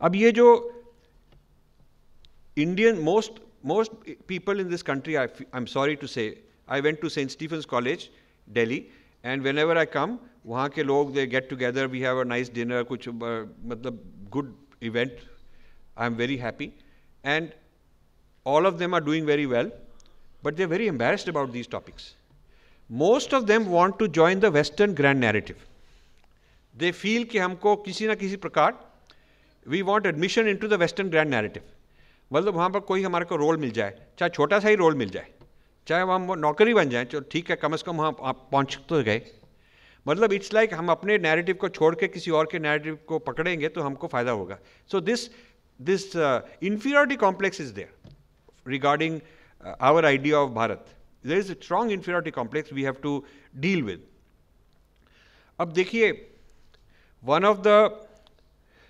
अब 0.00 0.14
ये 0.16 0.32
जो 0.32 0.48
Indian 2.56 2.98
most 3.00 3.40
most 3.66 3.92
people 4.28 4.60
in 4.60 4.68
this 4.68 4.82
country 4.82 5.14
I 5.14 5.26
I 5.26 5.56
am 5.56 5.64
sorry 5.66 5.94
to 5.94 6.06
say 6.06 6.24
I 6.68 6.80
went 6.80 7.00
to 7.00 7.08
Saint 7.08 7.30
Stephen's 7.30 7.64
College 7.64 8.08
Delhi 8.48 8.86
and 9.24 9.42
whenever 9.58 9.78
I 9.78 9.86
come 9.92 10.18
वहाँ 10.46 10.68
के 10.68 10.82
लोग 10.82 11.12
they 11.14 11.26
get 11.26 11.48
together 11.50 11.86
we 11.86 12.00
have 12.00 12.20
a 12.20 12.24
nice 12.24 12.52
dinner 12.52 12.82
कुछ 12.82 13.08
मतलब 13.08 14.00
good 14.30 14.54
event 14.82 15.12
I 15.98 16.06
am 16.06 16.14
very 16.14 16.36
happy 16.36 16.72
and 17.24 17.50
all 18.46 18.66
of 18.66 18.78
them 18.78 18.94
are 18.94 19.00
doing 19.00 19.26
very 19.26 19.46
well, 19.46 19.70
but 20.42 20.56
they're 20.56 20.66
very 20.66 20.86
embarrassed 20.86 21.28
about 21.28 21.52
these 21.52 21.66
topics. 21.66 22.14
Most 22.90 23.32
of 23.32 23.46
them 23.46 23.66
want 23.66 23.98
to 23.98 24.08
join 24.08 24.40
the 24.40 24.50
Western 24.50 24.94
grand 24.94 25.20
narrative. 25.20 25.56
They 26.74 26.92
feel 26.92 27.24
कि 27.26 27.38
हमको 27.38 27.76
किसी 27.84 28.06
ना 28.06 28.14
किसी 28.14 28.36
प्रकार 28.36 28.74
we 29.66 29.82
want 29.82 30.06
admission 30.06 30.48
into 30.48 30.68
the 30.68 30.78
Western 30.78 31.10
grand 31.10 31.30
narrative. 31.30 31.62
मतलब 32.30 32.54
वहाँ 32.54 32.70
पर 32.70 32.80
कोई 32.88 33.02
हमारे 33.02 33.24
को 33.24 33.36
रोल 33.36 33.56
मिल 33.60 33.70
जाए 33.70 33.94
चाहे 34.18 34.30
छोटा 34.30 34.58
सा 34.58 34.68
ही 34.68 34.74
रोल 34.74 34.94
मिल 34.96 35.10
जाए 35.10 35.30
चाहे 35.86 36.02
हम 36.10 36.32
नौकरी 36.38 36.74
बन 36.74 36.90
जाए 36.90 37.04
चलो 37.04 37.20
ठीक 37.32 37.50
है 37.50 37.56
कम 37.56 37.72
अज़ 37.72 37.84
कम 37.84 37.96
वहाँ 37.96 38.16
आप 38.30 38.48
पहुँच 38.52 38.78
तो 38.88 39.02
गए 39.02 39.20
मतलब 40.06 40.32
इट्स 40.32 40.52
लाइक 40.54 40.70
like 40.70 40.78
हम 40.78 40.88
अपने 40.90 41.18
नैरेटिव 41.18 41.56
को 41.60 41.68
छोड़ 41.68 41.94
के 41.94 42.08
किसी 42.08 42.30
और 42.30 42.48
के 42.52 42.58
नैरेटिव 42.58 42.98
को 43.08 43.18
पकड़ेंगे 43.26 43.68
तो 43.68 43.82
हमको 43.82 44.06
फ़ायदा 44.14 44.30
होगा 44.30 44.58
so 44.92 45.00
this 45.00 45.28
this 45.80 46.06
inferiority 46.16 47.16
complex 47.16 47.60
is 47.60 47.72
there 47.74 48.01
regarding 48.63 49.21
uh, 49.63 49.75
our 49.79 50.05
idea 50.05 50.37
of 50.37 50.51
Bharat. 50.51 50.79
There 51.23 51.37
is 51.37 51.49
a 51.49 51.55
strong 51.55 51.91
inferiority 51.91 52.31
complex 52.31 52.71
we 52.71 52.83
have 52.83 53.01
to 53.01 53.23
deal 53.59 53.83
with. 53.83 53.99
अब 55.59 55.73
देखिए 55.73 56.17
one 57.21 57.43
of 57.43 57.63
the 57.63 57.77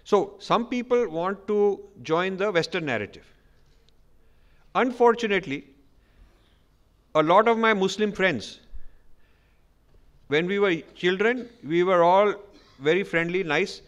so 0.04 0.36
some 0.40 0.68
people 0.68 1.10
want 1.10 1.48
to 1.48 1.80
join 2.02 2.38
the 2.38 2.52
Western 2.52 2.86
narrative. 2.86 3.26
Unfortunately, 4.76 5.66
a 7.16 7.24
lot 7.24 7.48
of 7.48 7.58
my 7.58 7.74
Muslim 7.74 8.12
friends, 8.12 8.60
when 10.28 10.46
we 10.46 10.60
were 10.60 10.76
children, 10.96 11.50
we 11.64 11.84
were 11.84 12.04
all 12.04 12.34
very 12.80 13.04
friendly, 13.04 13.44
nice. 13.44 13.82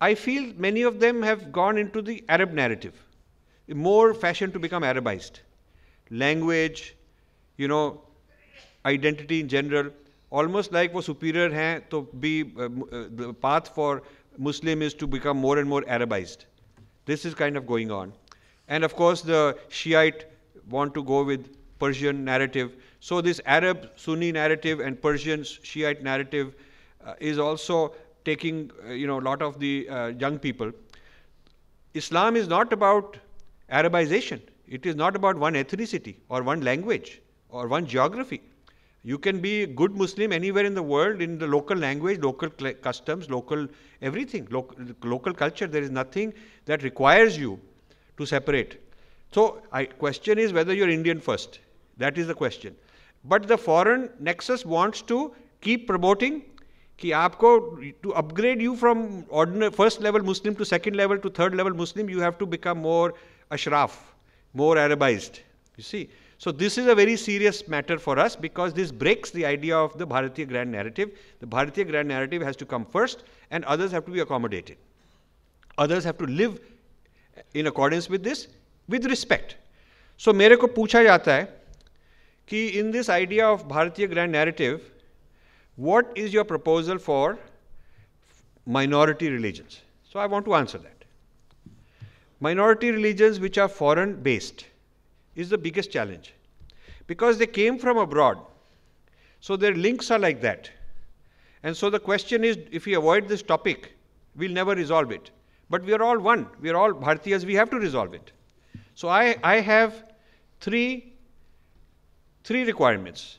I 0.00 0.14
feel 0.14 0.52
many 0.56 0.82
of 0.82 1.00
them 1.00 1.22
have 1.22 1.50
gone 1.52 1.78
into 1.78 2.00
the 2.00 2.22
Arab 2.28 2.52
narrative 2.52 2.94
more 3.70 4.14
fashion 4.14 4.52
to 4.52 4.58
become 4.58 4.82
Arabized. 4.82 5.40
Language, 6.10 6.96
you 7.56 7.68
know, 7.68 8.00
identity 8.84 9.40
in 9.40 9.48
general, 9.48 9.90
almost 10.30 10.72
like 10.72 10.92
वो 10.92 11.02
superior 11.02 11.50
हैं 11.50 11.88
तो 11.90 12.06
be 12.20 12.52
uh, 12.56 12.64
uh, 12.64 13.08
the 13.10 13.32
path 13.34 13.74
for 13.74 14.02
Muslim 14.38 14.82
is 14.82 14.94
to 14.94 15.06
become 15.06 15.36
more 15.36 15.58
and 15.58 15.68
more 15.68 15.82
Arabized. 15.82 16.44
This 17.06 17.24
is 17.24 17.34
kind 17.34 17.56
of 17.56 17.66
going 17.66 17.90
on. 17.90 18.12
And 18.68 18.84
of 18.84 18.94
course 18.94 19.22
the 19.22 19.58
Shiite 19.68 20.26
want 20.68 20.94
to 20.94 21.02
go 21.02 21.22
with 21.24 21.48
Persian 21.78 22.24
narrative. 22.24 22.72
So 23.00 23.20
this 23.20 23.40
Arab 23.46 23.90
Sunni 23.96 24.32
narrative 24.32 24.80
and 24.80 25.00
Persian 25.00 25.44
Shiite 25.44 26.02
narrative 26.02 26.54
uh, 27.04 27.14
is 27.20 27.38
also 27.38 27.94
taking 28.24 28.70
uh, 28.84 28.92
you 28.92 29.06
know 29.06 29.20
a 29.20 29.24
lot 29.30 29.42
of 29.42 29.60
the 29.60 29.88
uh, 29.88 30.06
young 30.08 30.38
people. 30.38 30.72
Islam 31.94 32.36
is 32.36 32.48
not 32.48 32.72
about 32.72 33.16
Arabization. 33.70 34.40
It 34.68 34.86
is 34.86 34.94
not 34.96 35.16
about 35.16 35.36
one 35.36 35.54
ethnicity 35.54 36.16
or 36.28 36.42
one 36.42 36.60
language 36.60 37.20
or 37.50 37.68
one 37.68 37.86
geography. 37.86 38.40
You 39.02 39.18
can 39.18 39.40
be 39.40 39.62
a 39.62 39.66
good 39.66 39.94
Muslim 39.94 40.32
anywhere 40.32 40.64
in 40.64 40.74
the 40.74 40.82
world 40.82 41.22
in 41.22 41.38
the 41.38 41.46
local 41.46 41.76
language, 41.76 42.20
local 42.20 42.50
customs, 42.82 43.30
local 43.30 43.68
everything, 44.02 44.48
local, 44.50 44.76
local 45.04 45.32
culture. 45.32 45.68
There 45.68 45.82
is 45.82 45.90
nothing 45.90 46.34
that 46.64 46.82
requires 46.82 47.38
you 47.38 47.60
to 48.16 48.26
separate. 48.26 48.80
So, 49.32 49.62
I 49.72 49.84
question 49.84 50.38
is 50.38 50.52
whether 50.52 50.74
you're 50.74 50.88
Indian 50.88 51.20
first. 51.20 51.60
That 51.98 52.18
is 52.18 52.26
the 52.26 52.34
question. 52.34 52.74
But 53.24 53.46
the 53.46 53.58
foreign 53.58 54.10
nexus 54.18 54.64
wants 54.64 55.02
to 55.02 55.32
keep 55.60 55.86
promoting 55.86 56.42
कि 56.98 57.10
आपको 57.12 58.02
to 58.02 58.14
upgrade 58.14 58.60
you 58.60 58.74
from 58.74 59.24
ordinary 59.28 59.70
first 59.70 60.00
level 60.00 60.22
Muslim 60.22 60.54
to 60.56 60.64
second 60.64 60.96
level 60.96 61.18
to 61.18 61.30
third 61.30 61.54
level 61.54 61.74
Muslim, 61.74 62.08
you 62.08 62.20
have 62.20 62.38
to 62.38 62.46
become 62.46 62.78
more 62.78 63.14
ashraf, 63.50 64.14
more 64.54 64.76
Arabized. 64.76 65.40
You 65.76 65.82
see? 65.82 66.08
So 66.38 66.52
this 66.52 66.76
is 66.76 66.86
a 66.86 66.94
very 66.94 67.16
serious 67.16 67.66
matter 67.66 67.98
for 67.98 68.18
us 68.18 68.36
because 68.36 68.74
this 68.74 68.92
breaks 68.92 69.30
the 69.30 69.46
idea 69.46 69.76
of 69.76 69.96
the 69.96 70.06
Bharatiya 70.06 70.48
grand 70.48 70.70
narrative. 70.70 71.12
The 71.40 71.46
Bharatiya 71.46 71.88
grand 71.90 72.08
narrative 72.08 72.42
has 72.42 72.56
to 72.56 72.66
come 72.66 72.84
first 72.84 73.24
and 73.50 73.64
others 73.64 73.90
have 73.92 74.04
to 74.04 74.10
be 74.10 74.20
accommodated. 74.20 74.76
Others 75.78 76.04
have 76.04 76.18
to 76.18 76.26
live 76.26 76.60
in 77.54 77.66
accordance 77.66 78.08
with 78.10 78.22
this 78.22 78.48
with 78.88 79.06
respect. 79.06 79.56
So 80.18 80.32
मेरे 80.32 80.56
को 80.56 80.66
पूछा 80.74 81.02
जाता 81.04 81.32
है 81.32 81.48
कि 82.48 82.74
in 82.74 82.90
this 82.90 83.08
idea 83.08 83.46
of 83.46 83.66
Bharatiya 83.68 84.10
grand 84.12 84.32
narrative, 84.32 84.80
what 85.76 86.12
is 86.16 86.32
your 86.32 86.44
proposal 86.44 86.98
for 86.98 87.38
minority 88.66 89.30
religions? 89.30 89.80
So 90.04 90.20
I 90.20 90.26
want 90.26 90.44
to 90.46 90.54
answer 90.54 90.78
that. 90.78 90.89
Minority 92.41 92.89
religions 92.89 93.39
which 93.39 93.57
are 93.59 93.67
foreign 93.67 94.15
based 94.21 94.65
is 95.35 95.49
the 95.49 95.57
biggest 95.57 95.91
challenge 95.91 96.33
because 97.05 97.37
they 97.37 97.45
came 97.45 97.77
from 97.77 97.97
abroad. 97.97 98.39
So 99.39 99.55
their 99.55 99.75
links 99.75 100.09
are 100.09 100.17
like 100.19 100.41
that. 100.41 100.69
And 101.61 101.77
so 101.77 101.91
the 101.91 101.99
question 101.99 102.43
is 102.43 102.57
if 102.71 102.87
we 102.87 102.95
avoid 102.95 103.27
this 103.27 103.43
topic, 103.43 103.93
we'll 104.35 104.51
never 104.51 104.73
resolve 104.73 105.11
it. 105.11 105.29
But 105.69 105.83
we 105.83 105.93
are 105.93 106.01
all 106.01 106.17
one. 106.17 106.47
We 106.59 106.71
are 106.71 106.75
all 106.75 106.93
Bharatiyas. 106.93 107.45
We 107.45 107.53
have 107.55 107.69
to 107.69 107.77
resolve 107.77 108.15
it. 108.15 108.31
So 108.95 109.07
I, 109.07 109.37
I 109.43 109.57
have 109.57 110.03
three, 110.59 111.13
three 112.43 112.63
requirements 112.65 113.37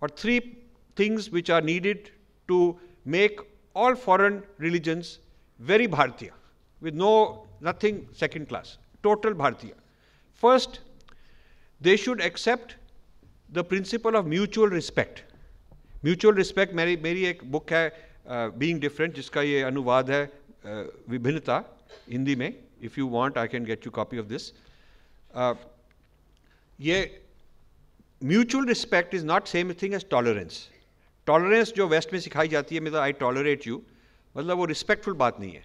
or 0.00 0.08
three 0.08 0.56
things 0.96 1.30
which 1.30 1.50
are 1.50 1.60
needed 1.60 2.10
to 2.48 2.78
make 3.04 3.38
all 3.74 3.94
foreign 3.94 4.42
religions 4.56 5.18
very 5.58 5.86
Bharatiya 5.86 6.32
with 6.80 6.94
no 6.94 7.46
nothing 7.60 8.06
second 8.12 8.48
class, 8.48 8.78
total 9.02 9.34
Bharatiya. 9.34 9.74
First, 10.42 10.80
they 11.80 11.96
should 11.96 12.20
accept 12.20 12.76
the 13.50 13.64
principle 13.64 14.16
of 14.16 14.26
mutual 14.26 14.68
respect. 14.68 15.22
Mutual 16.04 16.34
respect 16.34 16.74
मेरी 16.74 16.96
मेरी 17.02 17.24
एक 17.26 17.44
book 17.52 17.72
है 17.72 17.88
being 18.58 18.76
uh, 18.76 18.82
different 18.82 19.14
जिसका 19.14 19.42
ये 19.42 19.62
अनुवाद 19.62 20.10
है 20.10 20.24
uh, 20.26 20.84
विभिन्नता 21.10 21.62
हिंदी 22.10 22.36
में. 22.36 22.52
If 22.82 22.98
you 22.98 23.08
want 23.08 23.38
I 23.38 23.48
can 23.48 23.64
get 23.64 23.86
you 23.86 23.92
copy 23.92 24.18
of 24.18 24.26
this 24.26 24.52
ये 26.78 26.98
mutual 28.22 28.66
respect 28.66 29.14
is 29.14 29.24
not 29.26 29.46
same 29.46 29.72
thing 29.82 29.94
as 29.94 30.06
tolerance 30.10 30.68
tolerance 31.26 31.72
जो 31.76 31.86
वेस्ट 31.88 32.12
में 32.12 32.20
सिखाई 32.20 32.48
जाती 32.48 32.74
है 32.74 32.80
मतलब 32.80 33.00
आई 33.00 33.12
टॉलरेट 33.20 33.66
यू 33.66 33.82
मतलब 34.36 34.56
वो 34.58 34.64
रिस्पेक्टफुल 34.64 35.14
बात 35.24 35.40
नहीं 35.40 35.52
है. 35.52 35.64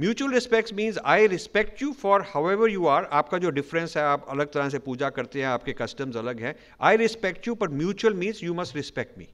Mutual 0.00 0.32
respect 0.34 0.72
means 0.74 0.98
I 1.14 1.26
respect 1.26 1.82
you 1.82 1.92
for 2.02 2.22
however 2.50 2.70
you 2.70 2.86
are 2.86 3.04
आपका 3.20 3.38
जो 3.38 3.50
डिफरेंस 3.58 3.96
है 3.96 4.02
आप 4.02 4.26
अलग 4.30 4.52
तरह 4.52 4.68
से 4.68 4.78
पूजा 4.86 5.10
करते 5.18 5.40
हैं 5.40 5.46
आपके 5.48 5.72
कस्टम्स 5.82 6.16
अलग 6.16 6.40
हैं 6.42 6.54
आई 6.88 6.96
रिस्पेक्ट 6.96 7.48
यू 7.48 7.54
पर 7.62 7.68
mutual 7.82 8.14
means 8.22 8.42
you 8.44 8.54
must 8.54 8.76
respect 8.76 9.18
me 9.18 9.28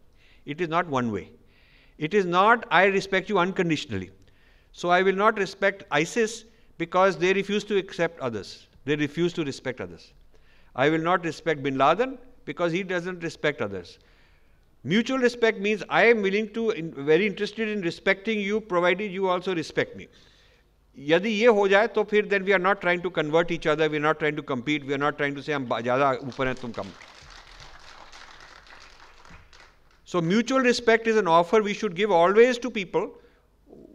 it 0.47 0.61
is 0.61 0.71
not 0.71 0.91
one 0.91 1.11
way 1.11 1.29
it 1.99 2.15
is 2.15 2.29
not 2.29 2.67
I 2.81 2.91
respect 2.91 3.31
you 3.31 3.37
unconditionally 3.47 4.11
so 4.75 4.89
I 4.91 5.03
will 5.03 5.17
not 5.17 5.39
respect 5.39 5.85
ISIS 5.93 6.43
because 6.79 7.17
they 7.17 7.33
refuse 7.33 7.65
to 7.65 7.77
accept 7.77 8.21
others. 8.21 8.67
They 8.85 8.97
refuse 8.97 9.33
to 9.35 9.45
respect 9.45 9.81
others. 9.81 10.13
I 10.77 10.91
will 10.91 11.01
not 11.01 11.25
respect 11.25 11.63
Bin 11.63 11.79
Laden 11.79 12.19
because 12.45 12.73
he 12.73 12.83
doesn't 12.83 13.21
respect 13.21 13.63
others. 13.63 13.99
Mutual 14.85 15.19
respect 15.19 15.59
means 15.59 15.83
I 15.89 16.05
am 16.05 16.23
willing 16.23 16.53
to, 16.53 16.71
in, 16.71 16.93
very 16.93 17.27
interested 17.27 17.69
in 17.69 17.81
respecting 17.81 18.39
you 18.39 18.61
provided 18.61 19.11
you 19.11 19.29
also 19.29 19.55
respect 19.55 19.97
me. 19.97 20.09
यदि 20.98 21.30
ये 21.30 21.48
हो 21.48 21.68
जाए 21.68 21.88
तो 21.88 22.04
फिर 22.04 22.26
then 22.26 22.44
we 22.44 22.52
are 22.52 22.60
not 22.60 22.82
trying 22.82 23.02
to 23.02 23.10
convert 23.10 23.52
each 23.52 23.68
other 23.68 23.90
we 23.90 23.98
are 23.98 24.04
not 24.04 24.20
trying 24.20 24.38
to 24.38 24.44
compete 24.44 24.86
we 24.86 24.94
are 24.94 25.00
not 25.00 25.18
trying 25.18 25.36
to 25.36 25.42
say 25.42 25.54
हम 25.54 25.68
ज़्यादा 25.82 26.12
ऊपर 26.24 26.48
हैं, 26.48 26.56
तुम 26.56 26.72
कम 26.72 26.92
so 30.08 30.22
mutual 30.22 30.64
respect 30.64 31.08
is 31.08 31.18
an 31.18 31.28
offer 31.28 31.62
we 31.62 31.74
should 31.74 31.94
give 31.96 32.14
always 32.14 32.62
to 32.62 32.70
people 32.70 33.10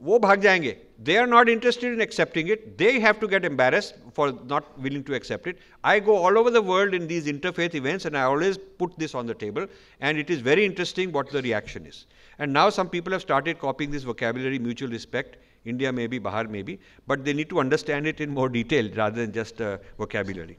वो 0.03 0.19
भाग 0.19 0.41
जाएँगे। 0.41 0.77
They 1.01 1.17
are 1.17 1.27
not 1.27 1.49
interested 1.49 1.93
in 1.93 2.01
accepting 2.01 2.51
it 2.51 2.65
they 2.79 2.91
have 3.01 3.15
to 3.21 3.29
get 3.29 3.45
embarrass 3.45 3.93
for 4.17 4.31
not 4.51 4.65
willing 4.81 5.05
to 5.05 5.15
accept 5.15 5.49
it 5.49 5.59
I 5.85 6.01
go 6.01 6.17
all 6.19 6.39
over 6.39 6.53
the 6.53 6.63
world 6.67 6.95
in 6.95 7.07
these 7.07 7.29
interfaith 7.29 7.75
events 7.75 8.07
and 8.07 8.17
I 8.17 8.23
always 8.25 8.59
put 8.79 8.93
this 8.99 9.15
on 9.17 9.27
the 9.27 9.35
table 9.41 9.69
and 10.03 10.19
it 10.19 10.31
is 10.31 10.43
very 10.45 10.65
interesting 10.65 11.13
what 11.15 11.33
the 11.33 11.43
reaction 11.47 11.87
is 11.87 12.05
and 12.41 12.53
now 12.53 12.71
some 12.71 12.89
people 12.93 13.13
have 13.13 13.21
started 13.21 13.59
copying 13.59 13.93
this 13.93 14.05
vocabulary 14.05 14.59
mutual 14.59 14.93
respect 14.93 15.37
India 15.66 15.92
maybe, 15.92 16.18
Bahar 16.18 16.44
maybe, 16.44 16.79
but 17.07 17.24
they 17.24 17.33
need 17.33 17.50
to 17.50 17.61
understand 17.61 18.07
it 18.07 18.20
in 18.20 18.31
more 18.31 18.48
detail 18.48 18.88
rather 18.94 19.20
than 19.20 19.33
just 19.33 19.61
uh, 19.61 19.79
vocabulary. 19.98 20.59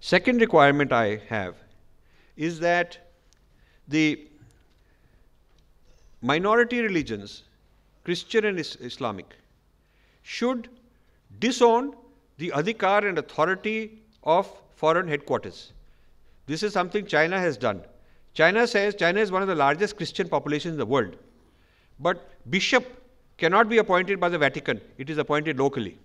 Second 0.00 0.40
requirement 0.40 0.92
I 0.92 1.20
have 1.28 1.54
is 2.36 2.60
that 2.60 2.98
the 3.88 4.28
minority 6.22 6.80
religions, 6.80 7.44
Christian 8.04 8.44
and 8.44 8.58
is 8.58 8.76
Islamic, 8.80 9.34
should 10.22 10.68
disown 11.38 11.94
the 12.36 12.50
adhikar 12.50 13.08
and 13.08 13.18
authority 13.18 14.02
of 14.22 14.50
foreign 14.74 15.08
headquarters. 15.08 15.72
This 16.46 16.62
is 16.62 16.72
something 16.72 17.06
China 17.06 17.38
has 17.38 17.56
done. 17.56 17.82
China 18.34 18.66
says 18.66 18.94
China 18.94 19.20
is 19.20 19.32
one 19.32 19.42
of 19.42 19.48
the 19.48 19.54
largest 19.54 19.96
Christian 19.96 20.28
populations 20.28 20.72
in 20.72 20.78
the 20.78 20.86
world. 20.86 21.16
But 22.00 22.28
bishop 22.48 22.84
cannot 23.38 23.68
be 23.68 23.78
appointed 23.78 24.20
by 24.20 24.28
the 24.28 24.38
Vatican, 24.38 24.80
it 24.98 25.10
is 25.10 25.18
appointed 25.18 25.58
locally. 25.58 25.98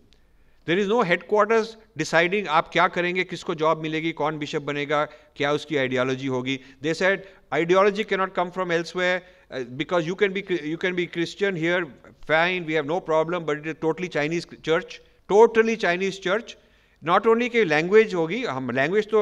There 0.68 0.78
is 0.78 0.88
no 0.88 1.02
headquarters 1.02 1.76
deciding 1.98 2.48
आप 2.48 2.70
क्या 2.72 2.88
करेंगे 2.88 3.24
किसको 3.24 3.56
job 3.62 3.82
मिलेगी 3.84 4.12
कौन 4.20 4.38
bishop 4.40 4.62
बनेगा 4.62 5.04
क्या 5.36 5.52
उसकी 5.54 5.78
ideology 5.78 6.28
होगी 6.36 6.60
they 6.84 6.94
said 6.94 7.24
ideology 7.54 8.04
cannot 8.12 8.34
come 8.36 8.50
from 8.50 8.72
elsewhere 8.72 9.22
because 9.54 10.08
you 10.08 10.16
can 10.16 10.34
be 10.34 10.42
you 10.50 10.78
can 10.78 10.96
be 10.96 11.06
Christian 11.06 11.56
here 11.56 11.86
fine 12.28 12.66
we 12.66 12.74
have 12.74 12.86
no 12.86 13.00
problem 13.00 13.46
but 13.46 13.58
it 13.58 13.68
is 13.68 13.76
totally 13.82 14.08
Chinese 14.10 14.48
church 14.64 15.02
totally 15.30 15.78
Chinese 15.86 16.20
church 16.28 16.56
not 17.04 17.26
only 17.28 17.48
कि 17.50 17.64
language 17.66 18.14
होगी 18.16 18.44
हम 18.46 18.70
language 18.72 19.08
तो 19.10 19.22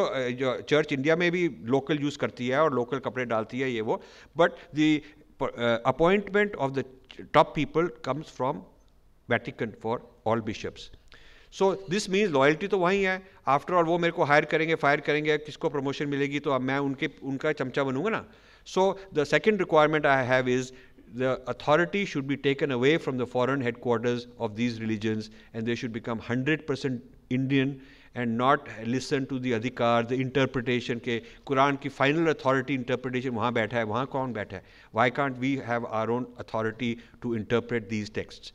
church 0.70 0.92
India 0.94 1.16
में 1.16 1.32
भी 1.32 1.48
local 1.66 2.00
use 2.02 2.18
करती 2.20 2.48
है 2.48 2.60
और 2.62 2.74
local 2.74 3.00
कपड़े 3.06 3.26
डालती 3.26 3.60
है 3.60 3.72
ये 3.72 3.82
वो 3.88 4.02
but 4.38 4.60
the 4.76 4.90
uh, 5.41 5.79
appointment 5.85 6.55
of 6.57 6.75
the 6.75 6.85
top 7.33 7.55
people 7.55 7.89
comes 8.03 8.29
from 8.29 8.63
Vatican 9.29 9.75
for 9.83 10.01
all 10.25 10.41
bishops. 10.53 10.91
So 11.53 11.71
this 11.91 12.09
means 12.11 12.31
loyalty 12.33 12.69
तो 12.69 12.79
वहीं 12.79 13.05
है 13.05 13.23
आफ्टर 13.49 13.75
ऑल 13.75 13.85
वो 13.85 13.99
मेरे 13.99 14.13
को 14.13 14.25
हायर 14.31 14.45
करेंगे 14.45 14.75
फायर 14.83 15.01
करेंगे 15.01 15.37
किसको 15.39 15.69
प्रमोशन 15.69 16.09
मिलेगी 16.09 16.41
तो 16.47 16.51
अब 16.53 16.61
मैं 16.71 16.79
उनके 16.89 17.09
उनका 17.31 17.53
चमचा 17.61 17.85
बनूंगा 17.85 18.11
ना 18.11 18.25
so 18.75 18.83
the 19.15 19.25
second 19.31 19.59
requirement 19.61 20.07
I 20.07 20.27
have 20.27 20.49
is 20.49 20.73
the 21.19 21.41
authority 21.47 22.05
should 22.05 22.27
be 22.27 22.37
taken 22.37 22.73
away 22.73 22.99
from 22.99 23.17
the 23.17 23.27
foreign 23.27 23.61
headquarters 23.61 24.27
of 24.39 24.57
these 24.57 24.81
religions 24.81 25.31
and 25.55 25.67
they 25.67 25.75
should 25.75 25.93
become 25.93 26.21
100% 26.21 27.01
Indian 27.31 27.81
and 28.15 28.37
not 28.37 28.69
listen 28.85 29.27
to 29.27 29.39
the 29.39 29.53
adhikar, 29.53 30.09
the 30.09 30.15
interpretation 30.15 31.01
के 31.01 31.21
Quran 31.47 31.77
की 31.81 31.91
final 31.91 32.29
authority 32.29 32.75
interpretation 32.75 33.35
वहाँ 33.35 33.53
बैठा 33.53 33.77
है 33.77 33.85
वहाँ 33.85 34.07
कौन 34.07 34.33
बैठा 34.33 34.57
है 34.57 34.63
why 34.93 35.11
can't 35.11 35.39
we 35.39 35.57
have 35.57 35.85
our 35.85 36.11
own 36.11 36.27
authority 36.39 36.99
to 37.23 37.35
interpret 37.35 37.89
these 37.89 38.09
texts 38.09 38.53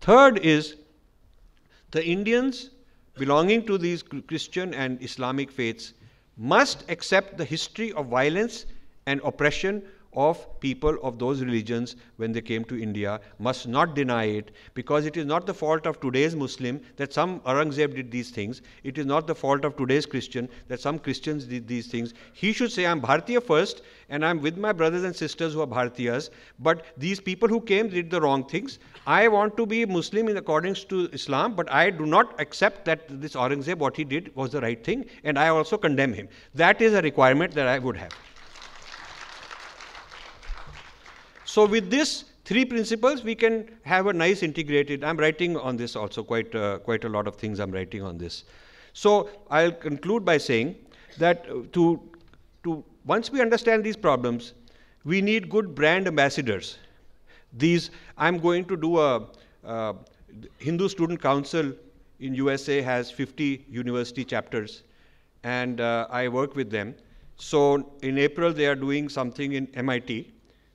third 0.00 0.38
is 0.38 0.76
the 1.92 2.04
Indians 2.04 2.70
belonging 3.18 3.64
to 3.66 3.78
these 3.78 4.02
Christian 4.02 4.74
and 4.74 5.02
Islamic 5.02 5.50
faiths 5.50 5.94
must 6.36 6.84
accept 6.90 7.38
the 7.38 7.44
history 7.44 7.92
of 7.92 8.06
violence 8.06 8.66
and 9.06 9.20
oppression 9.24 9.82
of 10.13 10.59
people 10.59 10.97
of 11.03 11.17
those 11.17 11.41
religions 11.41 11.95
when 12.17 12.31
they 12.31 12.41
came 12.41 12.63
to 12.65 12.81
India 12.81 13.19
must 13.39 13.67
not 13.67 13.95
deny 13.95 14.25
it 14.25 14.51
because 14.73 15.05
it 15.05 15.17
is 15.17 15.25
not 15.25 15.45
the 15.45 15.53
fault 15.53 15.85
of 15.85 15.99
today's 15.99 16.35
Muslim 16.35 16.81
that 16.97 17.13
some 17.13 17.39
Aurangzeb 17.41 17.95
did 17.95 18.11
these 18.11 18.29
things. 18.29 18.61
It 18.83 18.97
is 18.97 19.05
not 19.05 19.27
the 19.27 19.35
fault 19.35 19.63
of 19.65 19.77
today's 19.77 20.05
Christian 20.05 20.49
that 20.67 20.79
some 20.79 20.99
Christians 20.99 21.45
did 21.45 21.67
these 21.67 21.87
things. 21.87 22.13
He 22.33 22.51
should 22.53 22.71
say, 22.71 22.85
I'm 22.85 23.01
Bharatiya 23.01 23.43
first 23.43 23.81
and 24.09 24.25
I'm 24.25 24.41
with 24.41 24.57
my 24.57 24.71
brothers 24.71 25.03
and 25.03 25.15
sisters 25.15 25.53
who 25.53 25.61
are 25.61 25.67
Bharatiyas, 25.67 26.29
but 26.59 26.85
these 26.97 27.19
people 27.19 27.47
who 27.47 27.61
came 27.61 27.89
did 27.89 28.09
the 28.11 28.19
wrong 28.19 28.43
things. 28.43 28.79
I 29.07 29.27
want 29.27 29.55
to 29.57 29.65
be 29.65 29.85
Muslim 29.85 30.27
in 30.27 30.37
accordance 30.37 30.83
to 30.85 31.09
Islam, 31.13 31.55
but 31.55 31.71
I 31.71 31.89
do 31.89 32.05
not 32.05 32.39
accept 32.39 32.85
that 32.85 33.21
this 33.21 33.35
Aurangzeb, 33.35 33.77
what 33.77 33.95
he 33.95 34.03
did 34.03 34.35
was 34.35 34.51
the 34.51 34.61
right 34.61 34.83
thing, 34.83 35.05
and 35.23 35.39
I 35.39 35.47
also 35.47 35.77
condemn 35.77 36.13
him. 36.13 36.27
That 36.53 36.81
is 36.81 36.93
a 36.93 37.01
requirement 37.01 37.53
that 37.53 37.67
I 37.67 37.79
would 37.79 37.97
have. 37.97 38.11
So 41.51 41.65
with 41.65 41.89
this 41.89 42.23
three 42.45 42.63
principles, 42.63 43.25
we 43.25 43.35
can 43.35 43.69
have 43.83 44.07
a 44.07 44.13
nice 44.13 44.41
integrated. 44.41 45.03
I'm 45.03 45.17
writing 45.17 45.57
on 45.57 45.75
this 45.75 45.97
also 45.97 46.23
quite 46.23 46.55
uh, 46.55 46.77
quite 46.85 47.03
a 47.03 47.09
lot 47.09 47.27
of 47.27 47.35
things. 47.35 47.59
I'm 47.59 47.71
writing 47.71 48.03
on 48.09 48.17
this. 48.17 48.45
So 48.93 49.29
I'll 49.49 49.73
conclude 49.73 50.23
by 50.23 50.37
saying 50.37 50.75
that 51.17 51.45
uh, 51.49 51.59
to 51.73 51.83
to 52.63 52.77
once 53.13 53.33
we 53.33 53.41
understand 53.41 53.83
these 53.83 53.99
problems, 54.07 54.53
we 55.03 55.21
need 55.21 55.49
good 55.57 55.75
brand 55.75 56.07
ambassadors. 56.13 56.71
These 57.65 57.91
I'm 58.17 58.39
going 58.47 58.65
to 58.73 58.77
do 58.87 58.97
a 58.99 59.27
uh, 59.65 59.93
Hindu 60.69 60.87
Student 60.97 61.21
Council 61.21 61.73
in 62.21 62.33
USA 62.45 62.81
has 62.81 63.11
50 63.11 63.65
university 63.81 64.23
chapters. 64.35 64.83
and 65.51 65.81
uh, 65.81 66.07
I 66.17 66.27
work 66.33 66.55
with 66.57 66.69
them. 66.73 66.89
So 67.35 67.61
in 68.09 68.17
April, 68.23 68.53
they 68.57 68.67
are 68.71 68.75
doing 68.81 69.07
something 69.13 69.53
in 69.59 69.67
MIT. 69.83 70.17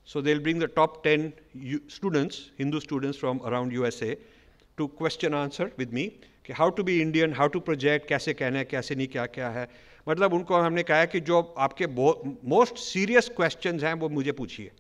So 0.06 0.22
they'll 0.22 0.40
bring 0.40 0.60
the 0.60 0.68
top 0.68 1.04
10 1.04 1.34
U 1.54 1.82
students, 1.88 2.52
Hindu 2.58 2.80
students 2.80 3.18
from 3.18 3.42
around 3.46 3.72
USA, 3.72 4.18
to 4.78 4.88
question 4.88 5.34
answer 5.34 5.72
with 5.78 5.92
me. 5.92 6.20
How 6.52 6.70
to 6.70 6.84
be 6.84 7.02
Indian, 7.02 7.32
how 7.32 7.48
to 7.48 7.62
project, 7.62 8.08
कैसे 8.10 8.34
कहना 8.34 8.60
है, 8.60 8.66
कैसे 8.66 8.96
नहीं 8.96 9.08
क्या 9.08 9.26
क्या 9.38 9.50
है 9.50 9.68
मतलब 10.08 10.34
उनको 10.34 10.58
हमने 10.62 10.84
कहा 10.84 11.06
कि 11.06 11.20
जो 11.30 11.42
आपके 11.66 11.88
मोस्ट 12.50 12.78
सीरियस 12.78 13.30
क्वेश्चंस 13.38 13.84
हैं 13.84 13.94
वो 14.04 14.10
मुझे 14.10 14.32
पूछिए 14.40 14.72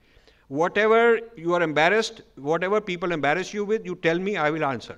whatever 0.51 1.21
you 1.37 1.53
are 1.53 1.61
embarrassed, 1.61 2.21
whatever 2.35 2.81
people 2.81 3.13
embarrass 3.13 3.53
you 3.53 3.63
with, 3.63 3.85
you 3.85 3.95
tell 3.95 4.19
me, 4.19 4.35
I 4.35 4.49
will 4.49 4.65
answer. 4.65 4.97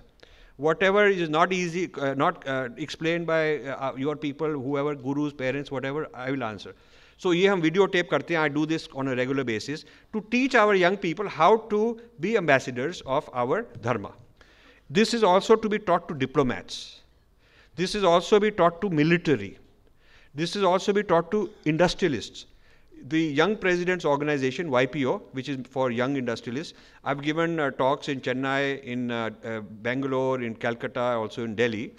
Whatever 0.57 1.05
is 1.07 1.29
not 1.29 1.53
easy, 1.53 1.91
uh, 1.95 2.15
not 2.15 2.47
uh, 2.47 2.69
explained 2.77 3.27
by 3.27 3.59
uh, 3.59 3.93
your 3.95 4.15
people, 4.15 4.49
whoever, 4.49 4.95
gurus, 4.95 5.33
parents, 5.33 5.71
whatever, 5.71 6.07
I 6.13 6.31
will 6.31 6.43
answer. 6.43 6.73
So 7.17 7.33
ये 7.33 7.47
हम 7.47 7.61
video 7.61 7.87
tape 7.87 8.09
करते 8.09 8.33
हैं. 8.33 8.39
I 8.41 8.49
do 8.49 8.65
this 8.65 8.87
on 8.95 9.07
a 9.07 9.15
regular 9.15 9.43
basis 9.43 9.85
to 10.13 10.21
teach 10.35 10.55
our 10.55 10.75
young 10.75 10.97
people 10.97 11.27
how 11.27 11.57
to 11.73 11.81
be 12.19 12.37
ambassadors 12.37 13.01
of 13.05 13.29
our 13.33 13.61
dharma. 13.81 14.13
This 14.89 15.13
is 15.13 15.23
also 15.23 15.55
to 15.55 15.69
be 15.69 15.79
taught 15.79 16.07
to 16.07 16.13
diplomats. 16.13 17.01
This 17.75 17.95
is 17.95 18.03
also 18.03 18.39
be 18.39 18.51
taught 18.51 18.81
to 18.81 18.89
military. 18.89 19.57
This 20.35 20.55
is 20.55 20.63
also 20.63 20.93
be 20.93 21.03
taught 21.03 21.31
to 21.31 21.49
industrialists 21.65 22.45
the 23.07 23.19
Young 23.19 23.57
Presidents 23.57 24.05
Organization, 24.05 24.69
YPO, 24.69 25.21
which 25.33 25.49
is 25.49 25.57
for 25.69 25.91
young 25.91 26.15
industrialists, 26.15 26.73
I've 27.03 27.21
given 27.21 27.59
uh, 27.59 27.71
talks 27.71 28.07
in 28.07 28.21
Chennai, 28.21 28.81
in 28.83 29.11
uh, 29.11 29.29
uh, 29.43 29.61
Bangalore, 29.61 30.41
in 30.41 30.55
Calcutta, 30.55 31.01
also 31.01 31.43
in 31.43 31.55
Delhi, 31.55 31.93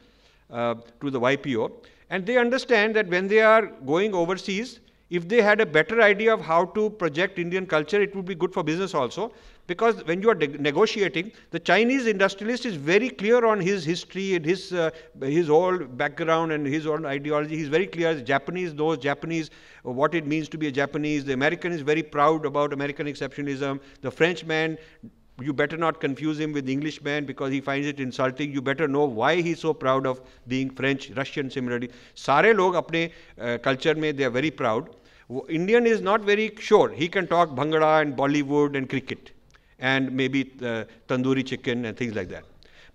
uh, 0.50 0.74
to 1.00 1.10
the 1.10 1.20
YPO. 1.20 1.72
And 2.10 2.24
they 2.24 2.38
understand 2.38 2.96
that 2.96 3.08
when 3.08 3.28
they 3.28 3.40
are 3.40 3.66
going 3.66 4.14
overseas, 4.14 4.80
if 5.09 5.27
they 5.27 5.41
had 5.41 5.59
a 5.59 5.65
better 5.65 6.01
idea 6.01 6.33
of 6.33 6.41
how 6.41 6.65
to 6.65 6.89
project 6.91 7.39
Indian 7.39 7.65
culture, 7.65 8.01
it 8.01 8.15
would 8.15 8.25
be 8.25 8.35
good 8.35 8.53
for 8.53 8.63
business 8.63 8.93
also. 8.93 9.31
Because 9.65 10.03
when 10.05 10.21
you 10.21 10.29
are 10.31 10.35
negotiating, 10.35 11.31
the 11.51 11.59
Chinese 11.59 12.07
industrialist 12.07 12.65
is 12.65 12.75
very 12.75 13.09
clear 13.09 13.45
on 13.45 13.59
his 13.59 13.85
history 13.85 14.35
and 14.35 14.43
his, 14.43 14.73
uh, 14.73 14.89
his 15.21 15.47
whole 15.47 15.77
background 15.77 16.51
and 16.51 16.65
his 16.65 16.87
own 16.87 17.05
ideology. 17.05 17.55
He's 17.55 17.67
very 17.67 17.85
clear. 17.85 18.15
The 18.15 18.21
Japanese 18.21 18.73
knows 18.73 18.97
Japanese, 18.97 19.51
uh, 19.85 19.91
what 19.91 20.15
it 20.15 20.25
means 20.25 20.49
to 20.49 20.57
be 20.57 20.67
a 20.67 20.71
Japanese. 20.71 21.23
The 21.23 21.33
American 21.33 21.71
is 21.71 21.81
very 21.81 22.01
proud 22.01 22.45
about 22.45 22.73
American 22.73 23.05
exceptionalism. 23.05 23.79
The 24.01 24.09
Frenchman 24.09 24.77
you 25.41 25.53
better 25.53 25.77
not 25.77 25.99
confuse 25.99 26.39
him 26.39 26.51
with 26.51 26.67
Englishman 26.67 27.25
because 27.25 27.51
he 27.51 27.61
finds 27.61 27.87
it 27.87 27.99
insulting. 27.99 28.51
You 28.51 28.61
better 28.61 28.87
know 28.87 29.05
why 29.05 29.41
he's 29.41 29.59
so 29.59 29.73
proud 29.73 30.05
of 30.05 30.21
being 30.47 30.69
French, 30.69 31.11
Russian 31.11 31.49
similarly. 31.49 31.89
Sare 32.13 32.53
log 32.53 32.73
apne 32.73 33.11
uh, 33.39 33.57
culture 33.59 33.93
they 33.93 34.23
are 34.23 34.29
very 34.29 34.51
proud. 34.51 34.89
Indian 35.47 35.85
is 35.85 36.01
not 36.01 36.21
very 36.21 36.51
sure. 36.59 36.89
He 36.89 37.07
can 37.07 37.27
talk 37.27 37.49
Bhangra 37.49 38.01
and 38.01 38.15
Bollywood 38.15 38.75
and 38.75 38.89
cricket 38.89 39.31
and 39.77 40.11
maybe 40.11 40.51
uh, 40.61 40.85
tandoori 41.07 41.45
chicken 41.45 41.85
and 41.85 41.95
things 41.95 42.15
like 42.15 42.29
that. 42.29 42.43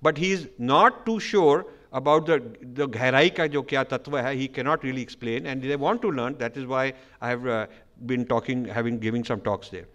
But 0.03 0.19
he 0.19 0.33
is 0.33 0.49
not 0.59 1.07
too 1.07 1.21
sure 1.21 1.67
about 1.93 2.27
the 2.27 2.43
the 2.75 2.89
gehrai 2.89 3.35
ka 3.35 3.47
jo 3.47 3.63
kya 3.63 3.85
tatva 3.85 4.23
hai, 4.23 4.35
he 4.35 4.49
cannot 4.49 4.83
really 4.83 5.01
explain 5.01 5.47
and 5.47 5.63
they 5.63 5.77
want 5.77 6.03
to 6.03 6.11
learn. 6.11 6.37
That 6.39 6.57
is 6.57 6.67
why 6.67 6.95
I 7.21 7.29
have 7.29 7.47
uh, 7.47 7.67
been 8.07 8.27
talking, 8.27 8.65
having 8.65 8.99
giving 8.99 9.25
some 9.25 9.41
talks 9.41 9.69
there. 9.69 9.87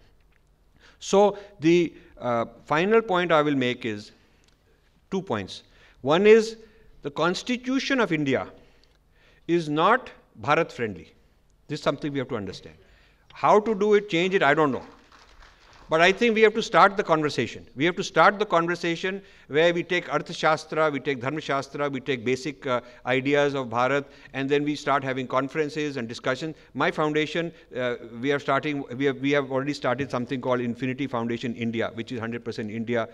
So 0.98 1.38
the 1.60 1.92
uh, 2.18 2.46
final 2.64 3.02
point 3.02 3.32
I 3.32 3.42
will 3.42 3.56
make 3.56 3.84
is 3.84 4.12
two 5.10 5.20
points. 5.20 5.62
One 6.00 6.26
is 6.26 6.56
the 7.02 7.10
constitution 7.10 8.00
of 8.00 8.12
India 8.12 8.48
is 9.46 9.68
not 9.68 10.10
Bharat 10.40 10.72
friendly. 10.72 11.12
This 11.70 11.78
is 11.78 11.84
something 11.84 12.12
we 12.12 12.18
have 12.18 12.28
to 12.30 12.36
understand. 12.36 12.74
How 13.32 13.60
to 13.60 13.76
do 13.76 13.94
it, 13.94 14.08
change 14.08 14.34
it, 14.34 14.42
I 14.42 14.54
don't 14.54 14.72
know. 14.72 14.82
But 15.88 16.00
I 16.00 16.10
think 16.10 16.34
we 16.34 16.40
have 16.42 16.54
to 16.54 16.62
start 16.62 16.96
the 16.96 17.04
conversation. 17.04 17.64
We 17.76 17.84
have 17.84 17.94
to 17.94 18.02
start 18.02 18.40
the 18.40 18.46
conversation 18.46 19.22
where 19.46 19.72
we 19.72 19.84
take 19.84 20.08
Arthashastra, 20.08 20.92
we 20.92 20.98
take 20.98 21.20
Dharma 21.20 21.40
Shastra, 21.40 21.88
we 21.88 22.00
take 22.00 22.24
basic 22.24 22.66
uh, 22.66 22.80
ideas 23.06 23.54
of 23.54 23.68
Bharat, 23.68 24.04
and 24.32 24.48
then 24.48 24.64
we 24.64 24.74
start 24.74 25.04
having 25.04 25.28
conferences 25.28 25.96
and 25.96 26.08
discussions. 26.08 26.56
My 26.74 26.90
foundation, 26.90 27.52
uh, 27.76 27.96
we 28.20 28.32
are 28.32 28.40
starting, 28.40 28.84
we 28.96 29.04
have, 29.04 29.18
we 29.18 29.30
have 29.30 29.52
already 29.52 29.74
started 29.74 30.10
something 30.10 30.40
called 30.40 30.60
Infinity 30.60 31.06
Foundation 31.06 31.54
India, 31.54 31.92
which 31.94 32.10
is 32.10 32.20
100% 32.20 32.68
India 32.68 33.08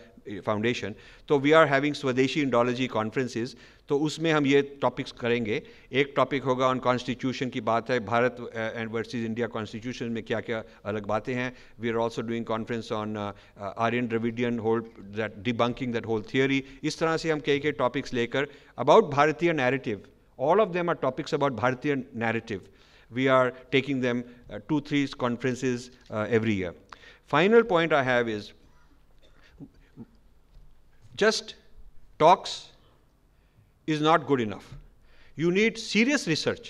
foundation 0.46 0.94
तो 1.28 1.38
we 1.38 1.52
are 1.52 1.66
having 1.68 1.94
स्वदेशी 1.94 2.40
Indology 2.40 2.86
conferences 2.88 3.56
तो 3.88 3.98
उसमें 4.06 4.30
हम 4.32 4.46
ये 4.46 4.60
topics 4.82 5.12
करेंगे. 5.12 5.62
एक 5.92 6.12
topic 6.16 6.42
होगा 6.44 6.66
on 6.66 6.78
constitution 6.78 7.50
की 7.50 7.60
बात 7.60 7.90
है. 7.90 7.98
Bharat 8.06 8.36
and 8.54 8.90
versus 8.92 9.24
India 9.24 9.46
constitution 9.48 10.06
में 10.12 10.22
क्या 10.22 10.40
क्या 10.40 10.62
अलग 10.84 11.06
बातें 11.06 11.32
हैं. 11.34 11.52
We 11.80 11.88
are 11.88 11.96
also 11.96 12.22
doing 12.22 12.44
conference 12.46 12.92
on 12.92 13.16
Aryan 13.16 14.08
Dravidian 14.12 14.58
hold 14.58 14.86
that 15.16 15.38
debunking 15.44 15.92
that 15.92 16.06
whole 16.06 16.22
theory 16.34 16.62
इस 16.82 16.98
तरह 16.98 17.16
से 17.16 17.30
हम 17.30 17.40
कई 17.46 17.58
कई 17.58 17.72
टॉपिक्स 17.80 18.14
लेकर 18.14 18.48
अबाउट 18.78 19.10
भारतीय 19.10 19.52
narrative 19.54 20.02
all 20.38 20.60
of 20.60 20.68
them 20.70 20.90
are 20.90 20.96
topics 21.02 21.34
about 21.34 21.52
भारतीय 21.56 21.94
narrative 21.94 22.60
we 23.10 23.26
are 23.32 23.52
taking 23.72 24.02
them 24.02 24.22
to 24.68 24.80
three 24.88 25.06
conferences 25.18 25.90
every 26.12 26.58
year 26.58 26.72
final 27.30 27.62
point 27.70 27.92
I 27.92 28.04
have 28.04 28.28
is 28.28 28.50
just 31.16 31.54
talks 32.20 32.54
is 33.88 34.00
not 34.00 34.26
good 34.26 34.40
enough. 34.40 34.66
You 35.38 35.50
need 35.50 35.78
serious 35.78 36.26
research. 36.28 36.68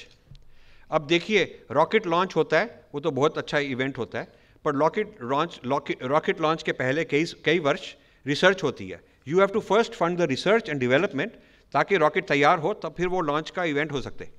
अब 0.91 1.07
देखिए 1.09 1.45
rocket 1.73 2.07
launch 2.07 2.37
होता 2.37 2.59
है, 2.59 2.67
वो 2.95 3.01
तो 3.01 3.11
बहुत 3.11 3.39
अच्छा 3.39 3.59
event 3.59 3.99
होता 3.99 4.19
है, 4.19 4.29
पर 4.65 4.75
रॉकेट 4.75 5.19
लॉन्च 5.23 5.61
रॉकेट 5.65 6.41
लॉन्च 6.41 6.63
के 6.63 6.73
पहले 6.73 7.05
कई 7.05 7.25
कई 7.45 7.59
वर्ष 7.67 7.95
रिसर्च 8.27 8.63
होती 8.63 8.89
है 8.89 9.01
you 9.29 9.39
have 9.41 9.49
to 9.55 9.61
first 9.69 9.95
fund 9.95 10.19
the 10.19 10.29
research 10.31 10.69
and 10.69 10.81
development 10.81 11.33
ताकि 11.75 11.97
रॉकेट 11.97 12.29
तैयार 12.29 12.59
हो, 12.59 12.73
तब 12.75 12.95
फिर 12.97 13.09
वो 13.09 13.21
लॉन्च 13.21 13.51
का 13.51 13.65
इवेंट 13.65 13.93
हो 13.93 14.01
सकते 14.01 14.31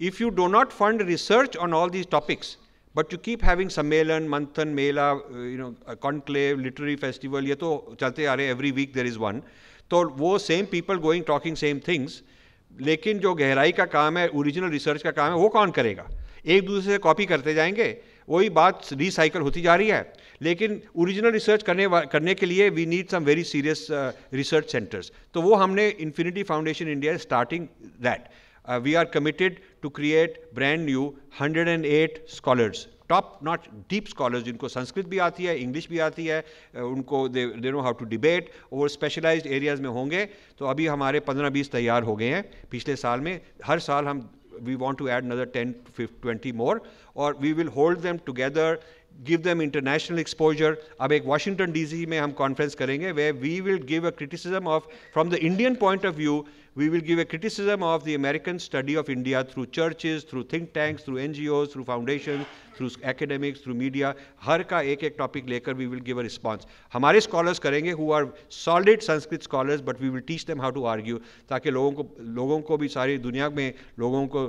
if 0.00 0.22
you 0.22 0.28
do 0.30 0.46
not 0.48 0.72
fund 0.72 1.02
research 1.08 1.56
on 1.56 1.74
all 1.74 1.90
these 1.90 2.10
topics 2.10 2.56
but 2.96 3.12
you 3.12 3.18
keep 3.24 3.44
having 3.44 3.70
sammelan 3.70 4.28
manthan 4.28 4.68
mela 4.78 5.10
you 5.10 5.58
know 5.58 5.70
conclave 6.02 6.60
literary 6.60 6.96
festival 6.96 7.46
ये 7.48 7.54
तो 7.54 7.96
चलते 8.00 8.26
आ 8.26 8.34
रहे 8.34 8.46
हैं 8.46 8.52
every 8.52 8.70
week 8.70 8.92
there 8.94 9.06
is 9.06 9.18
one 9.18 9.42
तो 9.90 10.02
वो 10.16 10.38
same 10.38 10.66
people 10.70 10.96
going 10.98 11.24
talking 11.24 11.56
same 11.56 11.80
things 11.88 12.22
लेकिन 12.70 13.18
जो 13.18 13.34
गहराई 13.34 13.72
का 13.72 13.84
काम 13.92 14.18
है 14.18 14.28
ओरिजिनल 14.28 14.70
रिसर्च 14.70 15.02
का 15.02 15.10
काम 15.10 15.32
है, 15.32 15.38
वो 15.38 15.48
कौन 15.48 15.70
करेगा? 15.70 16.06
एक 16.46 16.66
दूसरे 16.66 16.92
से 16.92 16.98
कॉपी 16.98 17.24
करते 17.26 17.54
जाएँगे, 17.54 17.86
वही 18.28 18.50
बात 18.50 18.80
रिसाइकल 18.92 19.40
होती 19.40 19.62
जा 19.62 19.74
रही 19.74 19.88
है। 19.88 20.12
लेकिन 20.42 20.80
ओरिजिनल 20.96 21.30
रिसर्च 21.32 21.62
करने 21.62 21.86
करने 22.12 22.34
के 22.34 22.46
लिए 22.46 22.68
we 22.70 22.84
need 22.86 23.08
some 23.10 23.24
very 23.24 23.44
serious 23.44 23.86
research 23.90 24.72
centres 24.72 25.10
तो 25.34 25.42
वो 25.42 25.54
हमने 25.54 25.88
Infinity 26.00 26.42
Foundation 26.42 26.88
India 26.88 27.16
starting 27.16 27.66
that 28.02 28.28
we 28.68 28.94
are 28.94 29.04
committed 29.14 29.58
to 29.82 29.88
create 29.98 30.40
brand 30.54 30.84
new 30.84 31.12
108 31.40 32.18
scholars 32.36 32.86
top 33.08 33.38
not 33.44 33.66
deep 33.90 34.06
scholars 34.08 34.44
जिनको 34.44 34.68
संस्कृत 34.68 35.06
भी 35.08 35.18
आती 35.26 35.44
है 35.44 35.58
इंग्लिश 35.58 35.88
भी 35.90 35.98
आती 36.06 36.26
है 36.26 36.42
उनको 36.84 37.26
they 37.28 37.46
they 37.60 37.70
know 37.70 37.80
how 37.82 37.92
to 38.00 38.04
debate 38.14 38.50
और 38.72 38.88
स्पेशलाइज्ड 38.96 39.46
एरियाज़ 39.58 39.82
में 39.82 39.88
होंगे 39.98 40.24
तो 40.58 40.66
अभी 40.72 40.86
हमारे 40.86 41.20
पंद्रह 41.30 41.50
बीस 41.50 41.70
तैयार 41.72 42.02
हो 42.10 42.16
गए 42.16 42.28
हैं 42.34 42.44
पिछले 42.70 42.96
साल 42.96 43.20
में 43.20 43.40
हर 43.66 43.78
साल 43.88 44.06
हम 44.08 44.28
we 44.66 44.76
want 44.76 44.98
to 44.98 45.08
add 45.08 45.24
another 45.24 45.46
10 45.46 45.74
to 45.96 46.06
20 46.22 46.52
more 46.52 46.82
or 47.14 47.34
we 47.34 47.52
will 47.52 47.70
hold 47.70 47.98
them 47.98 48.18
together 48.20 48.78
give 49.24 49.42
them 49.42 49.60
international 49.60 50.20
exposure 50.22 50.74
अब 51.00 51.12
एक 51.12 51.24
Washington 51.26 51.72
DC 51.72 52.04
में 52.08 52.18
हम 52.18 52.34
conference 52.40 52.74
करेंगे 52.74 53.12
where 53.14 53.34
we 53.44 53.52
will 53.60 53.80
give 53.92 54.08
a 54.10 54.12
criticism 54.12 54.66
of 54.76 54.88
from 55.16 55.30
the 55.30 55.40
Indian 55.50 55.76
point 55.76 56.04
of 56.04 56.14
view 56.14 56.36
we 56.78 56.88
will 56.88 57.00
give 57.00 57.18
a 57.18 57.24
criticism 57.24 57.82
of 57.82 58.04
the 58.04 58.14
American 58.14 58.58
study 58.64 58.94
of 58.94 59.08
India 59.10 59.42
through 59.42 59.66
churches, 59.76 60.22
through 60.22 60.44
think 60.44 60.72
tanks, 60.72 61.02
through 61.02 61.16
NGOs, 61.16 61.72
through 61.72 61.84
foundations, 61.84 62.46
through 62.76 62.90
academics, 63.02 63.62
through 63.62 63.74
media. 63.74 64.12
हर 64.42 64.62
का 64.72 64.80
एक 64.92 65.02
एक 65.04 65.16
topic 65.18 65.48
लेकर 65.48 65.76
we 65.76 65.88
will 65.92 66.02
give 66.08 66.20
a 66.22 66.24
response. 66.26 66.66
हमारे 66.92 67.20
scholars 67.20 67.58
करेंगे 67.64 67.94
who 68.00 68.12
are 68.18 68.28
solid 68.58 69.02
Sanskrit 69.02 69.48
scholars, 69.48 69.82
but 69.88 70.04
we 70.04 70.10
will 70.10 70.24
teach 70.28 70.44
them 70.50 70.62
how 70.66 70.70
to 70.76 70.84
argue 70.92 71.18
ताकि 71.48 71.70
लोगों 71.70 71.90
को 71.92 72.06
लोगों 72.36 72.60
को 72.70 72.78
भी 72.78 72.88
सारी 72.88 73.18
दुनिया 73.26 73.50
में 73.50 73.72
लोगों 73.98 74.26
को 74.36 74.46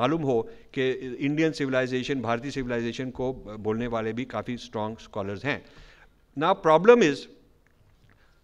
मालूम 0.00 0.22
हो 0.32 0.40
कि 0.74 0.90
इंडियन 0.90 1.52
सिविलाइजेशन 1.52 2.22
भारतीय 2.22 2.50
सिविलाइजेशन 2.50 3.10
को 3.20 3.32
बोलने 3.70 3.86
वाले 3.96 4.12
भी 4.12 4.24
काफ़ी 4.36 4.56
स्ट्रॉन्ग 4.66 4.98
स्कॉलर्स 5.08 5.44
हैं 5.44 5.60
ना 6.36 6.52
प्रॉब्लम 6.68 7.02
इज़ 7.02 7.26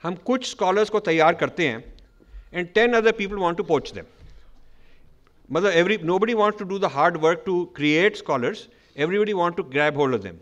हम 0.03 0.14
कुछ 0.26 0.51
स्कॉलर्स 0.51 0.91
को 0.91 1.01
तैयार 1.12 1.34
करते 1.34 1.68
हैं 1.68 1.97
and 2.53 2.74
10 2.74 2.94
other 2.94 3.12
people 3.12 3.38
want 3.38 3.57
to 3.57 3.64
poach 3.64 3.92
them. 3.92 4.07
Mother, 5.49 5.70
every, 5.70 5.99
nobody 5.99 6.34
wants 6.34 6.59
to 6.59 6.64
do 6.64 6.78
the 6.78 6.88
hard 6.88 7.20
work 7.20 7.44
to 7.46 7.70
create 7.74 8.16
scholars. 8.16 8.68
Everybody 8.96 9.34
wants 9.34 9.57
to 9.57 9.62
grab 9.62 9.94
hold 9.94 10.14
of 10.14 10.22
them. 10.22 10.40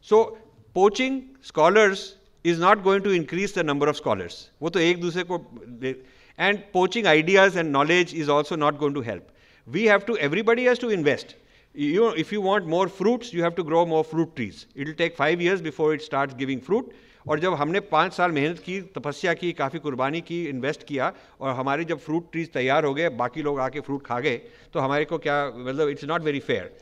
So, 0.00 0.38
poaching 0.74 1.36
scholars 1.40 2.16
is 2.44 2.58
not 2.58 2.84
going 2.84 3.02
to 3.02 3.10
increase 3.10 3.52
the 3.52 3.64
number 3.64 3.88
of 3.88 3.96
scholars. 3.96 4.50
and 6.38 6.72
poaching 6.72 7.06
ideas 7.06 7.56
and 7.56 7.72
knowledge 7.72 8.12
is 8.12 8.28
also 8.28 8.56
not 8.56 8.78
going 8.78 8.94
to 8.94 9.00
help. 9.00 9.32
we 9.66 9.84
have 9.84 10.06
to, 10.06 10.16
everybody 10.18 10.64
has 10.64 10.78
to 10.78 10.90
invest. 10.90 11.34
You, 11.74 12.10
if 12.10 12.32
you 12.32 12.40
want 12.40 12.66
more 12.66 12.88
fruits, 12.88 13.32
you 13.32 13.42
have 13.42 13.54
to 13.56 13.64
grow 13.64 13.84
more 13.84 14.04
fruit 14.04 14.34
trees. 14.36 14.66
It 14.74 14.86
will 14.86 14.94
take 14.94 15.16
five 15.16 15.40
years 15.40 15.60
before 15.60 15.92
it 15.92 16.02
starts 16.02 16.34
giving 16.34 16.60
fruit. 16.60 16.92
और 17.28 17.40
जब 17.40 17.54
हमने 17.54 17.80
पाँच 17.82 18.12
साल 18.12 18.32
मेहनत 18.32 18.58
की, 18.58 18.80
तपस्या 18.96 19.34
की, 19.34 19.52
काफ़ी 19.52 19.78
कुर्बानी 19.78 20.20
की 20.20 20.44
इन्वेस्ट 20.46 20.82
किया 20.82 21.12
और 21.40 21.54
हमारे 21.54 21.84
जब 21.84 21.98
फ्रूट 22.00 22.30
ट्रीज 22.32 22.52
तैयार 22.52 22.84
हो 22.84 22.94
गए, 22.94 23.08
बाकी 23.08 23.42
लोग 23.42 23.60
आके 23.60 23.80
फ्रूट 23.80 24.06
खा 24.06 24.20
गए 24.20 24.36
तो 24.74 24.80
हमारे 24.80 25.04
को 25.04 25.18
क्या 25.18 25.46
मतलब 25.56 25.88
it's 25.88 26.04
not 26.04 26.22
very 26.24 26.40
fair 26.40 26.76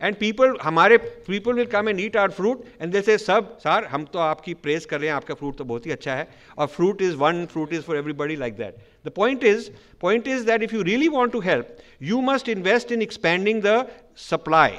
and 0.00 0.14
people 0.16 0.56
हमारे 0.62 0.96
people 0.98 1.52
will 1.52 1.66
come 1.66 1.88
and 1.88 2.00
eat 2.00 2.16
our 2.16 2.30
fruit 2.30 2.62
and 2.82 2.92
जैसे 2.92 3.16
सब 3.18 3.56
सर 3.58 3.84
हम 3.84 4.04
तो 4.04 4.18
आपकी 4.18 4.54
प्रेस 4.56 4.86
कर 4.86 5.00
रहे 5.00 5.08
हैं, 5.08 5.16
आपका 5.16 5.34
फ्रूट 5.34 5.56
तो 5.56 5.64
बहुत 5.64 5.86
ही 5.86 5.90
अच्छा 5.90 6.14
है 6.14 6.26
और 6.58 6.66
fruit 6.66 7.02
is 7.02 7.16
one 7.16 7.44
fruit 7.46 7.72
is 7.72 7.82
for 7.82 7.96
everybody 7.96 8.36
like 8.36 8.56
that 8.56 8.76
the 9.06 9.10
point 9.16 9.44
is 9.44 9.70
point 10.00 10.28
is 10.28 10.46
that 10.46 10.62
if 10.62 10.74
you 10.74 10.82
really 10.82 11.08
want 11.08 11.32
to 11.32 11.40
help 11.40 11.76
you 12.02 12.20
must 12.22 12.48
invest 12.48 12.92
in 12.92 13.02
expanding 13.02 13.62
the 13.62 13.84
supply 14.16 14.78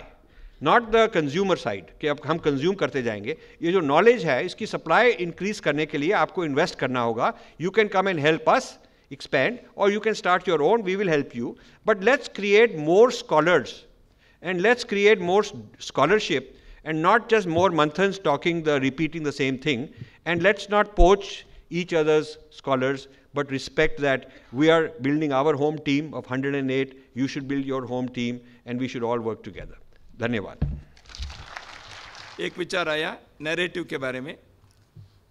not 0.63 0.91
the 0.91 1.09
consumer 1.15 1.57
side 1.57 1.87
कि 2.01 2.07
अब 2.09 2.21
हम 2.27 2.39
consume 2.49 2.75
करते 2.83 3.03
जाएंगे 3.03 3.37
ये 3.63 3.73
जो 3.73 3.81
knowledge 3.93 4.25
है 4.27 4.45
इसकी 4.47 4.67
supply 4.67 5.11
increase 5.27 5.61
करने 5.61 5.87
के 5.87 5.99
लिए 5.99 6.13
आपको 6.25 6.45
इन्वेस्ट 6.45 6.79
करना 6.79 7.01
होगा 7.01 7.33
you 7.61 7.71
can 7.79 7.89
come 7.97 8.09
and 8.09 8.21
help 8.27 8.51
us 8.51 8.77
expand 9.11 9.61
or 9.75 9.91
you 9.91 10.01
can 10.01 10.15
start 10.15 10.47
your 10.47 10.63
own 10.63 10.83
we 10.83 10.97
will 10.97 11.09
help 11.09 11.35
you 11.35 11.57
but 11.85 12.03
let's 12.03 12.29
create 12.29 12.77
more 12.77 13.11
scholars 13.11 13.85
and 14.43 14.61
let's 14.61 14.85
create 14.85 15.21
more 15.21 15.45
scholarship 15.79 16.57
and 16.85 17.01
not 17.01 17.29
just 17.29 17.47
more 17.47 17.71
manthans 17.71 18.23
talking 18.23 18.63
the 18.63 18.81
repeating 18.81 19.23
the 19.23 19.33
same 19.33 19.59
thing 19.59 19.89
and 20.25 20.43
let's 20.43 20.69
not 20.69 20.95
poach 20.97 21.47
each 21.71 21.95
other's 21.95 22.37
scholars 22.51 23.09
but 23.35 23.51
respect 23.51 24.01
that 24.01 24.31
we 24.53 24.71
are 24.71 24.89
building 25.03 25.33
our 25.33 25.55
home 25.55 25.79
team 25.79 26.13
of 26.15 26.25
108 26.31 26.99
you 27.15 27.29
should 27.29 27.49
build 27.49 27.65
your 27.65 27.85
home 27.87 28.09
team 28.09 28.41
and 28.65 28.79
we 28.81 28.89
should 28.89 29.03
all 29.03 29.19
work 29.21 29.43
together 29.43 29.77
धन्यवाद। 30.20 30.80
एक 32.40 32.58
विचार 32.58 32.90
आया 32.90 33.18
narrative 33.42 33.84
के 33.84 33.98
बारे 33.98 34.22
में। 34.22 34.38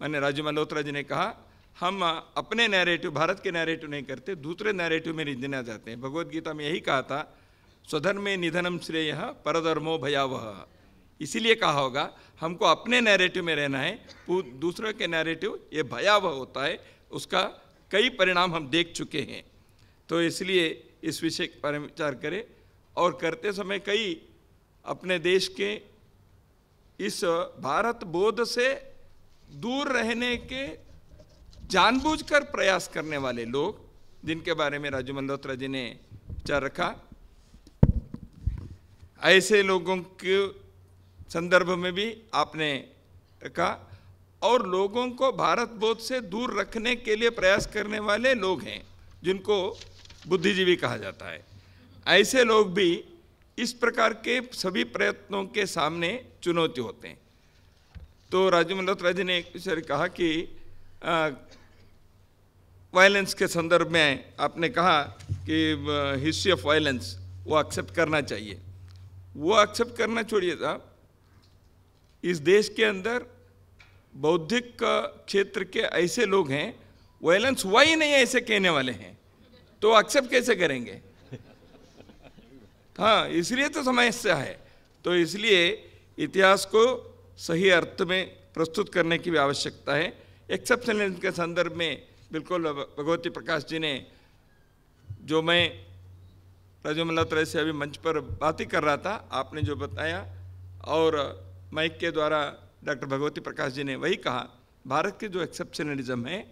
मैंने 0.00 0.20
राजू 0.20 0.44
मल्होत्रा 0.44 0.82
जी 0.82 0.92
ने 0.92 1.02
कहा, 1.02 1.34
हम 1.76 2.02
अपने 2.36 2.66
नैरेटिव 2.68 3.10
भारत 3.10 3.40
के 3.44 3.50
नैरेटिव 3.50 3.90
नहीं 3.90 4.02
करते, 4.02 4.34
दूसरे 4.36 4.72
नैरेटिव 4.72 5.16
में 5.16 5.40
जीना 5.40 5.62
चाहते 5.62 5.90
हैं। 5.90 6.00
भगवत 6.00 6.26
गीता 6.26 6.52
में 6.52 6.64
यही 6.64 6.80
कहा 6.80 7.02
था, 7.02 7.38
स्वधर्म 7.84 8.28
निधनम 8.40 8.78
श्रेय 8.78 9.12
परधर्मो 9.44 9.98
भयावह। 9.98 10.66
इसीलिए 11.20 11.54
कहा 11.54 11.70
होगा, 11.72 12.10
हमको 12.40 12.64
अपने 12.64 13.00
नैरेटिव 13.00 13.44
में 13.44 13.54
रहना 13.56 13.78
है 13.78 13.92
दूसरों 14.30 14.92
के 14.92 15.06
नैरेटिव 15.06 15.58
ये 15.72 15.82
भयावह 15.82 16.30
होता 16.30 16.64
है, 16.64 16.78
उसका 17.10 17.42
कई 17.90 18.08
परिणाम 18.10 18.54
हम 18.54 18.68
देख 18.68 18.92
चुके 18.92 19.20
हैं। 19.20 19.42
तो 20.08 20.22
इसलिए 20.22 20.66
इस 21.02 21.22
विषय 21.22 21.46
पर 21.62 21.78
विचार 21.78 22.14
करें 22.14 22.44
और 22.96 23.18
करते 23.20 23.52
समय 23.52 23.78
कई 23.78 24.20
अपने 24.84 25.18
देश 25.18 25.48
के 25.60 25.72
इस 26.98 27.22
भारत 27.60 28.04
बोध 28.06 28.44
से 28.44 28.68
दूर 29.56 29.88
रहने 29.92 30.36
के 30.52 30.66
जानबूझकर 31.68 32.44
प्रयास 32.46 32.88
करने 32.88 33.16
वाले 33.16 33.44
लोग, 33.44 33.78
जिनके 34.24 34.54
बारे 34.54 34.78
में 34.78 34.88
राजू 34.90 35.14
मल्होत्रा 35.14 35.54
जी 35.54 35.68
ने 35.68 35.84
विचार 36.28 36.62
रखा, 36.62 36.94
ऐसे 39.22 39.62
लोगों 39.62 39.96
के 40.24 40.46
संदर्भ 41.30 41.70
में 41.70 41.92
भी 41.92 42.16
आपने 42.34 42.76
कहा 43.46 43.88
और 44.42 44.66
लोगों 44.66 45.10
को 45.10 45.30
भारत 45.32 45.68
बोध 45.78 45.98
से 45.98 46.20
दूर 46.22 46.58
रखने 46.60 46.94
के 46.96 47.16
लिए 47.16 47.30
प्रयास 47.30 47.66
करने 47.66 47.98
वाले 48.00 48.34
लोग 48.34 48.62
हैं, 48.62 48.82
जिनको 49.22 49.56
बुद्धिजीवी 50.28 50.76
कहा 50.76 50.96
जाता 50.96 51.30
है। 51.30 51.44
ऐसे 52.06 52.44
लोग 52.44 52.72
भी 52.74 53.04
इस 53.60 53.72
प्रकार 53.72 54.12
के 54.26 54.40
सभी 54.52 54.84
प्रयत्नों 54.86 55.44
के 55.46 55.64
सामने 55.66 56.08
चुनौती 56.42 56.80
होते 56.80 57.08
हैं। 57.08 57.18
तो 58.32 58.48
राजू 58.50 58.76
मल्होत्रा 58.76 59.12
जी 59.12 59.24
ने 59.24 59.36
एक 59.38 59.50
विषय 59.54 59.80
कहा 59.80 60.06
कि 60.10 60.28
वायलेंस 62.94 63.34
के 63.34 63.46
संदर्भ 63.48 63.90
में 63.90 64.24
आपने 64.40 64.68
कहा 64.68 65.02
कि 65.48 65.58
हिस्ट्री 66.24 66.52
ऑफ़ 66.52 66.62
वायलेंस 66.66 67.16
वो 67.46 67.60
एक्सेप्ट 67.60 67.94
करना 67.94 68.20
चाहिए। 68.22 68.58
वो 69.36 69.60
एक्सेप्ट 69.62 69.96
करना 69.96 70.22
छोड़िए 70.22 70.54
साहब 70.56 70.86
इस 72.24 72.38
देश 72.38 72.68
के 72.76 72.84
अंदर 72.84 73.26
बौद्धिक 74.14 74.76
क्षेत्र 74.82 75.64
के 75.64 75.80
ऐसे 75.80 76.26
लोग 76.26 76.50
हैं 76.50 76.74
वायलेंस 77.22 77.64
हुआ 77.64 77.82
ही 77.82 77.96
नहीं 77.96 78.12
ऐसे 78.14 78.40
कहने 78.40 78.70
वाले 78.70 78.92
हैं। 78.92 79.18
तो 79.82 79.98
एक्सेप्ट 80.00 80.30
कैसे 80.30 80.56
करेंगे? 80.56 81.00
हाँ 82.96 83.28
इसलिए 83.30 83.68
तो 83.68 83.82
समस्या 83.82 84.36
है। 84.36 84.58
तो 85.04 85.14
इसलिए 85.16 85.68
इतिहास 86.18 86.64
को 86.64 86.82
सही 87.38 87.68
अर्थ 87.70 88.02
में 88.02 88.24
प्रस्तुत 88.54 88.92
करने 88.92 89.18
की 89.18 89.30
भी 89.30 89.36
आवश्यकता 89.38 89.94
है। 89.94 90.12
एक्सेप्शनलिज्म 90.50 91.18
के 91.18 91.30
संदर्भ 91.30 91.72
में 91.76 92.02
बिल्कुल 92.32 92.68
भगवती 92.98 93.30
प्रकाश 93.30 93.64
जी 93.64 93.78
ने 93.78 93.94
जो 95.24 95.42
मैं 95.42 95.68
राजू 96.84 97.04
मल्होत्रा 97.04 97.44
से 97.44 97.58
अभी 97.60 97.72
मंच 97.72 97.96
पर 97.96 98.20
बात 98.20 98.60
ही 98.60 98.66
कर 98.66 98.82
रहा 98.82 98.96
था, 98.96 99.28
आपने 99.32 99.62
जो 99.62 99.76
बताया 99.76 100.24
और 100.86 101.16
माइक 101.72 101.98
के 101.98 102.10
द्वारा 102.10 102.40
डॉक्टर 102.84 103.06
भगवती 103.06 103.40
प्रकाश 103.40 103.72
जी 103.72 103.84
ने 103.84 103.96
वही 103.96 104.16
कहा, 104.16 104.46
भारत 104.84 105.16
के 105.20 105.28
जो 105.28 105.42
एक्सेप्शनलिज्म 105.42 106.26
है, 106.26 106.46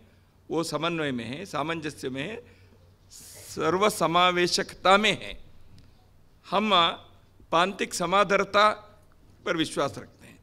वो 0.50 0.62
समन्वय 0.64 1.12
में 1.12 1.24
है, 1.24 1.44
सामंजस्य 1.46 2.08
में 2.08 2.22
है, 2.22 2.42
सर्वसमावेशकता 3.10 4.96
में 4.98 5.10
है। 5.12 5.36
हम 6.50 6.70
पांतिक 7.52 7.94
समाधरता 7.94 8.68
पर 9.44 9.56
विश्वास 9.56 9.94
रखते 9.98 10.26
हैं। 10.26 10.38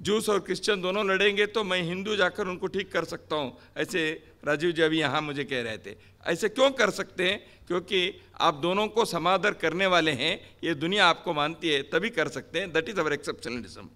जूस 0.00 0.28
और 0.28 0.38
क्रिश्चियन 0.40 0.80
दोनों 0.82 1.04
लड़ेंगे 1.06 1.46
तो 1.46 1.64
मैं 1.64 1.80
हिंदू 1.82 2.16
जाकर 2.16 2.48
उनको 2.48 2.66
ठीक 2.66 2.92
कर 2.92 3.04
सकता 3.04 3.36
हूँ, 3.36 3.56
ऐसे 3.76 4.10
राजीव 4.44 4.70
जी 4.72 4.82
अभी 4.82 4.98
यहाँ 5.00 5.20
मुझे 5.22 5.44
कह 5.44 5.62
रहे 5.62 5.78
थे। 5.78 5.96
ऐसे 6.26 6.48
क्यों 6.48 6.70
कर 6.72 6.90
सकते 6.90 7.28
हैं? 7.28 7.38
क्योंकि 7.68 8.20
आप 8.40 8.54
दोनों 8.56 8.86
को 8.88 9.04
समादर 9.04 9.52
करने 9.54 9.86
वाले 9.86 10.12
हैं, 10.12 10.40
ये 10.64 10.74
दुनिया 10.74 11.06
आपको 11.06 11.34
मानती 11.34 11.68
है, 11.68 11.82
तभी 11.84 12.10
कर 12.10 12.28
सकते 12.28 12.60
हैं। 12.60 12.72
दैट 12.72 12.88
इज़ 12.88 13.00
अवर 13.00 13.12
एक्सेप्शनलिज्म 13.12 13.88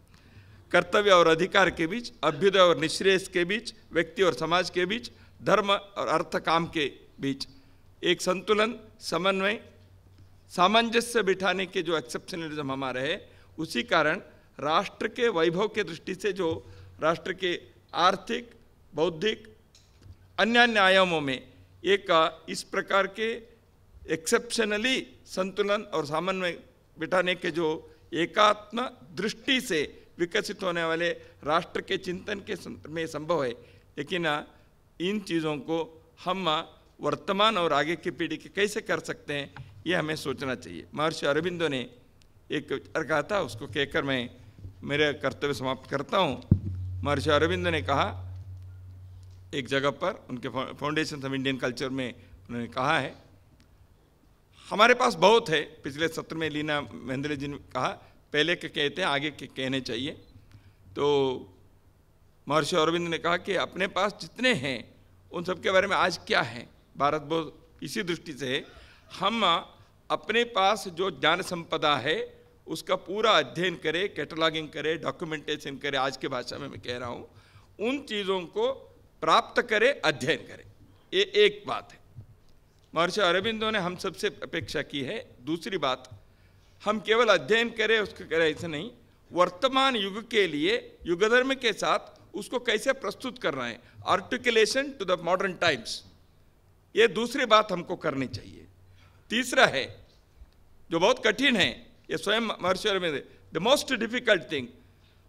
कर्तव्य 0.73 1.11
और 1.11 1.29
अधिकार 1.29 1.71
के 1.71 1.87
बीच, 1.87 2.13
अभ्युदय 2.25 2.59
और 2.59 2.79
निश्रेष 2.79 3.29
के 3.29 3.45
बीच, 3.45 3.73
व्यक्ति 3.93 4.23
और 4.23 4.35
समाज 4.35 4.71
के 4.71 4.87
बीच, 4.87 5.11
धर्म 5.41 5.71
और 5.71 6.09
अर्थ 6.09 6.37
काम 6.39 6.67
के 6.67 6.91
बीच। 7.21 7.47
एक 8.03 8.23
संतुलन, 8.23 8.75
समन्वय 9.01 9.61
सामंजस्य 10.51 11.23
बिठाने 11.23 11.67
के 11.67 11.83
जो 11.83 11.97
एक्सेप्शनलिज्म 11.99 12.73
हमारा 12.73 13.01
है, 13.01 13.31
उसी 13.59 13.83
कारण 13.83 14.21
राष्ट्र 14.61 15.09
के 15.09 15.29
वैभव 15.29 15.69
के 15.69 15.85
दृष्टि 15.85 16.15
से 16.15 16.33
जो 16.33 16.49
राष्ट्र 17.01 17.33
के 17.33 17.61
आर्थिक, 17.95 18.51
बौद्धिक 18.95 19.49
अन्य 20.39 20.59
अन्य 20.59 20.79
आयामों 20.81 21.21
में 21.21 21.37
एक, 21.85 22.07
इस 22.49 22.63
प्रकार 22.63 23.07
के 23.07 23.31
एक्सेप्शनली 24.13 25.07
संतुलन 25.27 25.83
और 25.95 26.07
समन्वय 26.07 26.59
बिठाने 26.99 27.35
के 27.35 27.51
जो 27.51 27.69
एकात्म 28.15 28.89
दृष्टि 29.15 29.61
से 29.61 29.81
विकसित 30.19 30.63
होने 30.63 30.85
वाले 30.85 31.11
राष्ट्र 31.45 31.81
के 31.81 31.97
चिंतन 31.99 32.41
के 32.41 32.55
में 32.89 33.07
संभव 33.07 33.45
है। 33.45 33.51
लेकिन, 33.99 34.27
इन 35.01 35.21
चीज़ों 35.21 35.57
को 35.59 35.79
हम, 36.25 36.49
वर्तमान 37.01 37.59
और 37.59 37.73
आगे 37.73 37.97
की 37.97 38.11
पीढ़ी 38.11 38.37
के 38.37 38.49
कैसे 38.49 38.81
कर 38.81 39.01
सकते 39.01 39.35
हैं 39.35 39.74
ये 39.87 39.95
हमें 39.95 40.15
सोचना 40.17 40.55
चाहिए। 40.55 40.87
महर्षि 40.95 41.27
अरविंदो 41.27 41.69
ने 41.69 41.81
एक 42.51 42.73
विचार 42.73 43.05
कहा 43.05 43.23
था, 43.23 43.41
उसको 43.41 43.67
कहकर 43.67 44.03
मैं 44.03 44.31
मेरे 44.83 45.13
कर्तव्य 45.15 45.55
समाप्त 45.55 45.91
करता 45.91 46.19
हूँ। 46.19 47.03
महर्षि 47.05 47.31
अरविंद 47.31 47.69
ने 47.69 47.81
कहा, 47.83 48.07
एक 49.55 49.69
जगह 49.69 49.91
पर 49.91 50.27
उनके 50.31 50.49
फाउंडेशन 50.49 51.25
ऑफ़ 51.25 51.33
इंडियन 51.33 51.57
कल्चर 51.57 51.89
में 51.89 52.13
उन्होंने 52.13 52.69
कहा 52.69 52.99
है, 52.99 53.15
हमारे 54.69 54.95
पास 54.95 55.15
बहुत 55.15 55.49
है। 55.49 55.61
पिछले 55.85 56.09
सत्र 56.09 56.37
में 56.37 56.49
लीना 56.51 56.81
महेंद्र 56.83 57.35
जी 57.35 57.49
ने 57.49 57.57
कहा, 57.73 57.89
पहले 58.33 58.55
के 58.57 58.69
कहते 58.69 59.03
हैं, 59.03 59.09
आगे 59.09 59.31
के 59.31 59.47
कहने 59.47 59.81
चाहिए? 59.81 60.13
तो 60.97 61.07
महर्षि 62.47 62.77
अरविंद 62.77 63.09
ने 63.09 63.19
कहा 63.19 63.37
कि 63.37 63.55
अपने 63.57 63.87
पास 63.89 64.17
जितने 64.21 64.55
हैं, 64.55 64.79
उन 65.33 65.45
सब 65.45 65.61
के 65.63 65.71
बारे 65.71 65.87
में 65.87 65.97
आज 65.97 66.19
क्या 66.27 66.41
है? 66.43 66.67
भारत 66.97 67.23
बहुत 67.23 67.79
इसी 67.83 68.03
दृष्टि 68.03 68.33
से 68.33 68.55
है। 68.55 68.65
हम 69.19 69.45
अपने 70.11 70.45
पास 70.45 70.89
जो 70.89 71.11
ज्ञान 71.11 71.43
संपदा 71.43 71.97
है, 71.97 72.17
उसका 72.67 72.95
पूरा 72.97 73.31
अध्ययन 73.31 73.77
करे 73.77 74.09
कैटलॉगिंग 74.09 74.69
करे 74.69 74.95
डॉक्यूमेंटेशन 74.97 75.77
करे, 75.77 75.99
आज 75.99 76.17
के 76.17 76.29
भाषा 76.29 76.59
में 76.59 76.69
मैं 76.69 76.81
कह 76.81 76.97
रहा 76.99 77.09
हूँ, 77.09 77.29
उन 77.81 77.99
चीज़ों 77.99 78.41
को 78.41 78.73
प्राप्त 79.23 79.63
करे, 79.63 79.91
अध्ययन 80.05 80.39
करें। 80.39 80.65
ये 81.13 81.23
एक 81.37 81.63
बात 81.67 81.93
है। 81.93 82.25
महर्षि 82.95 83.21
अरविंदों 83.21 83.73
ने 83.73 83.79
हम 83.79 83.97
सबसे 83.97 84.29
अपेक्षा 84.43 84.83
की 84.83 85.01
है, 85.01 85.19
दूसरी 85.41 85.79
बात, 85.79 86.09
हम 86.83 87.01
केवल 87.01 87.29
अध्ययन 87.29 87.71
करें, 87.71 87.99
उसको 88.01 88.25
करें 88.25 88.51
ऐसे 88.51 88.67
नहीं, 88.67 88.91
वर्तमान 89.31 89.97
युग 89.97 90.31
के 90.31 90.47
लिए, 90.47 90.99
युगधर्म 91.07 91.55
के 91.55 91.73
साथ 91.73 92.13
उसको 92.35 92.59
कैसे 92.59 92.93
प्रस्तुत 92.93 93.39
करना 93.39 93.67
है? 93.67 93.81
Articulation 94.07 94.91
to 94.91 95.05
the 95.05 95.21
modern 95.21 95.53
times 95.53 96.03
ये 96.95 97.09
दूसरी 97.09 97.47
बात 97.47 97.73
हमको 97.73 97.97
करनी 97.97 98.27
चाहिए। 98.27 98.67
तीसरा 99.31 99.67
है 99.75 99.85
जो 100.91 101.01
बहुत 101.01 101.25
कठिन 101.27 101.57
है 101.57 101.69
ये 102.11 102.17
स्वयं 102.17 102.41
महर्षि 102.41 102.99
में 102.99 103.23
द 103.55 103.59
मोस्ट 103.63 103.95
डिफ़िकल्ट 104.01 104.51
थिंग 104.53 104.67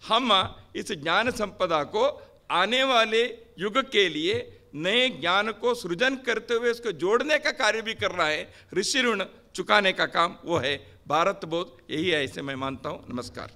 हम 0.02 0.32
इस 0.76 0.92
ज्ञान 0.92 1.32
संपदा 1.32 1.84
को 1.96 2.04
आने 2.52 2.84
वाले 2.84 3.24
युग 3.60 3.78
के 3.92 4.08
लिए 4.10 4.36
नए 4.76 5.08
ज्ञान 5.22 5.52
को 5.62 5.74
सृजन 5.76 6.16
करते 6.26 6.54
हुए 6.54 6.72
उसको 6.72 6.92
जोड़ने 7.04 7.38
का 7.40 7.52
कार्य 7.64 7.82
भी 7.82 7.94
कर 7.94 8.12
रहा 8.12 8.28
है 8.28 8.48
ऋषि 8.78 9.02
ऋण 9.02 9.24
चुकाने 9.56 9.94
का 9.94 10.06
काम 10.18 10.36
वो 10.46 10.58
है 10.66 10.76
भारत 11.08 11.46
बोध 11.46 11.78
यही 11.92 12.10
है 12.10 12.24
ऐसे 12.24 12.42
मैं 12.42 12.56
मानता 12.66 12.90
हूँ 12.90 13.06
नमस्कार। 13.10 13.52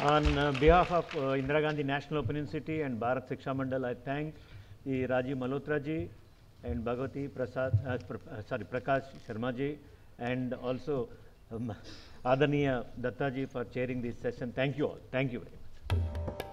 Uh, 0.00 0.50
behalf 0.52 0.90
of 0.92 1.04
uh, 1.14 1.36
Indira 1.38 1.60
Gandhi 1.60 1.82
National 1.82 2.20
Open 2.20 2.36
University 2.36 2.80
and 2.80 2.98
Bharat 2.98 3.28
Shiksha 3.28 3.54
Mandal, 3.54 3.84
I 3.84 3.92
thank 3.92 4.34
the 4.86 5.06
Rajiv 5.06 5.36
and 6.64 6.84
Bhagavati 6.84 7.28
Prasad, 7.32 7.78
uh, 7.86 7.90
uh, 7.90 8.42
sorry, 8.48 8.64
Prakash 8.64 9.04
Sharmaji, 9.28 9.76
and 10.18 10.54
also 10.54 11.08
um, 11.52 11.74
Adaniya 12.24 12.84
Datta 13.00 13.30
ji 13.30 13.46
for 13.46 13.64
chairing 13.64 14.02
this 14.02 14.16
session. 14.18 14.52
Thank 14.52 14.78
you 14.78 14.86
all. 14.86 14.98
Thank 15.10 15.32
you 15.32 15.40
very 15.40 16.02
much. 16.26 16.44